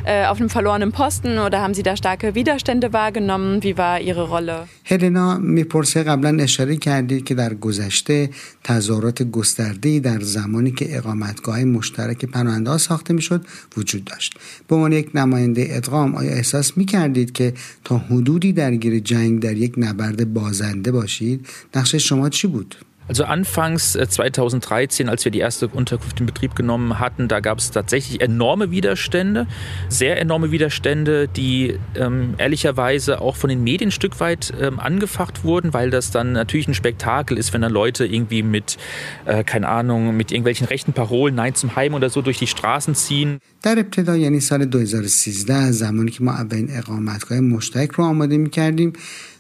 äh, 0.04 0.26
auf 0.26 0.38
einem 0.40 0.50
verlorenen 0.50 0.90
Posten 0.90 1.38
oder 1.38 1.60
haben 1.62 1.72
Sie 1.72 1.84
da 1.84 1.96
starke 1.96 2.34
Widerstände 2.34 2.92
wahrgenommen? 2.92 3.62
Wie 3.62 3.78
war 3.78 4.00
Ihre 4.00 4.24
Rolle? 4.28 4.66
هلنا 4.84 5.38
می‌پرسه 5.38 6.02
قبلا 6.02 6.42
اشاره 6.42 6.76
کردید 6.76 7.24
که 7.24 7.34
در 7.34 7.54
گذشته 7.54 8.30
تظاهرات 8.64 9.22
گسترده‌ای 9.22 10.00
در 10.00 10.20
زمانی 10.20 10.70
که 10.70 10.96
اقامتگاه 10.96 11.64
مشترک 11.64 12.24
پناهنده 12.24 12.78
ساخته 12.78 13.14
می‌شد 13.14 13.46
وجود 13.76 14.04
داشت. 14.04 14.34
به 14.68 14.74
عنوان 14.76 14.92
یک 14.92 15.10
نماینده 15.14 15.66
ادغام 15.70 16.14
آیا 16.14 16.30
احساس 16.30 16.76
می‌کردید 16.76 17.32
که 17.32 17.54
تا 17.84 17.98
حدودی 17.98 18.52
درگیر 18.52 18.98
جنگ 18.98 19.42
در 19.42 19.56
یک 19.56 19.74
نبرد 19.76 20.34
بازنده 20.34 20.92
باشید؟ 20.92 21.46
نقش 21.76 21.94
شما 21.94 22.28
چی 22.28 22.46
بود؟ 22.46 22.76
Also 23.11 23.25
anfangs 23.25 23.91
2013, 23.91 25.09
als 25.09 25.25
wir 25.25 25.33
die 25.33 25.39
erste 25.39 25.67
Unterkunft 25.67 26.21
in 26.21 26.25
Betrieb 26.25 26.55
genommen 26.55 26.97
hatten, 26.97 27.27
da 27.27 27.41
gab 27.41 27.57
es 27.57 27.69
tatsächlich 27.69 28.21
enorme 28.21 28.71
Widerstände, 28.71 29.47
sehr 29.89 30.17
enorme 30.21 30.51
Widerstände, 30.51 31.27
die 31.27 31.77
ähm, 31.95 32.35
ehrlicherweise 32.37 33.19
auch 33.19 33.35
von 33.35 33.49
den 33.49 33.65
Medien 33.65 33.89
ein 33.89 33.91
Stück 33.91 34.21
weit 34.21 34.53
ähm, 34.61 34.79
angefacht 34.79 35.43
wurden, 35.43 35.73
weil 35.73 35.89
das 35.89 36.11
dann 36.11 36.31
natürlich 36.31 36.69
ein 36.69 36.73
Spektakel 36.73 37.37
ist, 37.37 37.53
wenn 37.53 37.61
dann 37.61 37.73
Leute 37.73 38.05
irgendwie 38.05 38.43
mit, 38.43 38.77
äh, 39.25 39.43
keine 39.43 39.67
Ahnung, 39.67 40.15
mit 40.15 40.31
irgendwelchen 40.31 40.67
rechten 40.67 40.93
Parolen 40.93 41.35
Nein 41.35 41.53
zum 41.53 41.75
Heim 41.75 41.95
oder 41.95 42.09
so 42.09 42.21
durch 42.21 42.37
die 42.37 42.47
Straßen 42.47 42.95
ziehen. 42.95 43.39
در 43.63 43.79
ابتدا 43.79 44.17
یعنی 44.17 44.39
سال 44.39 44.65
2013 44.65 45.71
زمانی 45.71 46.11
که 46.11 46.23
ما 46.23 46.31
اولین 46.31 46.67
اقامتگاه 46.71 47.39
مشترک 47.39 47.91
رو 47.91 48.03
آماده 48.03 48.37
می 48.37 48.49
کردیم 48.49 48.93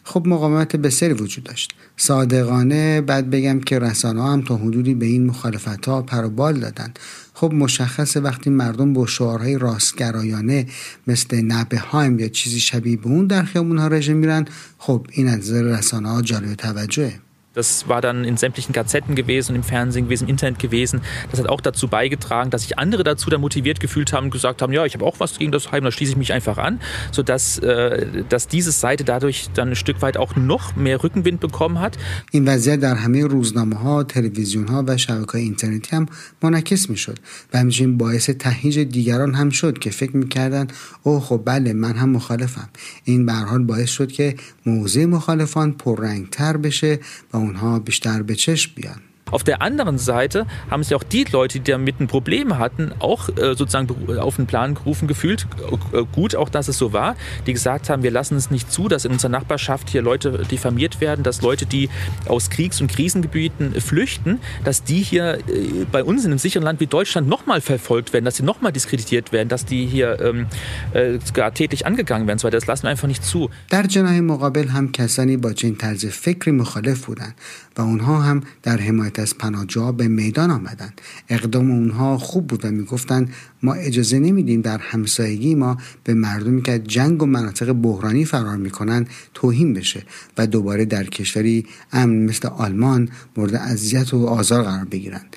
خب 0.08 0.26
مقاومت 0.26 0.76
بسیاری 0.76 1.14
وجود 1.14 1.44
داشت. 1.44 1.74
صادقانه 1.96 3.00
بعد 3.00 3.30
بگم 3.30 3.60
که 3.60 3.78
رسانه 3.78 4.22
هم 4.22 4.42
تا 4.42 4.56
حدودی 4.56 4.94
به 4.94 5.06
این 5.06 5.26
مخالفت 5.26 5.86
ها 5.86 6.02
پروبال 6.02 6.60
دادن 6.60 6.92
خب 7.34 7.52
مشخصه 7.52 8.20
وقتی 8.20 8.50
مردم 8.50 8.92
با 8.92 9.06
شعارهای 9.06 9.58
راستگرایانه 9.58 10.66
مثل 11.06 11.40
نبه 11.40 11.78
هایم 11.78 12.18
یا 12.18 12.28
چیزی 12.28 12.60
شبیه 12.60 12.96
به 12.96 13.06
اون 13.06 13.26
در 13.26 13.42
خیابون 13.42 13.78
ها 13.78 13.86
رژه 13.86 14.14
میرن 14.14 14.44
خب 14.78 15.06
این 15.10 15.28
از 15.28 15.38
نظر 15.38 15.62
رسانه 15.62 16.08
ها 16.08 16.22
جالب 16.22 16.54
توجهه. 16.54 17.25
Das 17.55 17.89
war 17.89 17.99
dann 17.99 18.23
in 18.23 18.37
sämtlichen 18.37 18.71
Gazetten 18.71 19.13
gewesen 19.13 19.51
und 19.51 19.55
im 19.57 19.63
Fernsehen 19.63 20.05
gewesen, 20.05 20.23
im 20.23 20.29
Internet 20.29 20.57
gewesen. 20.57 21.01
Das 21.31 21.39
hat 21.41 21.49
auch 21.49 21.59
dazu 21.59 21.89
beigetragen, 21.89 22.49
dass 22.49 22.61
sich 22.61 22.79
andere 22.79 23.03
dazu 23.03 23.29
dann 23.29 23.41
motiviert 23.41 23.81
gefühlt 23.81 24.13
haben 24.13 24.25
und 24.25 24.31
gesagt 24.31 24.61
haben, 24.61 24.71
ja, 24.71 24.85
ich 24.85 24.93
habe 24.93 25.05
auch 25.05 25.19
was 25.19 25.37
gegen 25.37 25.51
das 25.51 25.69
Heim, 25.71 25.83
da 25.83 25.91
schließe 25.91 26.11
ich 26.13 26.17
mich 26.17 26.31
einfach 26.31 26.57
an, 26.57 26.79
sodass 27.11 27.59
äh, 27.59 28.23
dass 28.29 28.47
diese 28.47 28.71
Seite 28.71 29.03
dadurch 29.03 29.49
dann 29.53 29.69
ein 29.69 29.75
Stück 29.75 30.01
weit 30.01 30.15
auch 30.15 30.37
noch 30.37 30.77
mehr 30.77 31.03
Rückenwind 31.03 31.41
bekommen 31.41 31.79
hat. 31.79 31.97
این 32.31 32.47
وضعیت 32.47 32.79
در 32.79 32.95
همه 32.95 33.25
روزنامه 33.25 33.75
ها، 33.75 34.03
تلویزیون 34.03 34.67
ها 34.67 34.83
و 34.87 34.97
شبکه 34.97 35.31
های 35.31 35.41
اینترنتی 35.41 35.95
هم 35.95 36.05
منعکس 36.41 36.89
می 36.89 36.97
شد 36.97 37.19
و 37.53 37.57
همچنین 37.57 37.97
باعث 37.97 38.29
تهیج 38.29 38.79
دیگران 38.79 39.33
هم 39.33 39.49
شد 39.49 39.79
که 39.79 39.89
فکر 39.89 40.17
میکردن 40.17 40.67
اوه 41.03 41.21
خب 41.21 41.41
بله 41.45 41.73
من 41.73 41.95
هم 41.95 42.09
مخالفم 42.09 42.69
این 43.03 43.25
به 43.25 43.33
حال 43.33 43.63
باعث 43.63 43.89
شد 43.89 44.11
که 44.11 44.35
موضع 44.65 45.05
مخالفان 45.05 45.71
پررنگتر 45.71 46.57
بشه 46.57 46.99
و 47.33 47.41
اونها 47.46 47.78
بیشتر 47.78 48.22
به 48.22 48.34
چشم 48.34 48.72
بیان. 48.74 49.05
Auf 49.31 49.43
der 49.45 49.61
anderen 49.61 49.97
Seite 49.97 50.45
haben 50.69 50.83
sich 50.83 50.93
auch 50.93 51.03
die 51.03 51.23
Leute, 51.23 51.59
die 51.59 51.71
damit 51.71 52.01
ein 52.01 52.07
Problem 52.07 52.59
hatten, 52.59 52.91
auch 52.99 53.29
äh, 53.29 53.55
sozusagen 53.55 53.87
auf 54.19 54.35
den 54.35 54.45
Plan 54.45 54.75
gerufen 54.75 55.07
gefühlt. 55.07 55.47
Äh, 55.93 56.03
gut, 56.11 56.35
auch 56.35 56.49
dass 56.49 56.67
es 56.67 56.77
so 56.77 56.91
war, 56.91 57.15
die 57.47 57.53
gesagt 57.53 57.89
haben, 57.89 58.03
wir 58.03 58.11
lassen 58.11 58.35
es 58.35 58.51
nicht 58.51 58.69
zu, 58.71 58.89
dass 58.89 59.05
in 59.05 59.13
unserer 59.13 59.31
Nachbarschaft 59.31 59.89
hier 59.89 60.01
Leute 60.01 60.43
diffamiert 60.51 60.99
werden, 60.99 61.23
dass 61.23 61.41
Leute, 61.41 61.65
die 61.65 61.89
aus 62.27 62.49
Kriegs- 62.49 62.81
und 62.81 62.91
Krisengebieten 62.91 63.79
flüchten, 63.79 64.39
dass 64.65 64.83
die 64.83 65.01
hier 65.01 65.35
äh, 65.35 65.85
bei 65.89 66.03
uns 66.03 66.25
in 66.25 66.31
einem 66.31 66.39
sicheren 66.39 66.63
Land 66.63 66.81
wie 66.81 66.87
Deutschland 66.87 67.29
nochmal 67.29 67.61
verfolgt 67.61 68.11
werden, 68.11 68.25
dass 68.25 68.35
sie 68.35 68.43
nochmal 68.43 68.73
diskreditiert 68.73 69.31
werden, 69.31 69.47
dass 69.47 69.65
die 69.65 69.85
hier 69.85 70.19
ähm, 70.19 70.47
äh, 70.93 71.19
sogar 71.23 71.53
tätlich 71.53 71.85
angegangen 71.85 72.27
werden. 72.27 72.39
So 72.39 72.49
das 72.49 72.67
lassen 72.67 72.83
wir 72.83 72.89
einfach 72.89 73.07
nicht 73.07 73.23
zu. 73.23 73.49
در 73.69 73.87
جناح 73.87 74.19
مقابل 74.19 74.67
هم 74.67 74.91
کسانی 74.91 75.37
با 75.37 75.53
چنین 75.53 75.75
طرز 75.75 76.05
فکری 76.05 76.51
مخالف 76.51 77.05
بودند 77.05 77.35
و 77.77 77.81
اونها 77.81 78.21
هم 78.21 78.43
در 78.63 78.77
حمایت 78.77 79.14
از 79.20 79.38
پناهجوها 79.38 79.92
به 79.92 80.08
میدان 80.08 80.50
آمدند. 80.50 81.00
اقدام 81.28 81.70
اونها 81.70 82.18
خوب 82.18 82.46
بود 82.46 82.64
و 82.64 82.70
می‌گفتند 82.70 83.32
ما 83.62 83.74
اجازه 83.74 84.18
نمیدیم 84.18 84.60
در 84.60 84.78
همسایگی 84.78 85.54
ما 85.54 85.76
به 86.04 86.14
مردمی 86.14 86.62
که 86.62 86.78
جنگ 86.78 87.22
و 87.22 87.26
مناطق 87.26 87.72
بحرانی 87.72 88.24
فرار 88.24 88.56
می‌کنند 88.56 89.08
توهین 89.34 89.74
بشه 89.74 90.02
و 90.38 90.46
دوباره 90.46 90.84
در 90.84 91.04
کشوری 91.04 91.66
امن 91.92 92.24
مثل 92.24 92.48
آلمان 92.48 93.08
مورد 93.36 93.54
اذیت 93.54 94.14
و 94.14 94.26
آزار 94.26 94.62
قرار 94.62 94.84
بگیرند. 94.84 95.36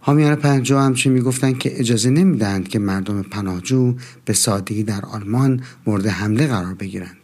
حامیان 0.00 0.34
پناهجو 0.34 0.78
همچنین 0.78 1.16
می‌گفتند 1.16 1.58
که 1.58 1.80
اجازه 1.80 2.10
نمی‌دهند 2.10 2.68
که 2.68 2.78
مردم 2.78 3.22
پناهجو 3.22 3.96
به 4.24 4.32
سادگی 4.32 4.82
در 4.82 5.04
آلمان 5.04 5.60
مورد 5.86 6.06
حمله 6.06 6.46
قرار 6.46 6.74
بگیرند. 6.74 7.17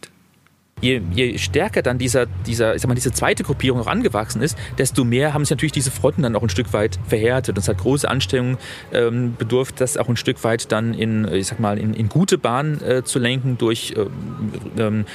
Je, 0.85 1.01
je 1.13 1.37
stärker 1.37 1.81
dann 1.81 1.97
dieser, 1.97 2.27
dieser, 2.45 2.75
ich 2.75 2.81
sag 2.81 2.87
mal, 2.87 2.95
diese 2.95 3.11
zweite 3.11 3.43
Gruppierung 3.43 3.81
auch 3.81 3.87
angewachsen 3.87 4.41
ist, 4.41 4.57
desto 4.77 5.03
mehr 5.03 5.33
haben 5.33 5.43
sich 5.43 5.51
natürlich 5.51 5.71
diese 5.71 5.91
Fronten 5.91 6.21
dann 6.21 6.35
auch 6.35 6.43
ein 6.43 6.49
Stück 6.49 6.73
weit 6.73 6.99
verhärtet. 7.07 7.57
Und 7.57 7.61
es 7.61 7.67
hat 7.67 7.79
große 7.79 8.07
Anstrengungen 8.07 8.57
ähm, 8.93 9.35
bedurft, 9.37 9.81
das 9.81 9.97
auch 9.97 10.07
ein 10.07 10.17
Stück 10.17 10.43
weit 10.43 10.71
dann 10.71 10.93
in, 10.93 11.27
ich 11.33 11.47
sag 11.47 11.59
mal, 11.59 11.77
in, 11.77 11.93
in 11.93 12.09
gute 12.09 12.37
Bahnen 12.37 12.81
äh, 12.81 13.03
zu 13.03 13.19
lenken 13.19 13.57
durch 13.57 13.93
ähm, 13.97 14.09
ähm, 14.77 15.05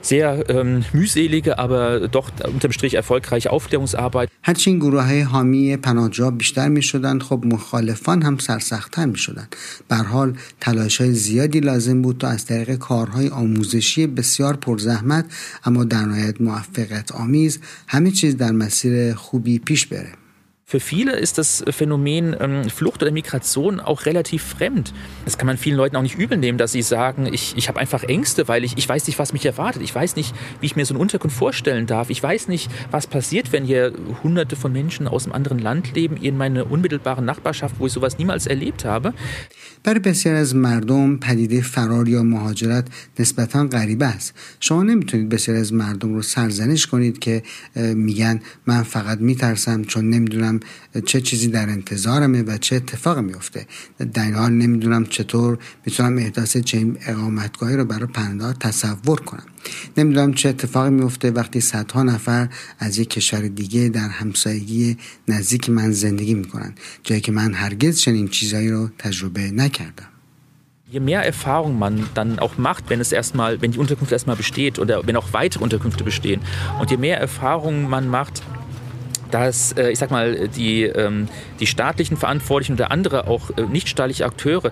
sehr 0.00 0.48
ähm, 0.48 0.84
mühselige, 0.92 1.58
aber 1.58 2.08
doch 2.08 2.30
unterm 2.52 2.72
Strich 2.72 2.94
erfolgreiche 2.94 3.50
Aufklärungsarbeit. 3.50 4.30
هرچی 4.42 4.70
این 4.70 4.78
گروه 4.78 5.02
های 5.02 5.20
حامی 5.20 5.76
پناهجوها 5.76 6.30
بیشتر 6.30 6.68
می 6.68 6.82
شدند 6.82 7.22
خب 7.22 7.42
مخالفان 7.44 8.22
هم 8.22 8.38
سرسختتر 8.38 9.06
می 9.06 9.18
شدند 9.18 9.56
بر 9.88 10.32
تلاش 10.60 11.00
های 11.00 11.12
زیادی 11.12 11.60
لازم 11.60 12.02
بود 12.02 12.18
تا 12.18 12.28
از 12.28 12.46
طریق 12.46 12.74
کارهای 12.74 13.28
آموزشی 13.28 14.06
بسیار 14.06 14.56
پرزحمت 14.56 15.24
اما 15.64 15.84
در 15.84 16.04
نهایت 16.04 16.40
موفقیت 16.40 17.12
آمیز 17.12 17.58
همه 17.86 18.10
چیز 18.10 18.36
در 18.36 18.52
مسیر 18.52 19.14
خوبی 19.14 19.58
پیش 19.58 19.86
بره 19.86 20.27
Für 20.67 20.79
viele 20.79 21.11
ist 21.11 21.37
das 21.37 21.63
Phänomen 21.69 22.35
ähm, 22.39 22.69
Flucht 22.69 23.03
oder 23.03 23.11
Migration 23.11 23.79
auch 23.79 24.05
relativ 24.05 24.41
fremd. 24.41 24.93
Das 25.25 25.37
kann 25.37 25.45
man 25.45 25.57
vielen 25.57 25.75
Leuten 25.75 25.95
auch 25.97 26.01
nicht 26.01 26.17
übel 26.17 26.37
nehmen, 26.37 26.57
dass 26.57 26.71
sie 26.71 26.81
sagen, 26.81 27.27
ich, 27.31 27.53
ich 27.57 27.67
habe 27.67 27.79
einfach 27.79 28.03
Ängste, 28.03 28.47
weil 28.47 28.63
ich, 28.63 28.77
ich 28.77 28.87
weiß 28.87 29.05
nicht, 29.05 29.19
was 29.19 29.33
mich 29.33 29.45
erwartet. 29.45 29.83
Ich 29.83 29.93
weiß 29.93 30.15
nicht, 30.15 30.33
wie 30.61 30.65
ich 30.65 30.75
mir 30.75 30.85
so 30.85 30.93
eine 30.93 31.01
Unterkunft 31.01 31.37
vorstellen 31.37 31.85
darf. 31.85 32.09
Ich 32.09 32.23
weiß 32.23 32.47
nicht, 32.47 32.71
was 32.91 33.07
passiert, 33.07 33.51
wenn 33.51 33.65
hier 33.65 33.93
hunderte 34.23 34.55
von 34.55 34.71
Menschen 34.71 35.07
aus 35.07 35.25
einem 35.25 35.33
anderen 35.33 35.59
Land 35.59 35.93
leben, 35.95 36.17
in 36.17 36.37
meine 36.37 36.65
unmittelbare 36.65 37.21
Nachbarschaft, 37.21 37.75
wo 37.77 37.85
ich 37.85 37.93
sowas 37.93 38.17
niemals 38.17 38.47
erlebt 38.47 38.85
habe. 38.85 39.13
برای 39.83 39.99
بسیار 39.99 40.35
از 40.35 40.55
مردم 40.55 41.17
پدیده 41.17 41.61
فرار 41.61 42.07
یا 42.07 42.23
مهاجرت 42.23 42.87
نسبتا 43.19 43.67
غریبه 43.67 44.05
است 44.05 44.33
شما 44.59 44.83
نمیتونید 44.83 45.29
بسیار 45.29 45.57
از 45.57 45.73
مردم 45.73 46.13
رو 46.13 46.21
سرزنش 46.21 46.87
کنید 46.87 47.19
که 47.19 47.43
میگن 47.75 48.39
من 48.65 48.83
فقط 48.83 49.19
میترسم 49.19 49.83
چون 49.83 50.09
نمیدونم 50.09 50.56
چه 51.06 51.20
چیزی 51.20 51.48
در 51.48 51.68
انتظارمه 51.68 52.42
و 52.42 52.58
چه 52.58 52.76
اتفاق 52.76 53.18
میفته. 53.18 53.66
در 54.14 54.24
این 54.24 54.34
حال 54.34 54.52
نمی‌دونم 54.52 55.06
چطور 55.06 55.58
می‌تونم 55.86 56.18
احداث 56.18 56.56
چنین 56.56 56.98
اقامتگاهی 57.06 57.76
رو 57.76 57.84
برای 57.84 58.06
پناهجوها 58.06 58.52
تصور 58.52 59.20
کنم. 59.20 59.46
نمی‌دونم 59.96 60.34
چه 60.34 60.48
اتفاقی 60.48 60.90
میفته 60.90 61.30
وقتی 61.30 61.60
صدها 61.60 62.02
نفر 62.02 62.48
از 62.78 62.98
یک 62.98 63.10
کشور 63.10 63.48
دیگه 63.48 63.88
در 63.88 64.08
همسایگی 64.08 64.96
نزدیک 65.28 65.70
من 65.70 65.92
زندگی 65.92 66.34
می‌کنن. 66.34 66.74
جایی 67.02 67.20
که 67.20 67.32
من 67.32 67.54
هرگز 67.54 68.00
چنین 68.00 68.28
چیزایی 68.28 68.70
رو 68.70 68.88
تجربه 68.98 69.50
نکردم. 69.50 70.08
Je 70.90 71.00
mehr 71.00 71.22
Erfahrung 71.32 71.78
man 71.78 71.94
dann 72.14 72.38
auch 72.38 72.56
macht, 72.56 72.84
wenn 72.88 73.00
es 73.00 73.12
erstmal, 73.12 73.60
wenn 73.60 73.72
die 73.72 73.78
Unterkunft 73.78 74.10
erstmal 74.10 74.36
besteht 74.36 74.78
oder 74.78 75.06
wenn 75.06 75.16
auch 75.16 75.34
weitere 75.34 75.62
Unterkünfte 75.62 76.02
bestehen. 76.02 76.40
Und 76.80 76.90
je 76.90 76.96
mehr 76.96 77.18
Erfahrung 77.20 77.90
man 77.90 78.08
macht, 78.08 78.42
dass, 79.31 79.71
äh, 79.71 79.89
ich 79.89 79.99
sag 79.99 80.11
mal, 80.11 80.47
die, 80.47 80.83
ähm, 80.83 81.27
die 81.59 81.65
staatlichen 81.65 82.17
Verantwortlichen 82.17 82.73
oder 82.73 82.91
andere 82.91 83.27
auch 83.27 83.49
äh, 83.57 83.63
nichtstaatliche 83.63 84.25
Akteure 84.25 84.71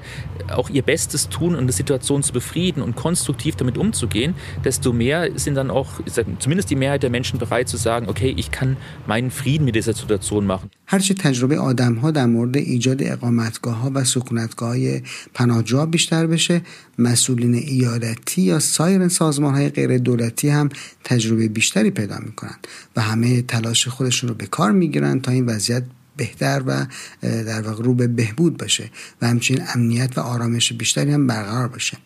auch 0.52 0.70
ihr 0.70 0.84
Bestes 0.84 1.30
tun, 1.30 1.56
um 1.56 1.66
die 1.66 1.74
Situation 1.74 2.22
zu 2.22 2.32
befrieden 2.32 2.84
und 2.84 2.96
konstruktiv 2.96 3.56
damit 3.56 3.78
umzugehen, 3.78 4.36
desto 4.64 4.94
mehr 4.94 5.30
sind 5.36 5.56
dann 5.56 5.72
auch, 5.72 5.88
sag, 6.06 6.26
zumindest 6.40 6.70
die 6.70 6.76
Mehrheit 6.76 7.02
der 7.02 7.10
Menschen 7.10 7.40
bereit 7.40 7.70
zu 7.70 7.78
sagen, 7.78 8.08
okay, 8.08 8.34
ich 8.38 8.52
kann 8.52 8.78
meinen 9.08 9.32
Frieden 9.32 9.66
mit 9.66 9.76
dieser 9.76 9.94
Situation 9.94 10.46
machen. 10.46 10.70
هرچه 10.88 11.14
تجربه 11.14 11.58
آدم 11.60 11.96
ها 11.96 12.12
در 12.12 12.26
مورد 12.26 12.58
ایجاد 12.58 13.04
اقامتگاه 13.04 13.76
ها 13.76 13.92
و 13.94 14.04
سکونتگاه 14.04 14.70
های 14.70 15.02
پناهجوها 15.34 15.86
بیشتر 15.86 16.28
بشه 16.28 16.62
مسئولین 16.99 17.55
ایالتی 17.55 18.43
یا 18.43 18.59
سایر 18.59 19.09
سازمان 19.09 19.55
های 19.55 19.69
غیر 19.69 19.99
دولتی 19.99 20.49
هم 20.49 20.69
تجربه 21.05 21.49
بیشتری 21.49 21.91
پیدا 21.91 22.19
می‌کنن 22.19 22.57
و 22.97 23.01
همه 23.01 23.43
تلاش 23.43 23.89
خودشون 23.89 24.29
رو 24.29 24.35
به 24.35 24.47
کار 24.47 24.73
می‌گیرن 24.73 25.21
تا 25.21 25.33
این 25.33 25.47
وضعیت 25.47 25.85
بهتر 26.17 26.63
و 26.67 26.87
در 27.23 27.63
واقع 27.63 27.85
رو 27.85 27.95
به 27.95 28.07
بهبود 28.07 28.57
باشه 28.57 28.91
و 29.23 29.29
همچنین 29.29 29.63
امنیت 29.75 30.19
و 30.19 30.21
آرامش 30.21 30.73
بیشتری 30.73 31.13
هم 31.13 31.27
برقرار 31.27 31.69
باشه. 31.69 31.99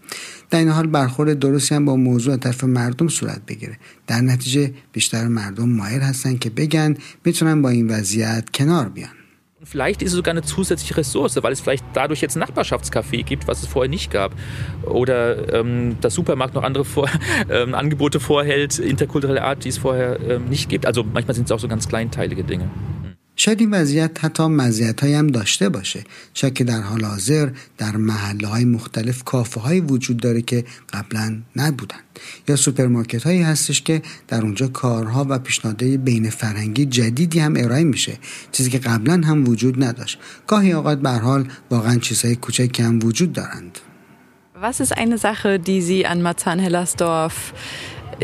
در 0.50 0.58
این 0.58 0.68
حال 0.68 0.86
برخورد 0.86 1.38
درستی 1.38 1.74
هم 1.74 1.84
با 1.84 1.96
موضوع 1.96 2.36
طرف 2.36 2.64
مردم 2.64 3.08
صورت 3.08 3.46
بگیره. 3.46 3.78
در 4.06 4.20
نتیجه 4.20 4.74
بیشتر 4.92 5.28
مردم 5.28 5.68
مایل 5.68 6.00
هستن 6.00 6.36
که 6.36 6.50
بگن 6.50 6.96
می‌تونن 7.24 7.62
با 7.62 7.68
این 7.68 7.90
وضعیت 7.90 8.44
کنار 8.54 8.88
بیان. 8.88 9.19
Vielleicht 9.62 10.00
ist 10.00 10.12
es 10.12 10.16
sogar 10.16 10.32
eine 10.32 10.40
zusätzliche 10.40 10.96
Ressource, 10.96 11.38
weil 11.42 11.52
es 11.52 11.60
vielleicht 11.60 11.84
dadurch 11.92 12.22
jetzt 12.22 12.34
ein 12.34 12.40
Nachbarschaftscafé 12.40 13.22
gibt, 13.22 13.46
was 13.46 13.62
es 13.62 13.68
vorher 13.68 13.90
nicht 13.90 14.10
gab. 14.10 14.32
Oder 14.86 15.52
ähm, 15.52 16.00
der 16.00 16.08
Supermarkt 16.08 16.54
noch 16.54 16.62
andere 16.62 16.86
Vor 16.86 17.10
ähm, 17.50 17.74
Angebote 17.74 18.20
vorhält, 18.20 18.78
interkulturelle 18.78 19.42
Art, 19.42 19.64
die 19.64 19.68
es 19.68 19.76
vorher 19.76 20.18
ähm, 20.20 20.46
nicht 20.46 20.70
gibt. 20.70 20.86
Also 20.86 21.04
manchmal 21.04 21.34
sind 21.34 21.44
es 21.44 21.52
auch 21.52 21.60
so 21.60 21.68
ganz 21.68 21.88
kleinteilige 21.88 22.42
Dinge. 22.42 22.70
شاید 23.40 23.60
این 23.60 23.70
وضعیت 23.70 24.24
حتی 24.24 24.42
مزیت 24.42 25.04
هم 25.04 25.26
داشته 25.26 25.68
باشه. 25.68 26.04
شاید 26.34 26.54
که 26.54 26.64
در 26.64 26.80
حال 26.80 27.04
حاضر 27.04 27.50
در 27.78 27.96
محله 27.96 28.48
های 28.48 28.64
مختلف 28.64 29.24
کافه 29.24 29.60
های 29.60 29.80
وجود 29.80 30.16
داره 30.16 30.42
که 30.42 30.64
قبلا 30.92 31.36
نبودن. 31.56 31.96
یا 32.48 32.56
سوپرمارکت 32.56 33.22
هایی 33.22 33.42
هستش 33.42 33.82
که 33.82 34.02
در 34.28 34.42
اونجا 34.42 34.68
کارها 34.68 35.26
و 35.28 35.38
پیشنهادهای 35.38 35.96
بین 35.96 36.30
فرهنگی 36.30 36.86
جدیدی 36.86 37.38
هم 37.40 37.54
ارائه 37.56 37.84
میشه. 37.84 38.18
چیزی 38.52 38.70
که 38.70 38.78
قبلا 38.78 39.20
هم 39.24 39.48
وجود 39.48 39.84
نداشت. 39.84 40.18
گاهی 40.46 40.72
اوقات 40.72 40.98
به 41.00 41.10
حال 41.10 41.48
واقعا 41.70 41.96
چیزهای 41.96 42.36
کوچکی 42.36 42.82
هم 42.82 42.98
وجود 43.02 43.32
دارند. 43.32 43.78
Was 44.62 44.78
ist 44.80 44.94
eine 45.02 45.16
Sache, 45.16 45.58
die 45.58 45.80
Sie 45.80 46.04
an 46.04 46.20
Marzahn-Hellersdorf 46.20 47.54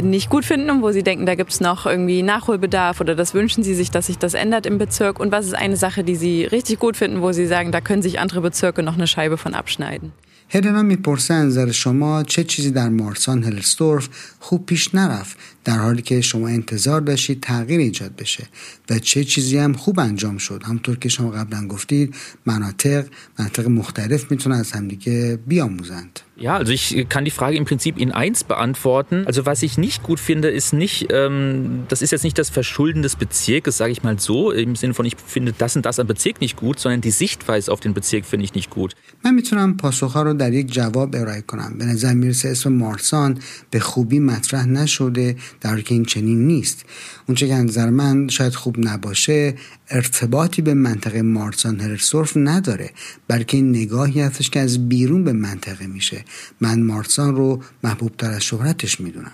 nicht 0.02 0.30
gut 0.30 0.46
finden 0.46 0.70
und 0.70 0.82
wo 0.82 0.92
Sie 0.92 1.04
denken, 1.04 1.26
da 1.26 1.36
gibt 1.36 1.52
es 1.52 1.60
noch 1.60 1.86
irgendwie 1.86 2.24
Nachholbedarf 2.24 3.02
oder 3.02 3.16
das 3.16 3.34
wünschen 3.34 3.64
Sie 3.64 3.76
sich, 3.76 3.92
dass 3.92 4.08
sich 4.08 4.18
das 4.18 4.34
ändert 4.34 4.66
im 4.66 4.78
Bezirk? 4.78 5.20
Und 5.20 5.32
was 5.32 5.46
ist 5.46 5.56
eine 5.56 5.76
Sache, 5.76 6.04
die 6.04 6.16
Sie 6.16 6.46
richtig 6.46 6.80
gut 6.80 6.98
finden, 6.98 7.22
wo 7.22 7.32
Sie 7.32 7.46
sagen, 7.46 7.72
da 7.72 7.82
können 7.82 8.02
sich 8.02 8.20
andere 8.20 8.42
Bezirke 8.42 8.84
noch 8.84 8.96
eine 8.96 9.08
Scheibe 9.08 9.38
von 9.38 9.54
abschneiden? 9.54 10.12
هلنا 10.54 10.82
میپرسه 10.82 11.34
نظر 11.34 11.72
شما 11.72 12.24
چه 12.24 12.44
چیزی 12.44 12.72
در 12.72 12.90
مارسان 12.90 13.44
هلستورف 13.44 14.10
خوب 14.40 14.66
پیش 14.66 14.96
نرفت 14.96 15.38
در 15.67 15.79
حالی 15.79 16.03
که 16.03 16.21
شما 16.21 16.49
انتظار 16.49 17.01
داشتید 17.01 17.41
تغییر 17.41 17.81
ایجاد 17.81 18.17
بشه 18.17 18.45
و 18.91 18.99
چه 18.99 19.25
چیزی 19.25 19.59
هم 19.59 19.73
خوب 19.73 20.01
انجام 20.01 20.39
شد 20.39 20.63
همطور 20.63 20.97
که 20.97 21.09
شما 21.09 21.31
قبلا 21.31 21.69
گفتید 21.69 22.15
مناطق 22.47 23.07
مناطق 23.39 23.69
مختلف 23.69 24.31
می‌تونن 24.31 24.57
از 24.57 24.73
همدیگه 24.73 25.39
بیاموزند 25.47 26.21
Ja, 26.39 26.57
also 26.57 26.73
ich 26.73 27.09
kann 27.09 27.25
die 27.25 27.31
Frage 27.31 27.57
im 27.57 27.65
Prinzip 27.65 27.97
in 27.97 28.13
eins 28.13 28.45
beantworten. 28.45 29.25
Also 29.27 29.47
was 29.47 29.63
ich 29.63 29.79
nicht 29.79 30.03
gut 30.03 30.21
finde, 30.21 30.49
ist 30.49 30.75
nicht, 30.75 31.09
ähm, 31.11 31.85
das 31.89 32.03
ist 32.03 32.11
jetzt 32.11 32.25
nicht 32.25 32.37
das 32.37 32.51
Verschulden 32.51 33.01
des 33.01 33.17
Bezirkes, 33.17 33.79
sage 33.79 33.93
ich 33.93 34.03
mal 34.03 34.19
so, 34.19 34.51
im 34.51 34.77
Sinne 34.77 34.93
von 34.93 35.07
ich 35.07 35.17
finde 35.17 35.55
das 35.57 35.77
und 35.77 35.87
das 35.87 35.99
am 35.99 36.07
Bezirk 36.07 36.43
nicht 36.43 36.57
gut, 36.57 36.79
sondern 36.79 37.01
die 37.01 37.11
Sichtweise 37.11 37.73
auf 37.73 37.81
den 37.81 37.95
Bezirk 37.95 38.27
finde 38.27 38.45
ich 38.45 38.55
nicht 38.55 38.71
gut. 38.71 38.95
من 39.25 39.35
می‌تونم 39.35 39.77
پاسخها 39.77 40.23
رو 40.23 40.35
در 40.35 40.53
یک 40.53 40.73
جواب 40.73 41.17
ارائه 41.17 41.41
کنم 41.41 41.79
به 41.79 41.85
نظر 41.85 42.15
می‌رسه 42.15 42.49
اسم 42.49 42.73
مارسان 42.73 43.39
به 43.71 43.81
خوبی 43.81 44.19
مطرح 44.19 44.67
نشده 44.67 45.37
در 45.61 45.81
که 45.81 45.95
این 45.95 46.05
چنین 46.05 46.47
نیست. 46.47 46.85
اونچه 47.29 47.49
که 47.49 47.55
نظر 47.55 47.91
من 47.91 48.29
شاید 48.29 48.55
خوب 48.55 48.77
نباشه 48.79 49.55
ارتباطی 49.91 50.63
به 50.63 50.75
منطقه 50.75 51.23
مارسان 51.23 51.81
هرسورف 51.81 52.33
نداره 52.37 52.91
بلکه 53.29 53.57
نگاهی 53.57 54.21
هستش 54.21 54.51
که 54.51 54.61
از 54.61 54.89
بیرون 54.89 55.25
به 55.25 55.33
منطقه 55.33 55.87
میشه. 55.87 56.25
من 56.61 56.83
مارسان 56.83 57.37
رو 57.37 57.63
محبوب 57.85 58.17
تر 58.17 58.31
از 58.31 58.43
شهرتش 58.43 59.01
می‌دونم. 59.01 59.33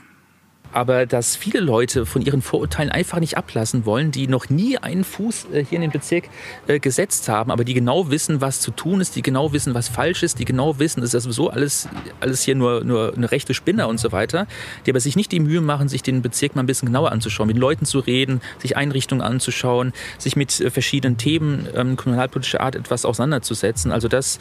Aber 0.73 1.07
dass 1.07 1.37
viele 1.37 1.61
Leute 1.61 2.07
von 2.07 2.23
ihren 2.23 2.43
Vorurteilen 2.43 2.91
einfach 2.91 3.21
nicht 3.21 3.37
ablassen 3.37 3.85
wollen, 3.87 4.11
die 4.11 4.27
noch 4.27 4.49
nie 4.51 4.79
einen 4.79 5.05
Fuß 5.05 5.47
äh, 5.53 5.65
hier 5.65 5.77
in 5.77 5.83
den 5.83 5.91
Bezirk 5.91 6.25
äh, 6.67 6.79
gesetzt 6.79 7.29
haben, 7.29 7.51
aber 7.51 7.65
die 7.65 7.75
genau 7.75 8.11
wissen, 8.11 8.41
was 8.41 8.61
zu 8.61 8.71
tun 8.71 9.01
ist, 9.01 9.17
die 9.17 9.23
genau 9.23 9.53
wissen, 9.53 9.75
was 9.75 9.89
falsch 9.89 10.23
ist, 10.23 10.39
die 10.39 10.45
genau 10.45 10.79
wissen, 10.79 11.03
ist 11.03 11.13
sowieso 11.13 11.51
alles, 11.51 11.89
alles 12.21 12.43
hier 12.43 12.55
nur, 12.55 12.85
nur 12.85 13.15
eine 13.15 13.31
rechte 13.31 13.55
Spinne 13.55 13.87
und 13.87 13.99
so 13.99 14.13
weiter, 14.13 14.47
die 14.87 14.91
aber 14.91 15.01
sich 15.01 15.17
nicht 15.17 15.33
die 15.33 15.41
Mühe 15.41 15.61
machen, 15.61 15.89
sich 15.89 16.03
den 16.03 16.23
Bezirk 16.23 16.57
mal 16.57 16.63
ein 16.63 16.67
bisschen 16.67 16.87
genauer 16.87 17.13
anzuschauen, 17.13 17.47
mit 17.47 17.59
Leuten 17.59 17.85
zu 17.85 17.99
reden, 17.99 18.41
sich 18.59 18.77
Einrichtungen 18.77 19.23
anzuschauen, 19.23 19.93
sich 20.19 20.37
mit 20.37 20.61
äh, 20.61 20.71
verschiedenen 20.71 21.19
Themen 21.19 21.69
ähm, 21.75 21.97
kommunalpolitischer 21.97 22.61
Art 22.61 22.77
etwas 22.77 23.05
auseinanderzusetzen. 23.05 23.93
Also 23.93 24.09
das, 24.09 24.39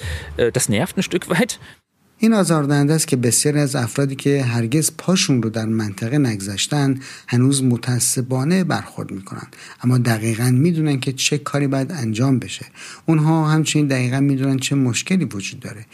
das 0.53 0.69
nervt 0.69 0.97
ein 0.97 1.03
Stück 1.03 1.29
weit. 1.29 1.59
این 2.23 2.33
آزاردهنده 2.33 2.93
است 2.93 3.07
که 3.07 3.15
بسیاری 3.15 3.59
از 3.59 3.75
افرادی 3.75 4.15
که 4.15 4.43
هرگز 4.43 4.91
پاشون 4.97 5.43
رو 5.43 5.49
در 5.49 5.65
منطقه 5.65 6.17
نگذاشتن 6.17 6.99
هنوز 7.27 7.63
متعصبانه 7.63 8.63
برخورد 8.63 9.11
می‌کنن 9.11 9.47
اما 9.83 9.97
دقیقا 9.97 10.51
می‌دونن 10.51 10.99
که 10.99 11.13
چه 11.13 11.37
کاری 11.37 11.67
باید 11.67 11.91
انجام 11.91 12.39
بشه. 12.39 12.65
اونها 13.05 13.47
همچنین 13.47 13.87
دقیقا 13.87 14.19
می‌دونن 14.19 14.57
چه 14.57 14.75
مشکلی 14.75 15.25
وجود 15.25 15.59
داره 15.59 15.85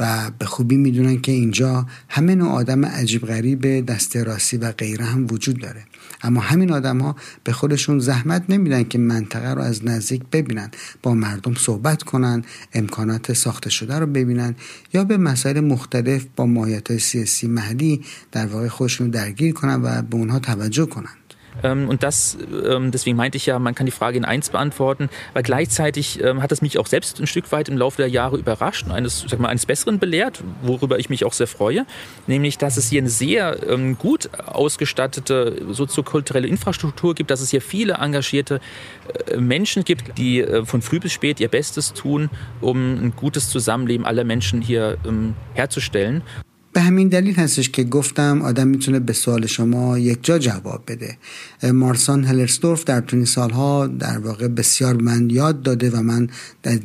و 0.00 0.30
به 0.38 0.44
خوبی 0.44 0.76
می‌دونن 0.76 1.20
که 1.20 1.32
اینجا 1.32 1.86
همه 2.08 2.34
نوع 2.34 2.48
آدم 2.48 2.86
عجیب 2.86 3.26
غریب 3.26 3.86
دست 3.86 4.16
راستی 4.16 4.56
و 4.56 4.72
غیره 4.72 5.04
هم 5.04 5.26
وجود 5.30 5.60
داره. 5.60 5.84
اما 6.22 6.40
همین 6.40 6.72
آدم 6.72 6.98
ها 6.98 7.16
به 7.44 7.52
خودشون 7.52 7.98
زحمت 7.98 8.44
نمیدن 8.48 8.84
که 8.84 8.98
منطقه 8.98 9.50
رو 9.54 9.62
از 9.62 9.84
نزدیک 9.84 10.22
ببینن 10.32 10.70
با 11.02 11.14
مردم 11.14 11.54
صحبت 11.54 12.02
کنن 12.02 12.44
امکانات 12.72 13.32
ساخته 13.32 13.70
شده 13.70 13.98
رو 13.98 14.06
ببینن 14.06 14.54
یا 14.92 15.04
به 15.04 15.16
مسائل 15.16 15.60
مختلف 15.60 16.26
با 16.36 16.46
ماهیت 16.46 16.98
سیاسی 16.98 17.46
محلی 17.46 18.00
در 18.32 18.46
واقع 18.46 18.68
خودشون 18.68 19.10
درگیر 19.10 19.52
کنن 19.54 19.82
و 19.82 20.02
به 20.02 20.16
اونها 20.16 20.38
توجه 20.38 20.86
کنن. 20.86 21.21
Und 21.88 22.02
das, 22.02 22.36
ähm, 22.66 22.90
deswegen 22.90 23.16
meinte 23.16 23.36
ich 23.36 23.46
ja, 23.46 23.58
man 23.58 23.74
kann 23.74 23.86
die 23.86 23.92
Frage 23.92 24.16
in 24.16 24.24
eins 24.24 24.50
beantworten, 24.50 25.08
weil 25.32 25.42
gleichzeitig 25.42 26.22
ähm, 26.22 26.42
hat 26.42 26.50
das 26.50 26.62
mich 26.62 26.78
auch 26.78 26.86
selbst 26.86 27.20
ein 27.20 27.26
Stück 27.26 27.50
weit 27.52 27.68
im 27.68 27.76
Laufe 27.76 27.98
der 27.98 28.08
Jahre 28.08 28.36
überrascht 28.36 28.86
und 28.86 28.92
eines, 28.92 29.24
sag 29.28 29.38
mal, 29.38 29.48
eines 29.48 29.66
Besseren 29.66 29.98
belehrt, 29.98 30.42
worüber 30.62 30.98
ich 30.98 31.10
mich 31.10 31.24
auch 31.24 31.32
sehr 31.32 31.46
freue, 31.46 31.86
nämlich, 32.26 32.58
dass 32.58 32.76
es 32.76 32.88
hier 32.88 33.00
eine 33.00 33.10
sehr 33.10 33.58
gut 33.98 34.30
ausgestattete 34.38 35.62
soziokulturelle 35.70 36.46
Infrastruktur 36.48 37.14
gibt, 37.14 37.30
dass 37.30 37.40
es 37.40 37.50
hier 37.50 37.60
viele 37.60 37.94
engagierte 37.94 38.60
äh, 39.26 39.36
Menschen 39.36 39.84
gibt, 39.84 40.18
die 40.18 40.40
äh, 40.40 40.64
von 40.64 40.82
früh 40.82 41.00
bis 41.00 41.12
spät 41.12 41.40
ihr 41.40 41.48
Bestes 41.48 41.92
tun, 41.92 42.30
um 42.60 43.06
ein 43.06 43.12
gutes 43.16 43.50
Zusammenleben 43.50 44.06
aller 44.06 44.24
Menschen 44.24 44.60
hier 44.60 44.96
herzustellen. 45.54 46.22
به 46.72 46.80
همین 46.80 47.08
دلیل 47.08 47.34
هستش 47.34 47.70
که 47.70 47.84
گفتم 47.84 48.42
آدم 48.42 48.68
می‌تونه 48.68 48.98
به 49.00 49.12
سوال 49.12 49.46
شما 49.46 49.98
یک 49.98 50.18
جا 50.22 50.38
جواب 50.38 50.84
بده. 50.86 51.18
مارسان 51.72 52.24
هلرسدورف 52.24 52.84
در 52.84 53.00
طول 53.00 53.24
سالها 53.24 53.86
در 53.86 54.18
واقع 54.18 54.48
بسیار 54.48 55.02
من 55.02 55.30
یاد 55.30 55.62
داده 55.62 55.90
و 55.90 56.02
من 56.02 56.28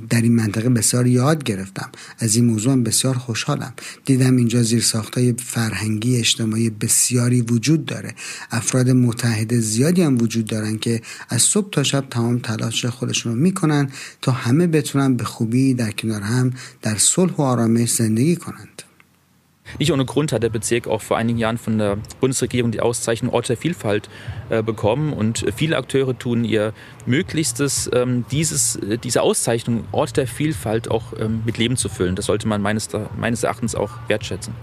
در 0.09 0.21
این 0.21 0.35
منطقه 0.35 0.69
بسیار 0.69 1.07
یاد 1.07 1.43
گرفتم. 1.43 1.89
از 2.19 2.35
این 2.35 2.45
موضوع 2.45 2.73
هم 2.73 2.83
بسیار 2.83 3.13
خوشحالم. 3.13 3.73
دیدم 4.05 4.35
اینجا 4.35 4.63
زیر 4.63 4.81
ساختای 4.81 5.33
فرهنگی 5.37 6.17
اجتماعی 6.17 6.69
بسیاری 6.69 7.41
وجود 7.41 7.85
داره. 7.85 8.15
افراد 8.51 8.89
متحد 8.89 9.59
زیادی 9.59 10.01
هم 10.01 10.17
وجود 10.17 10.45
دارن 10.45 10.77
که 10.77 11.01
از 11.29 11.41
صبح 11.41 11.69
تا 11.69 11.83
شب 11.83 12.05
تمام 12.09 12.39
تلاش 12.39 12.85
خودشون 12.85 13.33
رو 13.33 13.39
می‌کنن 13.39 13.89
تا 14.21 14.31
همه 14.31 14.67
بتونن 14.67 15.13
به 15.13 15.23
خوبی 15.23 15.73
در 15.73 15.91
کنار 15.91 16.21
هم 16.21 16.53
در 16.81 16.97
صلح 16.97 17.33
و 17.33 17.41
آرامش 17.41 17.91
زندگی 17.91 18.35
کنند. 18.35 18.86
Nicht 19.79 19.91
ohne 19.91 20.05
Grund 20.05 20.31
hat 20.31 20.43
der 20.43 20.49
Bezirk 20.49 20.87
auch 20.87 21.01
vor 21.01 21.17
einigen 21.17 21.37
Jahren 21.37 21.57
von 21.57 21.77
der 21.77 21.97
Bundesregierung 22.19 22.71
die 22.71 22.79
Auszeichnung 22.79 23.33
Ort 23.33 23.49
der 23.49 23.57
Vielfalt 23.57 24.09
äh, 24.49 24.63
bekommen. 24.63 25.13
Und 25.13 25.45
viele 25.55 25.77
Akteure 25.77 26.17
tun 26.17 26.43
ihr 26.43 26.73
Möglichstes, 27.05 27.89
ähm, 27.93 28.25
dieses, 28.31 28.79
diese 29.03 29.21
Auszeichnung 29.21 29.85
Ort 29.91 30.17
der 30.17 30.27
Vielfalt 30.27 30.89
auch 30.89 31.13
ähm, 31.19 31.41
mit 31.45 31.57
Leben 31.57 31.77
zu 31.77 31.89
füllen. 31.89 32.15
Das 32.15 32.25
sollte 32.25 32.47
man 32.47 32.61
meines, 32.61 32.89
meines 33.17 33.43
Erachtens 33.43 33.75
auch 33.75 33.91
wertschätzen. 34.07 34.53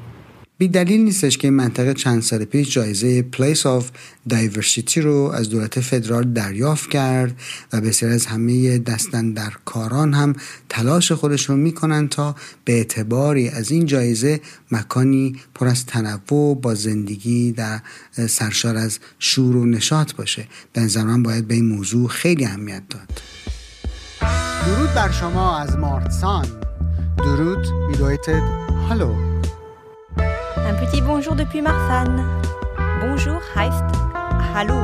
بی 0.59 0.69
دلیل 0.69 1.01
نیستش 1.01 1.39
که 1.39 1.49
این 1.49 1.55
منطقه 1.55 1.95
چند 1.95 2.23
سال 2.23 2.45
پیش 2.45 2.75
جایزه 2.75 3.25
Place 3.33 3.63
of 3.63 3.85
Diversity 4.31 4.97
رو 4.97 5.33
از 5.35 5.49
دولت 5.49 5.81
فدرال 5.81 6.25
دریافت 6.25 6.91
کرد 6.91 7.41
و 7.73 7.81
بسیار 7.81 8.13
از 8.13 8.27
همه 8.27 8.79
دستن 8.79 9.33
در 9.33 9.53
کاران 9.65 10.15
هم 10.15 10.35
تلاش 10.69 11.13
خودشون 11.13 11.61
می‌کنن 11.61 12.09
تا 12.09 12.35
به 12.65 12.73
اعتباری 12.73 13.49
از 13.49 13.71
این 13.71 13.87
جایزه 13.87 14.41
مکانی 14.71 15.37
پر 15.55 15.67
از 15.67 15.87
تنوع 15.87 16.61
با 16.61 16.75
زندگی 16.75 17.53
در 17.53 17.81
سرشار 18.27 18.77
از 18.77 18.99
شور 19.19 19.57
و 19.57 19.67
نشاط 19.67 20.15
باشه. 20.15 20.47
به 20.73 20.87
باید 21.23 21.49
به 21.49 21.55
این 21.55 21.69
موضوع 21.69 22.09
خیلی 22.09 22.45
اهمیت 22.45 22.83
داد. 22.91 23.23
درود 24.67 24.95
بر 24.95 25.13
شما 25.13 25.59
از 25.59 25.77
مارتسان. 25.77 26.47
درود 27.19 27.67
میدویتد 27.89 28.43
هالو 28.89 29.34
Un 30.64 30.76
petit 30.76 31.02
bonjour 31.02 31.36
depuis 31.36 31.62
Marsan. 31.62 32.24
Bonjour 33.02 33.40
heißt 33.56 33.84
Hallo. 34.54 34.76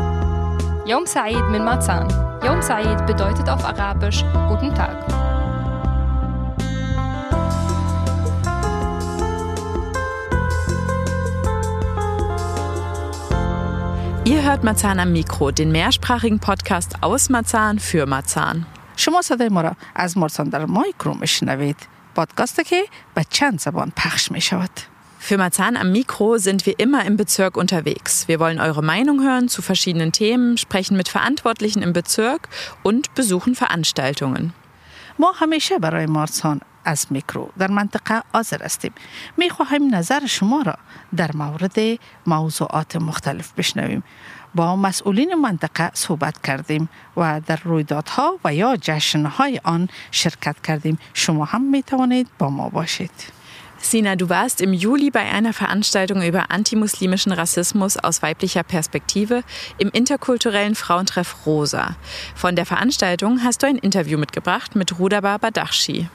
Yom 0.86 1.06
Said 1.06 1.50
min 1.52 1.64
Marzahn. 1.64 2.08
Yom 2.44 2.62
Said 2.62 3.06
bedeutet 3.06 3.50
auf 3.50 3.64
Arabisch 3.66 4.24
Guten 4.48 4.74
Tag. 4.74 4.98
Ihr 14.26 14.44
hört 14.44 14.64
Marzahn 14.64 15.00
am 15.00 15.12
Mikro, 15.12 15.52
den 15.52 15.72
mehrsprachigen 15.72 16.40
Podcast 16.40 16.96
aus 17.02 17.30
Marzahn 17.30 17.80
für 17.80 18.06
Marzahn. 18.06 18.66
شما 18.98 19.22
صدای 19.22 19.50
ما 19.50 19.62
را 19.62 19.76
از 19.96 20.18
مارسان 20.18 20.50
در 20.50 20.66
مایکرو 20.66 21.14
میشنوید 21.14 21.78
پادکاستی 22.16 22.64
که 22.64 22.84
به 23.14 23.26
چند 23.30 23.60
زبان 23.60 23.92
پخش 23.96 24.32
می 24.32 24.42
شود 24.42 24.70
Für 25.20 25.38
Marzahn 25.38 25.76
am 25.76 25.92
Mikro 25.92 26.38
sind 26.38 26.68
wir 26.68 26.80
immer 26.80 27.04
im 27.06 27.18
Bezirk 27.18 27.58
unterwegs. 27.58 28.28
Wir 28.28 28.40
wollen 28.40 28.60
eure 28.60 28.84
Meinung 28.84 29.24
hören 29.24 29.50
zu 29.50 29.62
verschiedenen 29.62 30.12
Themen, 30.12 30.58
sprechen 30.58 30.98
mit 30.98 31.10
Verantwortlichen 31.10 31.82
im 31.82 31.94
Bezirk 31.94 32.48
und 32.84 33.16
besuchen 33.16 33.56
Veranstaltungen. 33.56 34.54
ما 35.20 35.32
همیشه 35.32 35.80
برای 35.80 36.06
مارسان 36.06 36.62
از 36.86 37.08
میکرو 37.10 37.50
در 37.58 37.72
منطقه 37.72 38.22
آذر 38.34 38.64
هستیم 38.64 38.94
می 39.38 39.50
خواهیم 39.50 39.96
نظر 39.96 40.26
شما 40.26 40.62
را 40.62 40.76
در 41.16 41.32
مورد 41.34 42.00
موضوعات 42.26 42.96
مختلف 42.96 43.54
بشنویم 43.58 44.04
با 44.56 44.76
مسئولین 44.76 45.34
منطقه 45.34 45.92
صحبت 45.94 46.42
کردیم 46.42 46.90
و 47.18 47.42
در 47.46 47.60
رویدادها 47.64 48.40
و 48.44 48.54
یا 48.54 48.78
جشنهای 48.82 49.62
آن 49.64 49.90
شرکت 50.12 50.56
کردیم 50.64 51.00
شما 51.14 51.46
هم 51.46 51.62
می 51.62 51.84
توانید 51.84 52.28
با 52.40 52.50
ما 52.50 52.70
باشید 52.70 53.39
Sina, 53.80 54.16
du 54.16 54.30
warst 54.30 54.62
im 54.62 54.74
Juli 54.74 55.12
bei 55.12 55.22
einer 55.22 55.54
Veranstaltung 55.54 56.22
über 56.24 56.50
antimuslimischen 56.50 57.32
Rassismus 57.32 57.98
aus 57.98 58.22
weiblicher 58.22 58.64
Perspektive 58.64 59.44
im 59.78 59.90
interkulturellen 59.92 60.76
Frauentreff 60.76 61.46
Rosa. 61.46 61.96
Von 62.36 62.56
der 62.56 62.66
Veranstaltung 62.66 63.44
hast 63.44 63.62
du 63.62 63.68
ein 63.68 63.78
Interview 63.78 64.18
mitgebracht 64.18 64.76
mit 64.76 65.00
Rudaba 65.00 65.38
Badakhshi. 65.38 66.08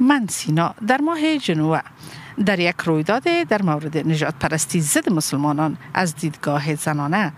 من 0.00 0.26
سینا 0.28 0.74
در 0.86 1.00
ماه 1.00 1.38
جنوع 1.38 1.80
در 2.46 2.58
یک 2.60 2.80
رویداد 2.84 3.22
در 3.48 3.62
مورد 3.62 3.96
نجات 3.96 4.34
پرستی 4.40 4.80
ضد 4.80 5.12
مسلمانان 5.12 5.76
از 5.94 6.16
دیدگاه 6.16 6.74
زنانه 6.74 7.32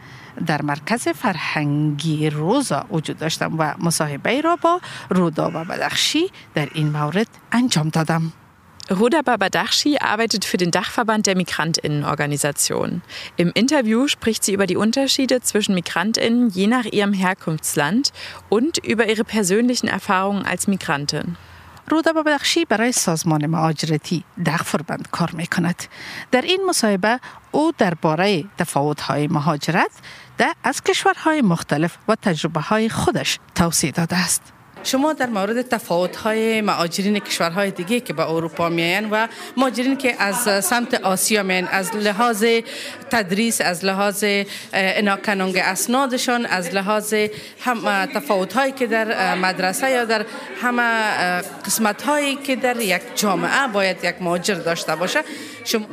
در 0.46 0.62
مرکز 0.62 1.08
فرهنگی 1.08 2.30
روزا 2.30 2.86
وجود 2.90 3.18
داشتم 3.18 3.54
و 3.58 3.74
مصاحبه 3.78 4.40
را 4.40 4.56
با 4.56 4.80
رودا 5.10 5.50
و 5.54 5.64
بدخشی 5.64 6.30
در 6.54 6.68
این 6.74 6.88
مورد 6.88 7.28
انجام 7.52 7.88
دادم. 7.88 8.32
Ruda 8.90 9.22
Babadachi 9.22 9.98
arbeitet 9.98 10.44
für 10.44 10.58
den 10.58 10.70
Dachverband 10.70 11.26
der 11.26 11.36
Migrantinnenorganisation. 11.36 13.02
Im 13.36 13.50
Interview 13.52 14.06
spricht 14.06 14.44
sie 14.44 14.52
über 14.52 14.68
die 14.68 14.76
Unterschiede 14.76 15.40
zwischen 15.40 15.74
Migrantinnen 15.74 16.50
je 16.50 16.68
nach 16.68 16.84
ihrem 16.84 17.12
Herkunftsland 17.12 18.12
und 18.48 18.78
über 18.78 19.08
ihre 19.08 19.24
persönlichen 19.24 19.88
Erfahrungen 19.88 20.46
als 20.46 20.68
Migrantin. 20.68 21.36
رودا 21.88 22.12
ببخشی 22.12 22.64
برای 22.64 22.92
سازمان 22.92 23.46
مهاجرتی 23.46 24.24
دغفربند 24.46 25.08
کار 25.10 25.30
می 25.30 25.46
کند. 25.46 25.82
در 26.30 26.42
این 26.42 26.60
مصاحبه 26.68 27.20
او 27.52 27.72
درباره 27.78 28.44
تفاوت‌های 28.58 29.28
مهاجرت 29.28 29.90
در 30.38 30.52
از 30.64 30.82
کشورهای 30.82 31.42
مختلف 31.42 31.98
و 32.08 32.14
تجربه 32.14 32.60
های 32.60 32.88
خودش 32.88 33.38
توضیح 33.54 33.90
داده 33.90 34.16
است. 34.16 34.42
شما 34.83 35.13
در 35.13 35.25
مورد 35.25 35.61
تفاوت 35.61 36.15
های 36.15 36.61
مهاجرین 36.61 37.19
کشورهای 37.19 37.71
دیگه 37.71 37.99
که 37.99 38.13
به 38.13 38.29
اروپا 38.29 38.69
میاین 38.69 39.09
و 39.09 39.27
مهاجرین 39.57 39.97
که 39.97 40.15
از 40.19 40.65
سمت 40.65 40.93
آسیا 40.93 41.43
میاین 41.43 41.67
از 41.67 41.95
لحاظ 41.95 42.45
تدریس 43.11 43.61
از 43.61 43.85
لحاظ 43.85 44.25
اناکنونگ 44.73 45.57
اسنادشان 45.57 46.45
از 46.45 46.75
لحاظ 46.75 47.13
هم 47.59 48.05
تفاوت 48.05 48.53
هایی 48.53 48.71
که 48.71 48.87
در 48.87 49.35
مدرسه 49.35 49.89
یا 49.89 50.05
در 50.05 50.25
همه 50.61 50.81
قسمت 51.65 52.01
هایی 52.01 52.35
که 52.35 52.55
در 52.55 52.79
یک 52.79 53.01
جامعه 53.15 53.67
باید 53.73 53.97
یک 54.03 54.15
مهاجر 54.21 54.55
داشته 54.55 54.95
باشه 54.95 55.19
شما 55.65 55.85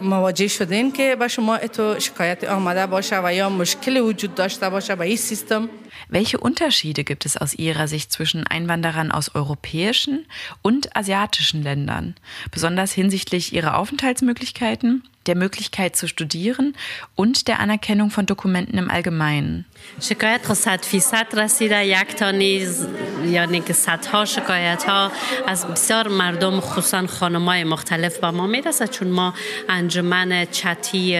مواجه 0.00 0.48
شدین 0.48 0.92
که 0.92 1.16
به 1.16 1.28
شما 1.28 1.56
اتو 1.56 2.00
شکایت 2.00 2.44
آمده 2.44 2.86
باشه 2.86 3.20
و 3.24 3.34
یا 3.34 3.48
مشکل 3.48 3.96
وجود 3.96 4.34
داشته 4.34 4.68
باشه 4.70 4.94
به 4.94 5.04
این 5.04 5.16
سیستم 5.16 5.68
Welche 6.08 6.38
Unterschiede 6.38 7.04
gibt 7.04 7.26
es 7.26 7.36
aus 7.36 7.54
Ihrer 7.54 7.88
Sicht 7.88 8.12
zwischen 8.12 8.46
Einwanderern 8.46 9.10
aus 9.10 9.34
europäischen 9.34 10.26
und 10.62 10.96
asiatischen 10.96 11.62
Ländern, 11.62 12.14
besonders 12.50 12.92
hinsichtlich 12.92 13.52
ihrer 13.52 13.76
Aufenthaltsmöglichkeiten 13.76 15.04
der 15.25 15.35
Möglichkeit 15.35 15.95
zu 15.95 16.07
studieren 16.07 16.75
und 17.15 17.47
der 17.47 17.59
Anerkennung 17.59 18.09
von 18.09 18.25
Dokumenten 18.25 18.77
im 18.77 18.89
Allgemeinen. 18.89 19.65
شکایت 20.01 20.45
خود 20.45 20.55
صد 20.55 20.85
فیصد 20.85 21.39
رسیده 21.39 21.85
یک 21.85 22.15
تا 22.15 22.31
نیز 22.31 22.87
یعنی 23.25 23.61
که 23.61 23.73
صدها 23.73 24.25
شکایت 24.25 24.83
ها 24.83 25.11
از 25.47 25.67
بسیار 25.67 26.07
مردم 26.07 26.59
خصوصا 26.59 27.07
خانمای 27.07 27.63
مختلف 27.63 28.19
با 28.19 28.31
ما 28.31 28.47
میرسد 28.47 28.89
چون 28.89 29.07
ما 29.07 29.33
انجمن 29.69 30.45
چتی 30.51 31.15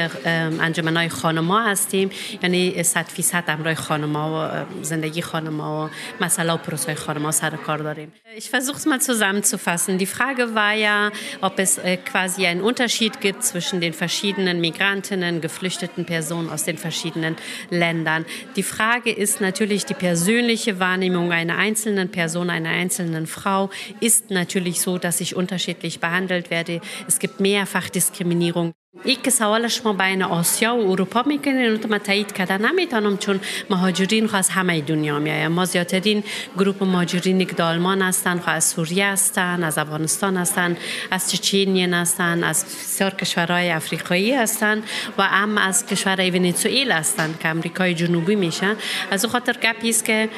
انجمن 0.60 0.98
های 0.98 1.10
خانما 1.10 1.62
هستیم 1.62 2.10
یعنی 2.44 2.84
صد 2.84 3.06
فیصد 3.06 3.44
امرای 3.48 3.76
خانما 3.76 4.26
و 4.34 4.66
زندگی 4.84 5.22
خانما 5.22 5.86
و 5.86 5.90
مسئله 6.24 6.54
و 6.54 6.58
پروسه 6.58 6.96
خانما 6.96 7.32
سر 7.32 7.56
کار 7.56 7.78
داریم 7.78 8.14
Ich 8.38 8.52
versuche 8.52 8.78
es 8.78 8.86
mal 8.86 9.02
zusammenzufassen. 9.02 9.98
Die 9.98 10.06
Frage 10.06 10.54
war 10.54 10.74
ja, 10.74 11.12
ob 11.42 11.58
es 11.58 11.82
quasi 12.06 12.46
einen 12.46 12.62
Unterschied 12.62 13.22
gibt 13.22 13.44
zwischen 13.44 13.82
den 13.82 13.93
verschiedenen 13.95 14.61
Migrantinnen, 14.61 15.41
geflüchteten 15.41 16.05
Personen 16.05 16.51
aus 16.51 16.65
den 16.65 16.79
verschiedenen 16.79 17.37
Ländern. 17.71 18.27
Die 18.57 18.63
Frage 18.63 19.11
ist 19.11 19.41
natürlich 19.41 19.87
die 19.87 19.95
persönliche 19.95 20.79
Wahrnehmung 20.81 21.33
einer 21.33 21.57
einzelnen 21.57 22.11
Person, 22.11 22.51
einer 22.51 22.71
einzelnen 22.71 23.27
Frau 23.27 23.71
ist 24.01 24.31
natürlich 24.31 24.81
so, 24.81 24.99
dass 24.99 25.21
ich 25.21 25.37
unterschiedlich 25.37 26.01
behandelt 26.01 26.51
werde. 26.51 26.81
Es 27.09 27.19
gibt 27.19 27.41
mehrfach 27.41 27.89
Diskriminierung. 27.89 28.75
یک 29.05 29.23
که 29.23 29.31
سوالش 29.31 29.81
ما 29.85 29.93
بین 29.93 30.23
آسیا 30.23 30.77
و 30.77 30.91
اروپا 30.91 31.23
می‌کنین 31.27 31.77
تو 31.77 31.89
من 31.89 31.99
تایید 31.99 32.33
کردن 32.33 32.67
نمی‌تونم 32.67 33.17
چون 33.17 33.41
مهاجرین 33.71 34.27
خو 34.27 34.37
از 34.37 34.49
همه 34.49 34.81
دنیا 34.81 35.19
میایم 35.19 35.53
ما 35.53 35.65
زیادترین 35.65 36.25
گروپ 36.59 36.83
مهاجرین 36.83 37.45
که 37.45 37.63
آلمان 37.63 38.03
هستن 38.03 38.39
خو 38.39 38.51
از 38.51 38.65
سوریه 38.65 39.07
هستن 39.07 39.65
از 39.65 39.79
افغانستان 39.79 40.37
هستن 40.37 40.77
از 41.11 41.31
چچینین 41.31 41.95
هستن 41.95 42.45
از 42.45 42.65
بسیار 42.65 43.11
کشورهای 43.11 43.71
افریقایی 43.71 44.35
هستن 44.35 44.83
و 45.19 45.23
هم 45.23 45.59
از 45.59 45.87
کشورهای 45.87 46.31
ونزوئلا 46.31 46.95
هستن 46.95 47.35
که 47.43 47.49
امریکای 47.49 47.95
جنوبی 47.95 48.37
میشن 48.37 48.77
از 49.11 49.25
خاطر 49.25 49.53
گپی 49.53 49.89
است 49.89 50.05
که 50.05 50.29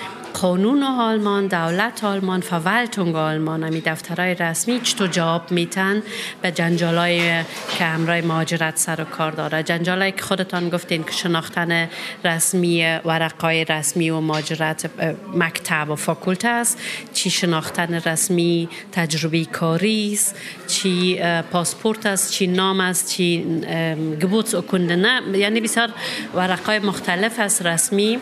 قانون 0.40 0.82
آلمان 0.82 1.46
دولت 1.46 2.04
آلمان 2.04 2.40
فولتونگ 2.40 3.16
آلمان 3.16 3.64
همی 3.64 3.80
دفترهای 3.80 4.34
رسمی 4.34 4.80
چطور 4.80 5.08
جواب 5.08 5.50
میتن 5.50 6.02
به 6.42 6.50
جنجالای 6.50 7.42
که 7.78 7.84
همراه 7.84 8.20
مهاجرت 8.20 8.76
سر 8.76 9.00
و 9.00 9.04
کار 9.04 9.32
داره. 9.32 9.62
جنجالایی 9.62 10.12
که 10.12 10.22
خودتان 10.22 10.68
گفتین 10.68 11.04
که 11.04 11.12
شناختن 11.12 11.88
رسمی 12.24 12.98
ورقای 13.04 13.64
رسمی 13.64 14.10
و 14.10 14.20
مهاجرت 14.20 14.90
مکتب 15.34 15.90
و 15.90 15.94
فاکولته 15.94 16.48
است. 16.48 16.78
چی 17.12 17.30
شناختن 17.30 17.94
رسمی 17.94 18.68
تجربه 18.92 19.44
کاری 19.44 20.12
است. 20.12 20.36
چی 20.66 21.20
پاسپورت 21.50 22.06
است 22.06 22.32
چی 22.32 22.46
نام 22.46 22.80
است 22.80 23.10
چی 23.10 23.44
گبوت 24.22 24.54
و 24.54 24.78
نه. 24.78 25.38
یعنی 25.38 25.60
بسیار 25.60 25.88
ورقای 26.34 26.78
مختلف 26.78 27.40
است 27.40 27.66
رسمی. 27.66 28.18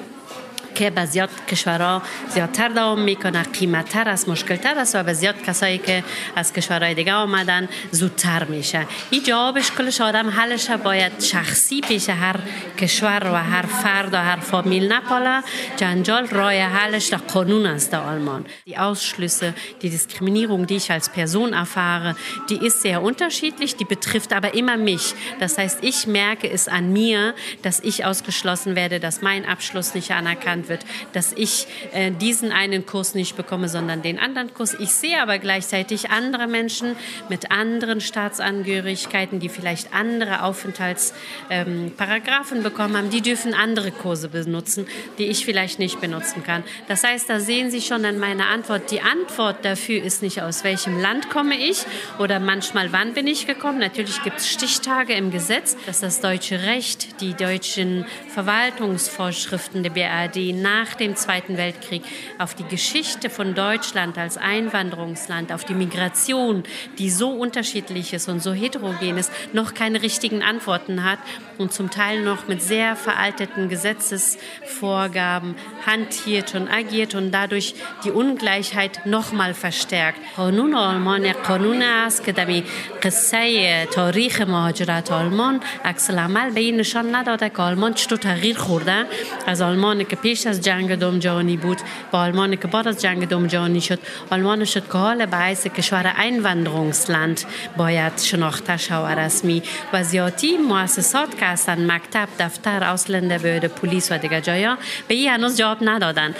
که 0.80 0.90
به 0.90 1.06
زیاد 1.06 1.30
کشورها 1.48 2.02
زیادتر 2.30 2.68
دوام 2.68 3.02
میکنه 3.02 3.44
قیمتتر 3.44 4.10
است 4.10 4.30
مشکلتر 4.30 4.78
است 4.80 4.96
و 4.96 5.04
به 5.04 5.14
زیاد 5.14 5.42
کسایی 5.42 5.78
که 5.78 6.04
از 6.36 6.54
کشورهای 6.54 6.94
دیگه 6.94 7.14
آمدن 7.14 7.70
زودتر 7.92 8.44
میشه 8.44 8.86
این 9.10 9.24
جوابش 9.24 9.72
کلش 9.72 10.02
آدم 10.02 10.30
حلش 10.30 10.70
باید 10.70 11.20
شخصی 11.20 11.82
پیش 11.82 12.10
هر 12.10 12.40
کشور 12.78 13.22
و 13.24 13.36
هر 13.36 13.62
فرد 13.62 14.14
و 14.14 14.18
هر 14.18 14.36
فامیل 14.36 14.92
نپاله 14.94 15.44
جنجال 15.78 16.28
راه 16.28 16.54
حلش 16.54 17.10
der 17.10 17.18
قانون 17.34 17.66
است 17.66 17.92
der 17.92 17.96
آلمان 17.96 18.46
die 18.70 18.78
Ausschlüsse 18.78 19.54
die 19.82 19.90
Diskriminierung 19.90 20.66
die 20.66 20.76
ich 20.76 20.92
als 20.92 21.10
Person 21.10 21.54
erfahre 21.54 22.16
die 22.50 22.66
ist 22.68 22.82
sehr 22.82 23.02
unterschiedlich 23.02 23.76
die 23.76 23.86
betrifft 23.86 24.32
aber 24.34 24.54
immer 24.54 24.78
mich 24.78 25.14
das 25.40 25.58
heißt 25.58 25.80
ich 25.82 26.08
merke 26.08 26.50
es 26.50 26.68
an 26.68 26.94
mir 26.94 27.34
dass 27.64 27.80
ich 27.80 28.06
ausgeschlossen 28.06 28.76
werde 28.76 29.00
dass 29.00 29.22
mein 29.22 29.46
Abschluss 29.46 29.94
nicht 29.94 30.12
anerkannt 30.12 30.63
wird, 30.69 30.85
dass 31.13 31.33
ich 31.33 31.67
äh, 31.93 32.11
diesen 32.11 32.53
einen 32.53 32.87
Kurs 32.87 33.15
nicht 33.15 33.37
bekomme, 33.37 33.69
sondern 33.69 34.03
den 34.03 34.19
anderen 34.19 34.55
Kurs. 34.55 34.75
Ich 34.79 34.91
sehe 34.91 35.21
aber 35.21 35.39
gleichzeitig 35.39 36.11
andere 36.11 36.47
Menschen 36.47 36.97
mit 37.29 37.51
anderen 37.51 38.01
Staatsangehörigkeiten, 38.01 39.41
die 39.41 39.49
vielleicht 39.49 39.95
andere 39.95 40.43
Aufenthaltsparagraphen 40.43 42.59
ähm, 42.59 42.63
bekommen 42.63 42.97
haben, 42.97 43.11
die 43.11 43.21
dürfen 43.21 43.55
andere 43.55 43.91
Kurse 43.91 44.29
benutzen, 44.29 44.87
die 45.19 45.27
ich 45.27 45.45
vielleicht 45.45 45.79
nicht 45.79 46.01
benutzen 46.01 46.43
kann. 46.43 46.65
Das 46.89 47.05
heißt, 47.05 47.29
da 47.29 47.41
sehen 47.41 47.71
Sie 47.71 47.81
schon 47.81 48.05
an 48.05 48.19
meiner 48.19 48.49
Antwort, 48.49 48.91
die 48.91 49.01
Antwort 49.01 49.65
dafür 49.65 50.03
ist 50.03 50.23
nicht 50.23 50.43
aus 50.43 50.65
welchem 50.65 51.01
Land 51.01 51.31
komme 51.31 51.57
ich 51.57 51.85
oder 52.19 52.41
manchmal 52.41 52.93
wann 52.93 53.15
bin 53.15 53.27
ich 53.27 53.47
gekommen. 53.47 53.79
Natürlich 53.79 54.23
gibt 54.23 54.39
es 54.39 54.49
Stichtage 54.49 55.15
im 55.15 55.31
Gesetz, 55.31 55.77
dass 55.87 56.01
das 56.01 56.21
deutsche 56.21 56.63
Recht, 56.63 57.21
die 57.21 57.35
deutschen 57.35 58.05
Verwaltungsvorschriften 58.29 59.83
der 59.83 59.91
BRD 59.91 60.54
nach 60.54 60.96
dem 60.96 61.16
Zweiten 61.16 61.58
Weltkrieg 61.58 62.04
auf 62.38 62.54
die 62.56 62.64
Geschichte 62.64 63.30
von 63.30 63.56
Deutschland 63.56 64.18
als 64.18 64.38
Einwanderungsland, 64.38 65.52
auf 65.52 65.64
die 65.66 65.74
Migration, 65.74 66.64
die 66.98 67.10
so 67.10 67.30
unterschiedlich 67.30 68.14
ist 68.14 68.30
und 68.30 68.42
so 68.42 68.54
heterogen 68.54 69.18
ist, 69.18 69.32
noch 69.54 69.74
keine 69.74 70.02
richtigen 70.02 70.42
Antworten 70.44 71.04
hat 71.04 71.20
und 71.58 71.74
zum 71.74 71.90
Teil 71.90 72.22
noch 72.24 72.48
mit 72.48 72.62
sehr 72.62 72.96
veralteten 72.96 73.70
Gesetzesvorgaben 73.70 75.56
hantiert 75.86 76.56
und 76.56 76.70
agiert 76.70 77.16
und 77.16 77.32
dadurch 77.32 77.76
die 78.04 78.12
Ungleichheit 78.12 79.06
noch 79.06 79.32
mal 79.32 79.54
verstärkt. 79.54 80.20
قانون 80.36 80.74
آلمان 80.74 81.34
قانون 81.34 81.82
است 81.82 82.24
که 82.26 82.32
در 82.32 82.64
قصه 83.04 83.88
تاریخ 83.92 84.42
مهاجرت 84.42 85.12
آلمان 85.12 85.60
عکس 85.86 86.10
العمل 86.10 86.50
به 86.50 86.60
این 86.60 86.78
نشان 86.78 87.16
نداده 87.16 87.50
که 87.50 87.62
آلمان 87.62 87.94
چطور 87.94 88.18
تغییر 88.18 88.58
خورده 88.58 89.06
از 89.48 89.62
آلمان 89.62 90.04
که 90.04 90.16
پیش 90.16 90.43
پیش 90.45 90.51
از 90.51 90.61
جنگ 90.61 90.95
دوم 90.95 91.19
جهانی 91.19 91.57
بود. 91.57 91.79
با 92.11 92.19
آلمان 92.19 92.57
که 92.57 92.69
بعد 92.69 92.89
از 92.89 93.03
جنگ 93.03 93.29
دوم 93.29 93.47
جهانی 93.47 93.81
شد 93.81 93.99
آلمان 94.31 94.65
شد 94.65 94.87
که 94.87 94.99
حال 94.99 95.27
به 95.27 95.37
حیث 95.37 95.67
کشور 95.67 96.13
einwanderungsland 96.13 97.45
باید 97.77 98.19
شناخته 98.19 98.77
شود. 98.77 99.19
رسمی 99.19 99.63
و 99.93 100.03
زیادی 100.03 100.57
مؤسسات 100.57 101.39
که 101.39 101.47
هستن 101.47 101.91
مکتب 101.91 102.29
دفتر 102.39 102.97
ausländer 102.97 103.41
behörde 103.41 103.67
پلیس 103.67 104.13
و 104.13 104.19
دیگه 104.19 104.41
جایا 104.41 104.79
به 105.09 105.15
این 105.15 105.31
هنوز 105.31 105.59
جواب 105.59 105.79
ندادن. 105.83 106.35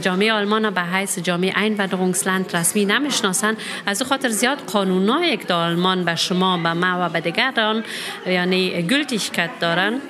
جامعه 0.00 0.32
آلمان 0.32 0.70
به 0.70 0.82
حیث 0.82 1.18
جامعه 1.18 1.52
einwanderungsland 1.52 2.54
رسمی 2.54 2.84
نمی‌شناسن 2.84 3.56
از 3.86 4.02
خاطر 4.02 4.28
زیاد 4.28 4.58
قانونایی 4.58 5.36
که 5.36 5.54
آلمان 5.54 6.04
به 6.04 6.16
شما 6.16 6.56
به 6.56 6.72
ما 6.72 7.06
و 7.06 7.08
به 7.08 7.20
دیگران 7.20 7.84
یعنی 8.26 8.86
گültigkeit 8.88 9.60
دارن. 9.60 10.00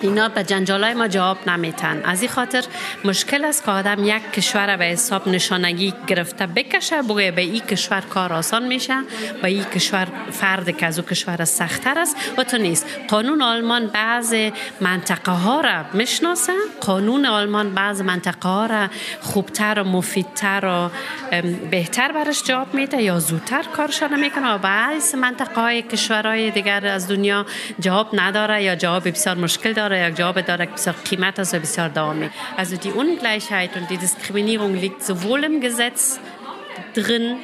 اینا 0.00 0.28
به 0.28 0.44
جنجالای 0.44 0.94
ما 0.94 1.08
جواب 1.08 1.48
نمیتن 1.48 2.02
از 2.04 2.22
این 2.22 2.30
خاطر 2.30 2.64
مشکل 3.04 3.44
است 3.44 3.64
که 3.64 3.70
آدم 3.70 4.04
یک 4.04 4.32
کشور 4.32 4.76
به 4.76 4.84
حساب 4.84 5.28
نشانگی 5.28 5.94
گرفته 6.06 6.46
بکشه 6.46 7.02
بگه 7.02 7.30
به 7.30 7.42
این 7.42 7.60
کشور 7.60 8.00
کار 8.00 8.32
آسان 8.32 8.66
میشه 8.66 8.94
به 9.42 9.48
این 9.48 9.64
کشور 9.64 10.06
فرد 10.30 10.76
که 10.76 10.86
از 10.86 10.98
او 10.98 11.04
کشور 11.04 11.44
سختتر 11.44 11.98
است. 11.98 12.16
و 12.38 12.44
تو 12.44 12.58
نیست. 12.58 12.86
قانون 13.08 13.42
آلمان 13.42 13.86
بعض 13.86 14.34
منطقه 14.80 15.32
ها 15.32 15.60
را 15.60 15.84
می‌شناسه. 15.92 16.52
قانون 16.80 17.26
آلمان 17.26 17.74
بعض 17.74 18.00
منطقه 18.00 18.48
ها 18.48 18.66
را 18.66 18.88
خوبتر 19.20 19.78
و 19.78 19.84
مفیدتر 19.84 20.64
و 20.64 20.90
بهتر 21.70 22.12
برش 22.12 22.42
جواب 22.42 22.74
میده 22.74 23.02
یا 23.02 23.18
زودتر 23.18 23.62
کارشان 23.62 24.20
می‌کنه 24.20 24.54
و 24.54 24.58
بعض 24.58 25.14
منطقه 25.14 25.60
های 25.60 25.82
کشورهای 25.82 26.50
دیگر 26.50 26.86
از 26.86 27.08
دنیا 27.08 27.46
جواب 27.80 28.08
نداره 28.12 28.62
یا 28.62 28.76
جواب 28.76 29.08
بسیار 29.08 29.36
مشکل 29.36 29.72
داره. 29.72 29.85
Dara 29.88 29.96
jak 29.96 30.18
Job 30.18 30.46
dara 30.46 30.66
Klimat 31.04 31.38
also 31.38 31.60
bisher 31.60 31.88
dame. 31.88 32.30
Also 32.56 32.76
die 32.76 32.90
Ungleichheit 32.90 33.76
und 33.76 33.88
die 33.88 33.98
Diskriminierung 33.98 34.74
liegt 34.74 35.02
sowohl 35.02 35.44
im 35.44 35.60
Gesetz 35.60 36.18
drin, 36.94 37.36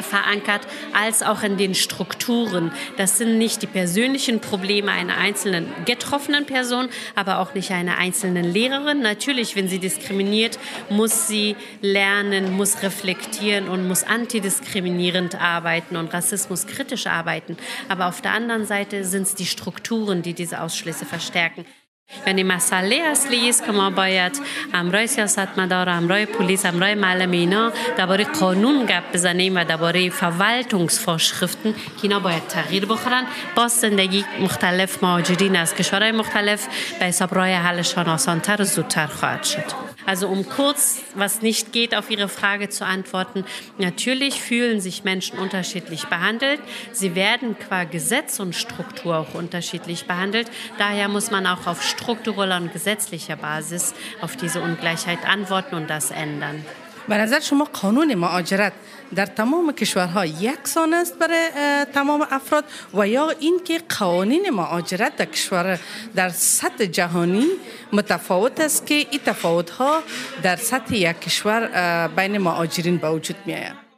verankert, 0.00 0.66
als 0.92 1.22
auch 1.22 1.42
in 1.42 1.56
den 1.56 1.74
Strukturen. 1.74 2.72
Das 2.96 3.18
sind 3.18 3.38
nicht 3.38 3.62
die 3.62 3.66
persönlichen 3.66 4.40
Probleme 4.40 4.92
einer 4.92 5.16
einzelnen 5.16 5.72
getroffenen 5.84 6.46
Person, 6.46 6.88
aber 7.14 7.38
auch 7.38 7.54
nicht 7.54 7.70
einer 7.70 7.98
einzelnen 7.98 8.44
Lehrerin. 8.44 9.00
Natürlich, 9.00 9.56
wenn 9.56 9.68
sie 9.68 9.78
diskriminiert, 9.78 10.58
muss 10.90 11.28
sie 11.28 11.56
lernen, 11.80 12.56
muss 12.56 12.82
reflektieren 12.82 13.68
und 13.68 13.86
muss 13.86 14.04
antidiskriminierend 14.04 15.40
arbeiten 15.40 15.96
und 15.96 16.12
Rassismus 16.12 16.66
kritisch 16.66 17.06
arbeiten. 17.06 17.56
Aber 17.88 18.06
auf 18.06 18.20
der 18.20 18.32
anderen 18.32 18.66
Seite 18.66 19.04
sind 19.04 19.22
es 19.22 19.34
die 19.34 19.46
Strukturen, 19.46 20.22
die 20.22 20.34
diese 20.34 20.60
Ausschlüsse 20.60 21.04
verstärken. 21.04 21.64
یعنی 22.26 22.42
مسئله 22.42 22.96
اصلی 22.96 23.48
است 23.48 23.66
که 23.66 23.72
ما 23.72 23.90
باید 23.90 24.40
امرای 24.74 25.06
سیاستمدار 25.06 25.88
امرای 25.88 26.26
پلیس 26.26 26.66
امرای 26.66 26.94
معلم 26.94 27.30
اینا 27.30 27.72
درباره 27.96 28.24
قانون 28.24 28.86
گپ 28.86 29.12
بزنیم 29.12 29.56
و 29.56 29.64
درباره 29.64 30.10
Verwaltungsvorschriften 30.10 31.72
که 31.72 32.02
اینا 32.02 32.20
باید 32.20 32.46
تغییر 32.46 32.86
بخورن. 32.86 33.24
با 33.56 33.68
زندگی 33.68 34.24
مختلف 34.40 35.02
مهاجرین 35.02 35.56
از 35.56 35.74
کشورهای 35.74 36.12
مختلف 36.12 36.66
به 36.98 37.04
حساب 37.04 37.34
راه 37.34 37.48
حلشان 37.48 38.08
آسانتر 38.08 38.62
و 38.62 38.64
زودتر 38.64 39.06
خواهد 39.06 39.44
شد. 39.44 39.87
Also 40.08 40.26
um 40.28 40.48
kurz, 40.48 41.02
was 41.16 41.42
nicht 41.42 41.70
geht, 41.70 41.94
auf 41.94 42.10
Ihre 42.10 42.30
Frage 42.30 42.70
zu 42.70 42.86
antworten, 42.86 43.44
natürlich 43.76 44.40
fühlen 44.40 44.80
sich 44.80 45.04
Menschen 45.04 45.38
unterschiedlich 45.38 46.06
behandelt. 46.06 46.60
Sie 46.92 47.14
werden 47.14 47.58
qua 47.58 47.84
Gesetz 47.84 48.40
und 48.40 48.54
Struktur 48.54 49.18
auch 49.18 49.34
unterschiedlich 49.34 50.06
behandelt. 50.06 50.50
Daher 50.78 51.08
muss 51.08 51.30
man 51.30 51.46
auch 51.46 51.66
auf 51.66 51.82
struktureller 51.82 52.56
und 52.56 52.72
gesetzlicher 52.72 53.36
Basis 53.36 53.92
auf 54.22 54.34
diese 54.34 54.62
Ungleichheit 54.62 55.26
antworten 55.26 55.74
und 55.74 55.90
das 55.90 56.10
ändern. 56.10 56.64
به 57.08 57.16
نظر 57.16 57.40
شما 57.40 57.64
قانون 57.64 58.14
مهاجرت 58.14 58.72
در 59.14 59.26
تمام 59.26 59.72
کشورها 59.72 60.26
یکسان 60.26 60.94
است 60.94 61.18
برای 61.18 61.48
تمام 61.94 62.26
افراد 62.30 62.64
و 62.94 63.08
یا 63.08 63.30
اینکه 63.30 63.80
قوانین 63.98 64.50
مهاجرت 64.50 65.16
در 65.16 65.24
کشور 65.24 65.78
در 66.14 66.28
سطح 66.28 66.84
جهانی 66.84 67.46
متفاوت 67.92 68.60
است 68.60 68.86
که 68.86 68.94
این 68.94 69.20
تفاوت 69.26 69.70
ها 69.70 70.02
در 70.42 70.56
سطح 70.56 70.94
یک 70.94 71.20
کشور 71.20 71.68
بین 72.08 72.38
مهاجرین 72.38 72.96
به 72.96 73.10
وجود 73.10 73.36
می 73.46 73.54
آید 73.54 73.88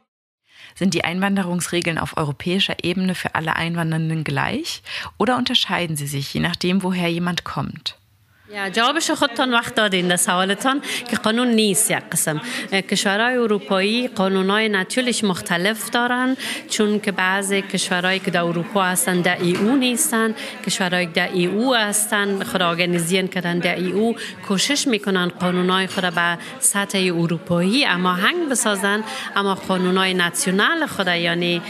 Sind 0.79 0.93
die 0.93 1.03
Einwanderungsregeln 1.03 1.97
auf 1.97 2.17
europäischer 2.17 2.77
Ebene 2.81 3.13
für 3.13 3.35
alle 3.35 3.55
Einwandernden 3.55 4.23
gleich 4.23 4.81
oder 5.19 5.37
unterscheiden 5.37 5.95
sie 5.97 6.07
sich, 6.07 6.33
je 6.33 6.39
nachdem, 6.39 6.81
woher 6.81 7.09
jemand 7.09 7.43
kommt? 7.43 8.00
جوابش 8.51 9.11
خودتان 9.11 9.53
وقت 9.53 9.75
دادین. 9.75 10.07
در 10.07 10.15
سوالتان 10.15 10.81
که 11.09 11.15
قانون 11.15 11.47
نیست 11.47 11.91
یک 11.91 11.97
قسم. 12.11 12.41
کشورهای 12.71 13.37
اروپایی 13.37 14.07
قانونهای 14.07 14.69
نتیلش 14.69 15.23
مختلف 15.23 15.89
دارن 15.89 16.37
چون 16.69 16.99
که 16.99 17.11
بعض 17.11 17.53
کشورهایی 17.53 18.19
که 18.19 18.31
در 18.31 18.41
اروپا 18.41 18.83
هستن 18.83 19.21
در 19.21 19.37
ای 19.41 19.55
او 19.55 19.75
نیستن 19.75 20.35
کشورهایی 20.65 21.05
که 21.05 21.11
در 21.11 21.31
ای 21.33 21.45
او 21.45 21.75
هستن 21.75 22.43
خود 22.43 22.61
آرگانیزین 22.61 23.27
کردن 23.27 23.59
در 23.59 23.75
ای 23.75 23.91
او 23.91 24.15
کوشش 24.47 24.87
می‌کنن 24.87 25.27
قانونهای 25.27 25.87
خود 25.87 26.03
به 26.03 26.37
سطح 26.59 27.11
اروپایی 27.17 27.85
اما 27.85 28.13
هنگ 28.13 28.49
بسازن. 28.49 29.03
اما 29.35 29.55
قانونهای 29.55 30.13
ناسیونال 30.13 30.85
خود 30.85 31.07
یعنی 31.07 31.61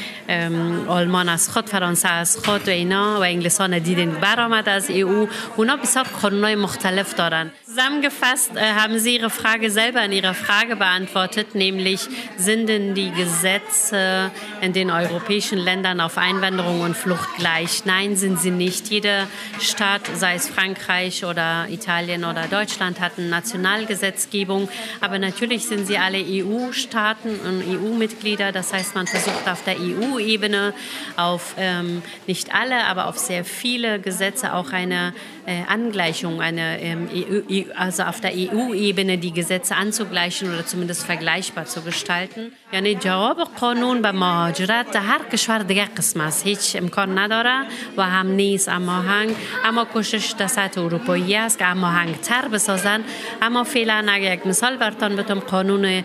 آلمان 0.87 1.29
از 1.29 1.49
خود 1.49 1.69
فرانسه 1.69 2.09
از 2.09 2.37
خود 2.45 2.67
و 2.67 2.71
اینا 2.71 3.19
و 3.19 3.23
انگلیسان 3.23 3.79
دیدین 3.79 4.11
برآمد 4.11 4.69
از 4.69 4.89
ای 4.89 5.01
او. 5.01 5.29
اونا 5.57 5.75
بسیار 5.75 6.05
قانونهای 6.21 6.55
muhtalef 6.71 7.13
daran. 7.13 7.51
Zusammengefasst 7.65 8.55
äh, 8.55 8.73
haben 8.73 8.99
Sie 8.99 9.15
Ihre 9.15 9.29
Frage 9.29 9.71
selber 9.71 10.03
in 10.03 10.11
Ihrer 10.11 10.33
Frage 10.33 10.75
beantwortet, 10.75 11.55
nämlich 11.55 12.01
sind 12.37 12.67
denn 12.67 12.95
die 12.95 13.11
Gesetze 13.11 14.31
in 14.61 14.73
den 14.73 14.91
europäischen 14.91 15.57
Ländern 15.57 16.01
auf 16.01 16.17
Einwanderung 16.17 16.81
und 16.81 16.95
Flucht 16.95 17.29
gleich? 17.37 17.85
Nein, 17.85 18.15
sind 18.15 18.39
sie 18.39 18.51
nicht. 18.51 18.89
Jeder 18.89 19.27
Staat, 19.59 20.01
sei 20.15 20.35
es 20.35 20.49
Frankreich 20.49 21.25
oder 21.25 21.67
Italien 21.69 22.25
oder 22.25 22.47
Deutschland, 22.47 22.99
hat 22.99 23.13
eine 23.17 23.27
Nationalgesetzgebung. 23.27 24.69
Aber 24.99 25.19
natürlich 25.19 25.65
sind 25.65 25.87
sie 25.87 25.97
alle 25.97 26.17
EU-Staaten 26.17 27.39
und 27.39 27.63
EU-Mitglieder. 27.67 28.51
Das 28.51 28.73
heißt, 28.73 28.95
man 28.95 29.07
versucht 29.07 29.47
auf 29.47 29.63
der 29.63 29.77
EU-Ebene 29.79 30.73
auf 31.15 31.55
ähm, 31.57 32.01
nicht 32.27 32.53
alle, 32.53 32.85
aber 32.85 33.07
auf 33.07 33.17
sehr 33.17 33.45
viele 33.45 33.99
Gesetze 33.99 34.53
auch 34.53 34.71
eine 34.71 35.13
äh, 35.45 35.63
Angleichung, 35.67 36.41
eine 36.41 36.60
ähm, 36.61 37.09
EU, 37.13 37.63
also 37.75 38.03
auf 38.03 38.19
der 38.21 38.31
EU-Ebene 38.33 39.17
die 39.17 39.33
Gesetze 39.33 39.75
anzugleichen 39.75 40.49
oder 40.53 40.65
zumindest 40.65 41.05
vergleichbar 41.05 41.65
zu 41.65 41.81
gestalten. 41.81 42.51
یعنی 42.73 42.95
جواب 42.95 43.37
قانون 43.59 44.01
به 44.01 44.11
مهاجرت 44.11 44.91
در 44.91 44.99
هر 44.99 45.19
کشور 45.31 45.57
دیگه 45.57 45.85
قسم 45.85 46.21
است 46.21 46.45
هیچ 46.45 46.75
امکان 46.75 47.17
نداره 47.17 47.65
و 47.97 48.03
هم 48.03 48.27
نیست 48.27 48.69
اما 48.69 49.01
هنگ 49.01 49.35
اما 49.65 49.85
کوشش 49.85 50.31
در 50.37 50.47
سطح 50.47 50.81
اروپایی 50.81 51.35
است 51.35 51.59
که 51.59 51.65
اما 51.65 51.87
هنگ 51.87 52.15
تر 52.21 52.47
بسازن 52.47 53.03
اما 53.41 53.63
فعلا 53.63 54.05
اگر 54.09 54.33
یک 54.33 54.47
مثال 54.47 54.77
برتان 54.77 55.15
بتم 55.15 55.39
قانون 55.39 56.03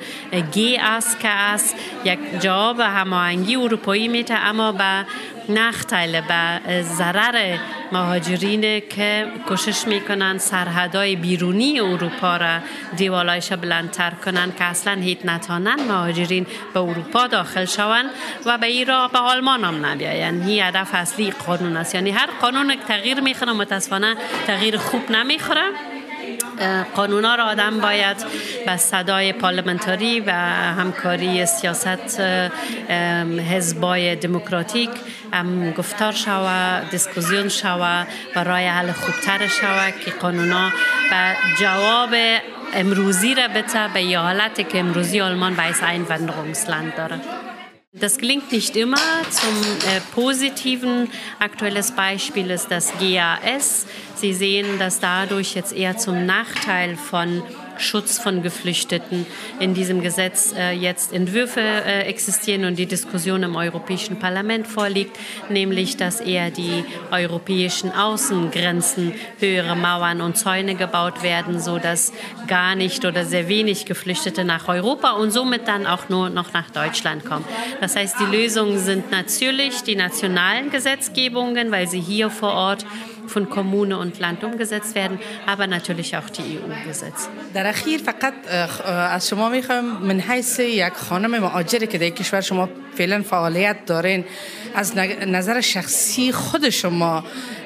گی 0.52 0.76
است 0.76 1.20
که 1.20 1.28
است 1.28 1.76
یک 2.04 2.18
جواب 2.40 2.80
هماهنگی 2.80 3.56
اروپایی 3.56 4.08
میته 4.08 4.34
اما 4.34 4.72
به 4.72 5.06
Nachteile 5.48 6.20
به 6.28 6.82
ضرر 6.82 7.58
مهاجرین 7.92 8.80
که 8.80 9.26
کوشش 9.48 9.86
می‌کنن 9.86 10.38
سرحدهای 10.38 11.16
بیرونی 11.16 11.80
اروپا 11.80 12.36
را 12.36 12.58
دیوالایش 12.96 13.52
بلندتر 13.52 14.10
کنن 14.10 14.52
که 14.58 14.64
اصلا 14.64 14.92
هیچ 14.92 15.18
نتانن 15.24 15.86
مهاجرین 15.88 16.46
به 16.74 16.80
اروپا 16.80 17.26
داخل 17.26 17.64
شوند 17.64 18.10
و 18.46 18.58
به 18.58 18.66
این 18.66 18.86
را 18.86 19.08
به 19.08 19.18
آلمان 19.18 19.64
هم 19.64 19.86
نبیاین 19.86 20.42
هی 20.42 20.60
هدف 20.60 20.94
اصلی 20.94 21.30
قانون 21.30 21.76
است. 21.76 21.94
یعنی 21.94 22.10
هر 22.10 22.28
قانون 22.40 22.76
تغییر 22.88 23.20
می‌خوره 23.20 23.52
متاسفانه 23.52 24.16
تغییر 24.46 24.76
خوب 24.76 25.10
نمی‌خوره. 25.10 25.66
قانونا 26.94 27.34
را 27.34 27.44
آدم 27.44 27.80
باید 27.80 28.16
به 28.66 28.76
صدای 28.76 29.32
پارلمنتاری 29.32 30.20
و 30.20 30.30
همکاری 30.30 31.46
سیاست 31.46 32.20
حزبای 33.50 34.16
دموکراتیک 34.16 34.90
هم 35.32 35.70
گفتار 35.70 36.12
شوه 36.12 36.90
دیسکوزیون 36.90 37.48
شوه 37.48 38.06
و 38.36 38.44
رای 38.44 38.66
حل 38.66 38.92
خوبتر 38.92 39.46
شوه 39.46 39.90
که 40.04 40.10
قانونا 40.10 40.70
به 41.10 41.36
جواب 41.60 42.14
امروزی 42.74 43.34
را 43.34 43.48
بته 43.48 43.88
به 43.94 44.18
حالتی 44.18 44.64
که 44.64 44.78
امروزی 44.78 45.20
آلمان 45.20 45.54
به 45.54 45.72
Einwanderungsland 45.72 46.96
داره. 46.96 47.55
Das 47.98 48.18
gelingt 48.18 48.52
nicht 48.52 48.76
immer. 48.76 48.98
Zum 49.30 49.54
äh, 49.88 50.00
positiven 50.14 51.08
aktuelles 51.38 51.92
Beispiel 51.92 52.50
ist 52.50 52.68
das 52.68 52.92
GAS. 53.00 53.86
Sie 54.14 54.34
sehen, 54.34 54.78
dass 54.78 55.00
dadurch 55.00 55.54
jetzt 55.54 55.72
eher 55.72 55.96
zum 55.96 56.26
Nachteil 56.26 56.96
von 56.96 57.42
Schutz 57.78 58.18
von 58.18 58.42
Geflüchteten 58.42 59.26
in 59.60 59.74
diesem 59.74 60.02
Gesetz 60.02 60.54
äh, 60.56 60.72
jetzt 60.72 61.12
Entwürfe 61.12 61.60
äh, 61.60 62.02
existieren 62.02 62.64
und 62.64 62.78
die 62.78 62.86
Diskussion 62.86 63.42
im 63.42 63.56
Europäischen 63.56 64.18
Parlament 64.18 64.66
vorliegt, 64.66 65.16
nämlich 65.48 65.96
dass 65.96 66.20
eher 66.20 66.50
die 66.50 66.84
europäischen 67.10 67.92
Außengrenzen 67.92 69.12
höhere 69.38 69.76
Mauern 69.76 70.20
und 70.20 70.36
Zäune 70.36 70.74
gebaut 70.74 71.22
werden, 71.22 71.60
sodass 71.60 72.12
gar 72.46 72.74
nicht 72.74 73.04
oder 73.04 73.24
sehr 73.24 73.48
wenig 73.48 73.86
Geflüchtete 73.86 74.44
nach 74.44 74.68
Europa 74.68 75.12
und 75.12 75.30
somit 75.30 75.68
dann 75.68 75.86
auch 75.86 76.08
nur 76.08 76.30
noch 76.30 76.52
nach 76.52 76.70
Deutschland 76.70 77.24
kommen. 77.24 77.44
Das 77.80 77.96
heißt, 77.96 78.16
die 78.20 78.36
Lösungen 78.36 78.78
sind 78.78 79.10
natürlich 79.10 79.82
die 79.82 79.96
nationalen 79.96 80.70
Gesetzgebungen, 80.70 81.70
weil 81.70 81.88
sie 81.88 82.00
hier 82.00 82.30
vor 82.30 82.52
Ort 82.52 82.86
von 83.27 83.49
Kommune 83.49 83.97
und 83.97 84.19
Land 84.19 84.43
umgesetzt 84.43 84.95
werden, 84.95 85.19
aber 85.45 85.67
natürlich 85.67 86.17
auch 86.17 86.29
die 86.29 86.59
EU-Gesetze. 86.59 87.29
در 87.53 87.67
اخیر 87.67 87.99
فقط 87.99 88.33
از 88.85 89.29
شما 89.29 89.49
میخوام 89.49 89.85
من 89.85 90.19
حیث 90.19 90.59
یک 90.59 90.93
خانم 90.93 91.39
مهاجری 91.39 91.87
که 91.87 91.97
در 91.97 92.09
کشور 92.09 92.41
شما 92.41 92.69
فعلا 92.95 93.21
فعالیت 93.21 93.85
دارین 93.85 94.25
از 94.75 94.97
نظر 95.27 95.61
شخصی 95.61 96.31
خود 96.31 96.69
شما 96.69 97.23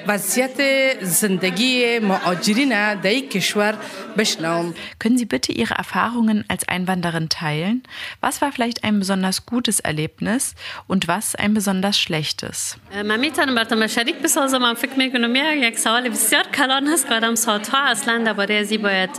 وضعیت 0.08 0.60
زندگی 1.04 2.00
مهاجرین 2.00 2.96
در 2.96 3.12
یک 3.12 3.32
کشور 3.32 3.74
بشنوم 4.18 4.74
Können 5.00 5.18
Sie 5.18 5.26
bitte 5.26 5.52
Ihre 5.52 5.76
Erfahrungen 5.76 6.46
als 6.48 6.68
Einwanderin 6.68 7.30
teilen? 7.30 7.84
Was 8.22 8.42
war 8.42 8.52
vielleicht 8.52 8.84
ein 8.84 9.00
besonders 9.00 9.46
gutes 9.46 9.80
Erlebnis 9.80 10.56
und 10.88 11.08
was 11.08 11.36
ein 11.36 11.54
besonders 11.54 11.98
schlechtes? 12.00 12.78
من 13.06 13.20
میتونم 13.20 13.56
براتون 13.56 13.88
شریک 13.88 14.16
بسازم 14.16 14.58
من 14.58 14.74
فکر 14.74 14.98
میکنم 14.98 15.36
یک 15.36 15.80
سوال 15.80 16.10
بسیار 16.10 16.44
کلان 16.44 16.88
هست 16.88 17.08
که 17.08 17.14
آدم 17.14 17.36
ساعتها 17.36 17.78
اصلا 17.88 18.24
درباره 18.26 18.56
ازی 18.56 18.78
باید 18.78 19.10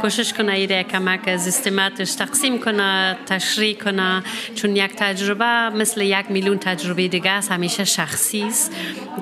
کوشش 0.00 0.32
کنه 0.32 0.52
ایده 0.52 0.82
کمک 0.82 1.36
سیستماتش 1.36 2.12
تقسیم 2.12 2.58
کنه 2.58 3.16
تشریح 3.26 3.76
کنه 3.78 4.22
چون 4.54 4.76
یک 4.76 4.92
تجربه 4.96 5.70
مثل 5.70 6.00
یک 6.00 6.30
میلیون 6.30 6.58
تجربه 6.58 7.08
دیگه 7.08 7.30
است 7.30 7.52
همیشه 7.52 7.84
شخصی 7.84 8.42
است 8.42 8.72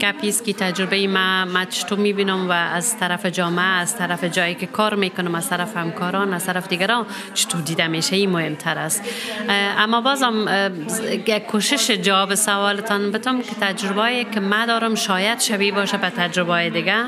گپی 0.01 0.29
است 0.29 0.45
که 0.45 0.53
تجربه 0.53 0.80
ما 1.08 1.46
ما 1.46 1.66
چطور 1.66 2.00
می‌بینم 2.00 2.50
و 2.50 2.52
از 2.52 2.98
طرف 3.00 3.26
جامعه 3.26 3.66
از 3.66 3.98
طرف 3.98 4.24
جایی 4.24 4.56
که 4.56 4.66
کار 4.66 4.96
می‌کنم 4.96 5.36
از 5.36 5.50
طرف 5.50 5.78
همکاران 5.78 6.34
از 6.34 6.46
طرف 6.46 6.68
دیگران 6.68 7.06
چطور 7.34 7.62
دیده 7.62 7.88
میشه 7.88 8.16
این 8.16 8.30
مهمتر 8.30 8.78
است. 8.78 9.04
اما 9.78 10.02
بازم 10.02 10.70
کوشش 11.48 11.92
جواب 11.92 12.36
سوالتان 12.36 13.12
بتم 13.12 13.42
که 13.42 13.56
تجربه 13.62 14.26
که 14.34 14.40
من 14.40 14.66
دارم 14.66 14.96
شاید 14.96 15.40
شبیه 15.40 15.72
باشه 15.72 15.98
به 15.98 16.10
تجربه 16.10 16.70
دیگه. 16.70 17.06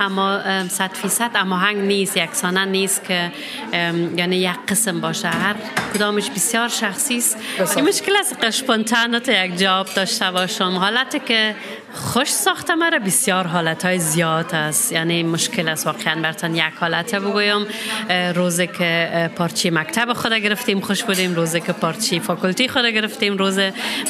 اما 0.00 0.40
صد 0.68 0.90
فیصد 0.92 1.30
اما 1.34 1.56
هنگ 1.56 1.76
نیست 1.76 2.16
یکسانه 2.16 2.64
نیست 2.64 3.04
که 3.04 3.32
یعنی 4.16 4.36
یک 4.36 4.56
قسم 4.68 5.00
باشه. 5.00 5.28
هر 5.28 5.54
کدامش 5.94 6.30
بسیار 6.30 6.68
شخصی 6.68 7.16
است. 7.16 7.38
مشکل 7.60 8.12
است 8.20 8.40
که 9.24 9.44
یک 9.44 9.56
جواب 9.58 9.86
داشته 9.94 10.30
باشم. 10.30 10.70
حالتی 10.70 11.18
که 11.18 11.54
خوش 11.96 12.28
ساخته 12.28 12.74
مرا 12.74 12.98
بسیار 12.98 13.46
حالت 13.46 13.84
های 13.84 13.98
زیاد 13.98 14.54
است. 14.54 14.92
یعنی 14.92 15.22
مشکل 15.22 15.68
است. 15.68 15.86
واقعا 15.86 16.22
برتان 16.22 16.54
یک 16.54 16.62
حالت 16.80 17.14
بگویم. 17.14 17.66
روزی 18.34 18.66
که 18.66 19.30
پارچی 19.36 19.70
مکتب 19.70 20.12
خود 20.12 20.32
گرفتیم 20.32 20.80
خوش 20.80 21.04
بودیم. 21.04 21.34
روزی 21.34 21.60
که 21.60 21.72
پارچی 21.72 22.20
فاکولتی 22.20 22.68
خود 22.68 22.84
گرفتیم. 22.84 23.36
روز 23.36 23.58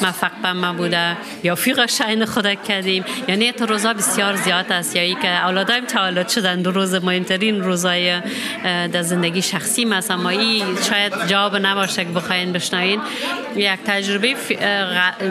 موفق 0.01 0.31
به 0.41 0.53
ما 0.53 0.73
بوده. 0.73 1.17
یا 1.43 1.55
فیغ 1.55 1.85
شاین 1.85 2.25
خود 2.25 2.63
کردیم. 2.63 3.05
یعنی 3.27 3.51
تو 3.51 3.65
روزا 3.65 3.93
بسیار 3.93 4.35
زیاد 4.35 4.71
است. 4.71 4.95
یا 4.95 5.01
ای 5.01 5.15
که 5.15 5.45
اولادایم 5.45 5.85
تولد 5.85 6.29
شدن 6.29 6.61
دو 6.61 6.71
روز 6.71 6.93
مهمترین 6.93 7.63
روزای 7.63 8.21
در 8.63 9.01
زندگی 9.01 9.41
شخصی 9.41 9.85
ما 9.85 9.99
اما 10.09 10.29
ای 10.29 10.63
شاید 10.89 11.27
جواب 11.27 11.55
نباشه 11.55 12.05
که 12.05 12.11
بخواین 12.11 12.51
بشنوین. 12.53 13.01
یک 13.55 13.79
تجربه 13.85 14.35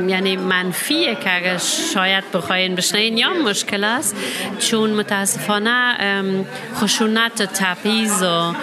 یعنی 0.08 0.36
منفیه 0.36 1.14
که 1.14 1.36
اگر 1.36 1.58
شاید 1.94 2.24
بخواین 2.46 2.74
بشنوین 2.74 3.18
یا 3.18 3.30
مشکل 3.30 3.84
است؟ 3.84 4.16
چون 4.58 4.90
متاسفانه 4.90 5.96
خشونت 6.74 7.42
تبعیض 7.42 8.22
و 8.22 8.54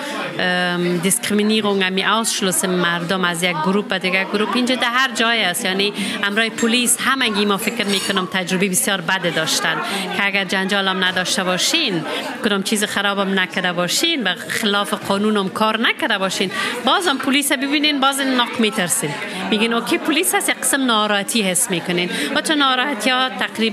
دیسکریمینیرung 1.03 1.83
امی 1.83 2.03
ausschluss 2.03 2.65
مردم 2.65 3.25
از 3.25 3.43
یک 3.43 3.55
گروه 3.63 3.87
به 3.87 3.99
دیگر 3.99 4.23
گروه 4.23 4.55
اینجا 4.55 4.75
در 4.75 4.89
هر 4.89 5.11
جای 5.11 5.43
است. 5.43 5.65
یعنی 5.65 5.93
امرای 6.23 6.49
پلیس 6.49 6.97
همگی 7.01 7.45
ما 7.45 7.57
فکر 7.57 7.85
می‌کنم 7.85 8.27
تجربه 8.33 8.69
بسیار 8.69 9.01
بده 9.01 9.29
داشتن. 9.29 9.75
که 10.17 10.25
اگر 10.25 10.45
جنجالم 10.45 11.03
نداشته 11.03 11.43
باشین 11.43 12.05
کدام 12.45 12.63
چیز 12.63 12.83
خرابم 12.83 13.39
نکرده 13.39 13.73
باشین 13.73 14.23
و 14.23 14.35
خلاف 14.35 14.93
قانونم 14.93 15.49
کار 15.49 15.81
نکرده 15.81 16.17
باشین 16.17 16.51
بازم 16.85 17.17
پلیس 17.17 17.51
ببینین 17.51 17.99
باز 17.99 18.19
ناک 18.19 18.61
میترسین. 18.61 19.09
میگین 19.49 19.73
اوکی 19.73 19.97
پلیس 19.97 20.35
هست 20.35 20.49
یک 20.49 20.55
قسم 20.55 20.85
ناراحتی 20.85 21.41
حس 21.41 21.71
می‌کنین. 21.71 22.09
و 22.35 22.41
چون 22.41 22.57
ناراحتی 22.57 23.09
ها 23.09 23.29
تقریبا 23.29 23.72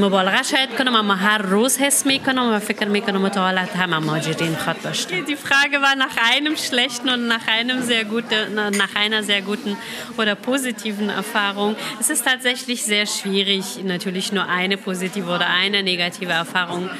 مبالغه 0.00 0.42
شاید 0.42 0.70
کنم 0.78 0.94
اما 0.94 1.14
هر 1.14 1.38
روز 1.38 1.78
حس 1.78 2.06
میکنم 2.06 2.52
و 2.54 2.58
فکر 2.58 2.88
میکنم 2.88 3.22
متعالت 3.22 3.76
هم 3.76 4.04
مهاجرین 4.04 4.56
خواد 4.56 4.82
داشته 4.82 5.22
Die 5.22 5.36
Frage 5.36 5.80
war 5.82 5.96
nach 5.96 6.16
einem 6.34 6.56
schlechten 6.56 7.08
und 7.08 7.26
nach 7.26 7.46
einem 7.46 7.82
sehr 7.82 8.04
guten, 8.04 8.54
nach 8.54 8.94
einer 8.94 9.22
sehr 9.22 9.42
guten 9.42 9.76
oder 10.18 10.34
positiven 10.34 11.08
Erfahrung. 11.08 11.76
Es 12.00 12.10
ist 12.10 12.24
tatsächlich 12.24 12.82
sehr 12.84 13.06
schwierig, 13.06 13.64
natürlich 13.84 14.32
nur 14.32 14.46
eine 14.48 14.76
positive 14.76 15.28
oder 15.28 15.48
eine 15.48 15.82
negative 15.82 16.32
Erfahrung 16.32 16.90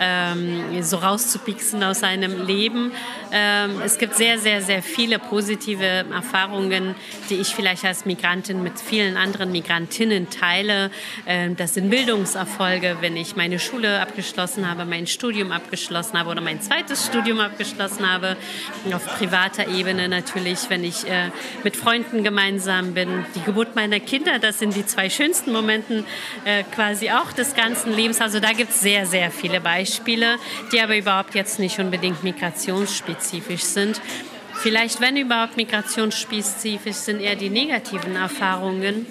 ähm, 0.00 0.82
so 0.82 0.96
rauszupixen 0.96 1.82
aus 1.84 2.00
seinem 2.00 2.46
Leben. 2.46 2.92
Ähm, 3.32 3.80
es 3.84 3.98
gibt 3.98 4.14
sehr, 4.16 4.38
sehr, 4.38 4.62
sehr 4.62 4.82
viele 4.82 5.18
positive 5.18 5.84
Erfahrungen, 5.84 6.94
die 7.28 7.34
ich 7.34 7.48
vielleicht 7.48 7.84
als 7.84 8.06
Migrantin 8.06 8.62
mit 8.62 8.80
vielen 8.80 9.16
anderen 9.16 9.52
Migrantinnen 9.52 10.30
teile. 10.30 10.90
Ähm, 11.26 11.53
das 11.59 11.73
sind 11.73 11.89
Bildungserfolge, 11.89 12.97
wenn 13.01 13.15
ich 13.17 13.35
meine 13.35 13.59
Schule 13.59 13.99
abgeschlossen 13.99 14.69
habe, 14.69 14.85
mein 14.85 15.07
Studium 15.07 15.51
abgeschlossen 15.51 16.17
habe 16.17 16.29
oder 16.29 16.41
mein 16.41 16.61
zweites 16.61 17.05
Studium 17.05 17.39
abgeschlossen 17.39 18.09
habe. 18.11 18.37
Auf 18.93 19.05
privater 19.17 19.67
Ebene 19.67 20.07
natürlich, 20.07 20.69
wenn 20.69 20.83
ich 20.83 21.07
äh, 21.09 21.31
mit 21.63 21.75
Freunden 21.75 22.23
gemeinsam 22.23 22.93
bin. 22.93 23.25
Die 23.35 23.41
Geburt 23.41 23.75
meiner 23.75 23.99
Kinder, 23.99 24.39
das 24.39 24.59
sind 24.59 24.75
die 24.75 24.85
zwei 24.85 25.09
schönsten 25.09 25.51
Momente 25.51 26.03
äh, 26.45 26.63
quasi 26.63 27.11
auch 27.11 27.31
des 27.31 27.55
ganzen 27.55 27.93
Lebens. 27.93 28.21
Also 28.21 28.39
da 28.39 28.51
gibt 28.51 28.71
es 28.71 28.81
sehr, 28.81 29.05
sehr 29.05 29.31
viele 29.31 29.61
Beispiele. 29.61 29.75
Beispiele, 29.95 30.37
die 30.71 30.81
aber 30.81 30.97
überhaupt 30.97 31.35
jetzt 31.35 31.59
nicht 31.59 31.79
unbedingt 31.79 32.23
migrationsspezifisch 32.23 33.63
sind. 33.63 34.01
Vielleicht, 34.53 35.01
wenn 35.01 35.17
überhaupt 35.17 35.57
migrationsspezifisch 35.57 36.95
sind, 36.95 37.19
eher 37.19 37.35
die 37.35 37.49
negativen 37.49 38.15
Erfahrungen 38.15 39.05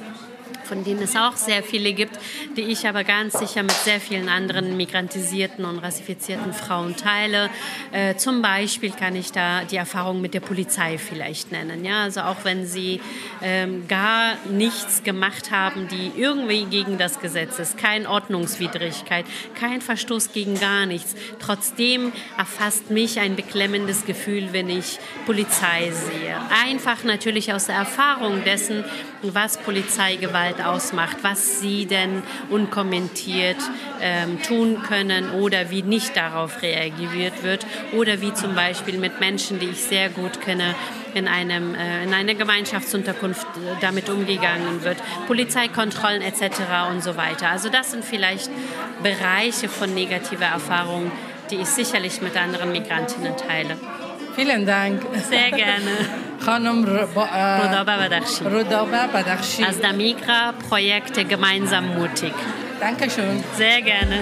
von 0.65 0.85
denen 0.85 1.03
es 1.03 1.17
auch 1.17 1.37
sehr 1.37 1.63
viele 1.63 1.93
gibt, 1.93 2.19
die 2.57 2.63
ich 2.63 2.87
aber 2.87 3.05
ganz 3.05 3.39
sicher 3.39 3.63
mit 3.63 3.73
sehr 3.73 4.01
vielen 4.01 4.29
anderen 4.29 4.77
migrantisierten 4.77 5.65
und 5.65 5.79
rassifizierten 5.79 6.53
Frauen 6.53 6.97
teile. 6.97 7.51
Äh, 7.93 8.17
zum 8.17 8.43
Beispiel 8.43 8.91
kann 8.91 9.17
ich 9.17 9.33
da 9.33 9.65
die 9.65 9.77
Erfahrung 9.77 10.21
mit 10.21 10.35
der 10.35 10.41
Polizei 10.41 10.99
vielleicht 10.99 11.53
nennen. 11.53 11.85
Ja? 11.85 12.03
Also 12.03 12.23
auch 12.23 12.45
wenn 12.45 12.67
sie 12.67 13.01
ähm, 13.43 13.87
gar 13.89 14.37
nichts 14.51 15.03
gemacht 15.03 15.51
haben, 15.51 15.89
die 15.89 16.13
irgendwie 16.17 16.65
gegen 16.65 16.99
das 16.99 17.21
Gesetz 17.21 17.59
ist, 17.59 17.79
keine 17.79 18.09
Ordnungswidrigkeit, 18.09 19.27
kein 19.55 19.81
Verstoß 19.81 20.33
gegen 20.33 20.59
gar 20.59 20.87
nichts. 20.87 21.15
Trotzdem 21.39 22.13
erfasst 22.39 22.91
mich 22.91 23.21
ein 23.21 23.37
beklemmendes 23.37 24.05
Gefühl, 24.05 24.49
wenn 24.53 24.69
ich 24.69 24.99
Polizei 25.27 25.91
sehe. 25.93 26.37
Einfach 26.65 27.05
natürlich 27.05 27.53
aus 27.53 27.67
der 27.67 27.77
Erfahrung 27.77 28.45
dessen, 28.45 28.85
was 29.23 29.59
Polizeigewalt 29.59 30.64
ausmacht, 30.65 31.19
was 31.23 31.61
sie 31.61 31.87
denn 31.87 32.23
unkommentiert 32.51 33.59
ähm, 34.01 34.43
tun 34.43 34.83
können 34.83 35.31
oder 35.31 35.71
wie 35.71 35.83
nicht 35.83 36.17
darauf 36.17 36.63
reagiert 36.63 37.43
wird 37.43 37.67
oder 37.93 38.21
wie 38.21 38.33
zum 38.35 38.55
Beispiel 38.55 38.99
mit 38.99 39.21
Menschen, 39.21 39.59
die 39.59 39.67
ich 39.67 39.83
sehr 39.83 40.09
gut 40.09 40.41
kenne, 40.41 40.75
in, 41.15 41.29
einem, 41.29 41.75
äh, 41.75 42.05
in 42.05 42.13
einer 42.13 42.35
Gemeinschaftsunterkunft 42.35 43.47
äh, 43.57 43.81
damit 43.81 44.11
umgegangen 44.11 44.83
wird, 44.83 44.99
Polizeikontrollen 45.27 46.23
etc. 46.23 46.91
und 46.91 47.03
so 47.03 47.17
weiter. 47.17 47.49
Also 47.49 47.69
das 47.69 47.93
sind 47.93 48.05
vielleicht 48.05 48.51
Bereiche 49.03 49.69
von 49.69 49.95
negativer 49.95 50.47
Erfahrung, 50.47 51.11
die 51.51 51.57
ich 51.57 51.69
sicherlich 51.69 52.21
mit 52.21 52.37
anderen 52.37 52.73
Migrantinnen 52.73 53.37
teile. 53.37 53.77
Vielen 54.36 54.66
Dank. 54.66 55.02
Sehr 55.30 55.52
gerne. 55.52 55.96
خانم 56.46 56.86
Rodaba 56.86 57.98
Badakshi. 57.98 58.44
Rodaba 58.46 59.08
Badakshi. 59.08 59.66
Aus 59.66 59.80
der 59.80 59.94
Migra-Projekte 59.94 61.26
Gemeinsam 61.26 61.96
mutig. 61.98 62.34
Dankeschön. 62.80 63.44
Sehr 63.58 63.82
gerne. 63.82 64.18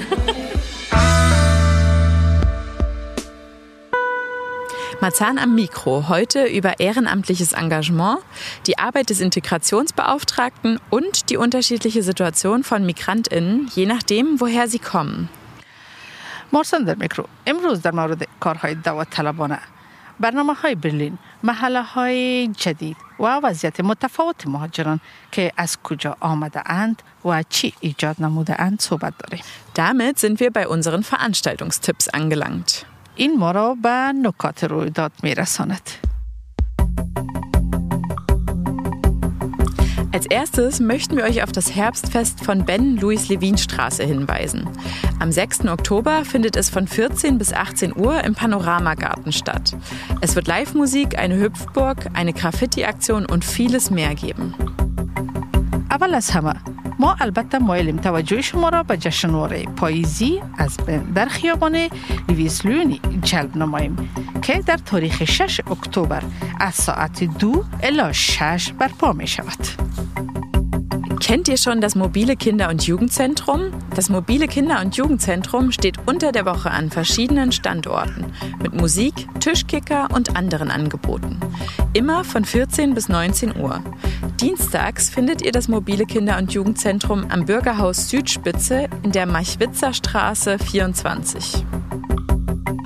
Marzahn 4.99 5.37
am 5.37 5.53
Mikro, 5.53 6.09
heute 6.09 6.45
über 6.45 6.79
ehrenamtliches 6.79 7.53
Engagement, 7.53 8.17
die 8.65 8.79
Arbeit 8.79 9.11
des 9.11 9.19
Integrationsbeauftragten 9.21 10.79
und 10.89 11.29
die 11.29 11.37
unterschiedliche 11.37 12.01
Situation 12.01 12.63
von 12.63 12.83
MigrantInnen, 12.83 13.69
je 13.75 13.85
nachdem, 13.85 14.39
woher 14.39 14.67
sie 14.67 14.79
kommen. 14.79 15.29
مارسان 16.53 16.83
در 16.83 16.95
میکرو 16.95 17.25
امروز 17.47 17.81
در 17.81 17.91
مورد 17.91 18.27
کارهای 18.39 18.75
دعوت 18.75 19.09
طلبانه 19.09 19.59
برنامه 20.22 20.54
های 20.54 20.74
برلین 20.74 21.18
محله 21.42 21.82
های 21.82 22.48
جدید 22.48 22.96
و 23.20 23.40
وضعیت 23.42 23.80
متفاوت 23.80 24.46
مهاجران 24.46 25.00
که 25.32 25.52
از 25.56 25.78
کجا 25.82 26.16
آمده 26.20 26.70
اند 26.70 27.02
و 27.24 27.42
چی 27.48 27.74
ایجاد 27.80 28.16
نموده 28.22 28.60
اند 28.60 28.80
صحبت 28.80 29.14
داریم 29.18 29.44
Damit 29.74 30.18
sind 30.18 30.36
wir 30.40 30.50
bei 30.58 30.66
unseren 30.74 31.02
Veranstaltungstipps 31.02 32.06
angelangt. 32.14 32.84
این 33.16 33.38
ما 33.38 33.50
را 33.50 33.74
به 33.82 34.12
نکات 34.22 34.64
رویداد 34.64 35.12
میرساند 35.22 35.90
Als 40.12 40.26
erstes 40.26 40.78
möchten 40.78 41.16
wir 41.16 41.24
euch 41.24 41.42
auf 41.42 41.52
das 41.52 41.74
Herbstfest 41.74 42.44
von 42.44 42.66
Ben 42.66 42.98
Louis 42.98 43.30
Levin 43.30 43.56
Straße 43.56 44.04
hinweisen. 44.04 44.68
Am 45.20 45.32
6. 45.32 45.66
Oktober 45.68 46.26
findet 46.26 46.54
es 46.56 46.68
von 46.68 46.86
14 46.86 47.38
bis 47.38 47.54
18 47.54 47.96
Uhr 47.96 48.22
im 48.22 48.34
Panoramagarten 48.34 49.32
statt. 49.32 49.74
Es 50.20 50.36
wird 50.36 50.48
Live-Musik, 50.48 51.18
eine 51.18 51.38
Hüpfburg, 51.38 52.10
eine 52.12 52.34
Graffiti-Aktion 52.34 53.24
und 53.24 53.42
vieles 53.42 53.90
mehr 53.90 54.14
geben. 54.14 54.54
Aber 55.88 56.08
lass 56.08 56.34
Hammer. 56.34 56.56
ما 57.02 57.16
البته 57.20 57.58
مایلیم 57.58 57.96
توجه 57.96 58.40
شما 58.40 58.68
را 58.68 58.82
به 58.82 58.96
جشنواره 58.96 59.62
پاییزی 59.62 60.42
از 60.58 60.76
در 61.14 61.26
خیابان 61.26 61.88
لیویسلونی 62.28 63.00
جلب 63.22 63.56
نماییم 63.56 64.10
که 64.42 64.62
در 64.66 64.76
تاریخ 64.76 65.24
6 65.24 65.60
اکتبر 65.70 66.22
از 66.60 66.74
ساعت 66.74 67.24
دو 67.24 67.64
الی 67.82 68.14
6 68.14 68.72
برپا 68.78 69.12
می 69.12 69.26
شود. 69.26 69.66
Kennt 71.22 71.46
ihr 71.46 71.56
schon 71.56 71.80
das 71.80 71.94
mobile 71.94 72.34
Kinder- 72.34 72.68
und 72.68 72.84
Jugendzentrum? 72.84 73.70
Das 73.94 74.10
mobile 74.10 74.48
Kinder- 74.48 74.80
und 74.80 74.96
Jugendzentrum 74.96 75.70
steht 75.70 75.96
unter 76.04 76.32
der 76.32 76.44
Woche 76.44 76.72
an 76.72 76.90
verschiedenen 76.90 77.52
Standorten 77.52 78.32
mit 78.60 78.74
Musik, 78.74 79.28
Tischkicker 79.38 80.08
und 80.12 80.36
anderen 80.36 80.68
Angeboten. 80.68 81.38
Immer 81.92 82.24
von 82.24 82.44
14 82.44 82.94
bis 82.94 83.08
19 83.08 83.56
Uhr. 83.56 83.84
Dienstags 84.40 85.10
findet 85.10 85.42
ihr 85.42 85.52
das 85.52 85.68
mobile 85.68 86.06
Kinder- 86.06 86.38
und 86.38 86.52
Jugendzentrum 86.52 87.26
am 87.30 87.44
Bürgerhaus 87.44 88.10
Südspitze 88.10 88.88
in 89.04 89.12
der 89.12 89.26
Machwitzer 89.26 89.94
Straße 89.94 90.58
24. 90.58 91.64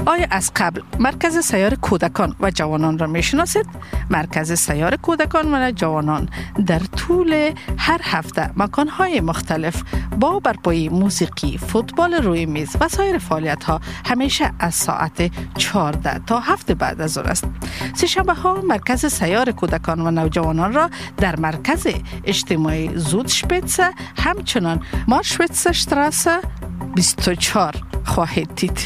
آیا 0.06 0.26
از 0.30 0.52
قبل 0.56 0.80
مرکز 0.98 1.38
سیار 1.38 1.74
کودکان 1.74 2.36
و 2.40 2.50
جوانان 2.50 2.98
را 2.98 3.06
می 3.06 3.22
شناسید؟ 3.22 3.66
مرکز 4.10 4.52
سیار 4.52 4.96
کودکان 4.96 5.54
و 5.54 5.70
جوانان 5.70 6.28
در 6.66 6.78
طول 6.78 7.52
هر 7.78 8.00
هفته 8.02 8.50
مکانهای 8.56 9.20
مختلف 9.20 9.82
با 10.20 10.40
برپایی 10.40 10.88
موسیقی، 10.88 11.58
فوتبال 11.58 12.14
روی 12.14 12.46
میز 12.46 12.76
و 12.80 12.88
سایر 12.88 13.18
فعالیت 13.18 13.64
ها 13.64 13.80
همیشه 14.06 14.52
از 14.58 14.74
ساعت 14.74 15.30
14 15.58 16.18
تا 16.18 16.40
هفت 16.40 16.72
بعد 16.72 17.00
از 17.00 17.12
ظهر 17.12 17.26
است. 17.26 17.44
سهشنبه 17.94 18.34
ها 18.34 18.60
مرکز 18.60 19.06
سیار 19.06 19.52
کودکان 19.52 20.00
و 20.00 20.10
نوجوانان 20.10 20.72
را 20.72 20.90
در 21.16 21.36
مرکز 21.40 21.86
اجتماعی 22.24 22.90
زودشپیتسه 22.94 23.90
همچنان 24.18 24.82
مارشویتسه 25.08 25.72
شتراسه 25.72 26.38
24 26.94 27.74
خواهید 28.04 28.54
دید. 28.54 28.80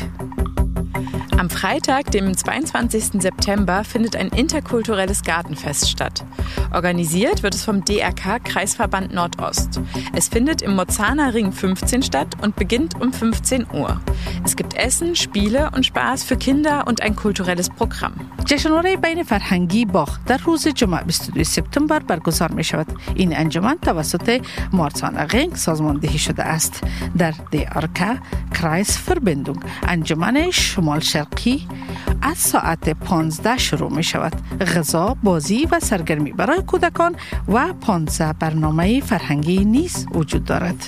Am 1.39 1.49
Freitag, 1.49 2.11
dem 2.11 2.35
22. 2.35 3.21
September, 3.21 3.83
findet 3.83 4.15
ein 4.15 4.29
interkulturelles 4.29 5.21
Gartenfest 5.23 5.89
statt. 5.89 6.25
Organisiert 6.73 7.43
wird 7.43 7.55
es 7.55 7.63
vom 7.63 7.83
DRK 7.83 8.43
Kreisverband 8.43 9.13
Nordost. 9.13 9.79
Es 10.13 10.27
findet 10.29 10.61
im 10.61 10.75
Mozana 10.75 11.29
Ring 11.29 11.51
15 11.51 12.03
statt 12.03 12.35
und 12.41 12.55
beginnt 12.55 12.99
um 13.01 13.13
15 13.13 13.67
Uhr. 13.73 14.01
Es 14.43 14.55
gibt 14.55 14.75
Essen, 14.75 15.15
Spiele 15.15 15.71
und 15.75 15.85
Spaß 15.85 16.23
für 16.23 16.37
Kinder 16.37 16.87
und 16.87 17.01
ein 17.01 17.15
kulturelles 17.15 17.69
Programm. 17.69 18.13
جشنواره 18.45 18.97
بین 18.97 19.23
فرهنگی 19.23 19.85
باغ 19.85 20.17
در 20.25 20.37
روز 20.37 20.67
جمعه 20.67 21.03
22 21.03 21.43
سپتامبر 21.43 21.99
برگزار 21.99 22.51
می 22.51 22.63
شود. 22.63 22.87
این 23.15 23.37
انجمن 23.37 23.77
توسط 23.81 24.41
مارسان 24.71 25.17
رنگ 25.17 25.55
سازماندهی 25.55 26.17
شده 26.17 26.43
است. 26.43 26.83
در 27.17 27.33
دیارکا 27.51 28.15
کرایس 28.53 28.97
فربندونگ 28.97 29.63
انجمن 29.83 30.51
شمال 30.51 30.99
شرقی 31.30 31.68
از 32.22 32.38
ساعت 32.38 32.88
15 32.88 33.58
شروع 33.58 33.92
می 33.92 34.02
شود. 34.02 34.32
غذا، 34.60 35.16
بازی 35.22 35.68
و 35.70 35.80
سرگرمی 35.80 36.32
برای 36.32 36.62
کودکان 36.62 37.16
و 37.48 37.72
15 37.72 38.32
برنامه 38.32 39.00
فرهنگی 39.00 39.64
نیز 39.64 40.06
وجود 40.14 40.44
دارد. 40.44 40.86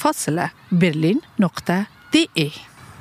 فاصله 0.00 0.50
برلین 0.72 1.20
نقطه 1.38 1.86
دی 2.12 2.52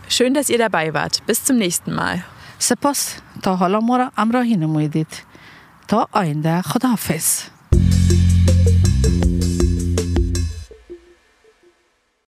Schön, 0.07 0.36
dass 0.36 0.49
ihr 0.49 0.59
dabei 0.59 0.93
wart. 0.93 1.26
Bis 1.26 1.43
zum 1.43 1.57
nächsten 1.57 1.93
Mal. 1.95 2.23
سپاس 2.59 3.15
تا 3.43 3.55
حالا 3.55 3.80
ما 3.80 3.97
را 3.97 4.11
امراهی 4.17 4.55
نمایدید 4.55 5.07
تا 5.88 6.07
آینده 6.11 6.61
خداحافظ 6.61 7.41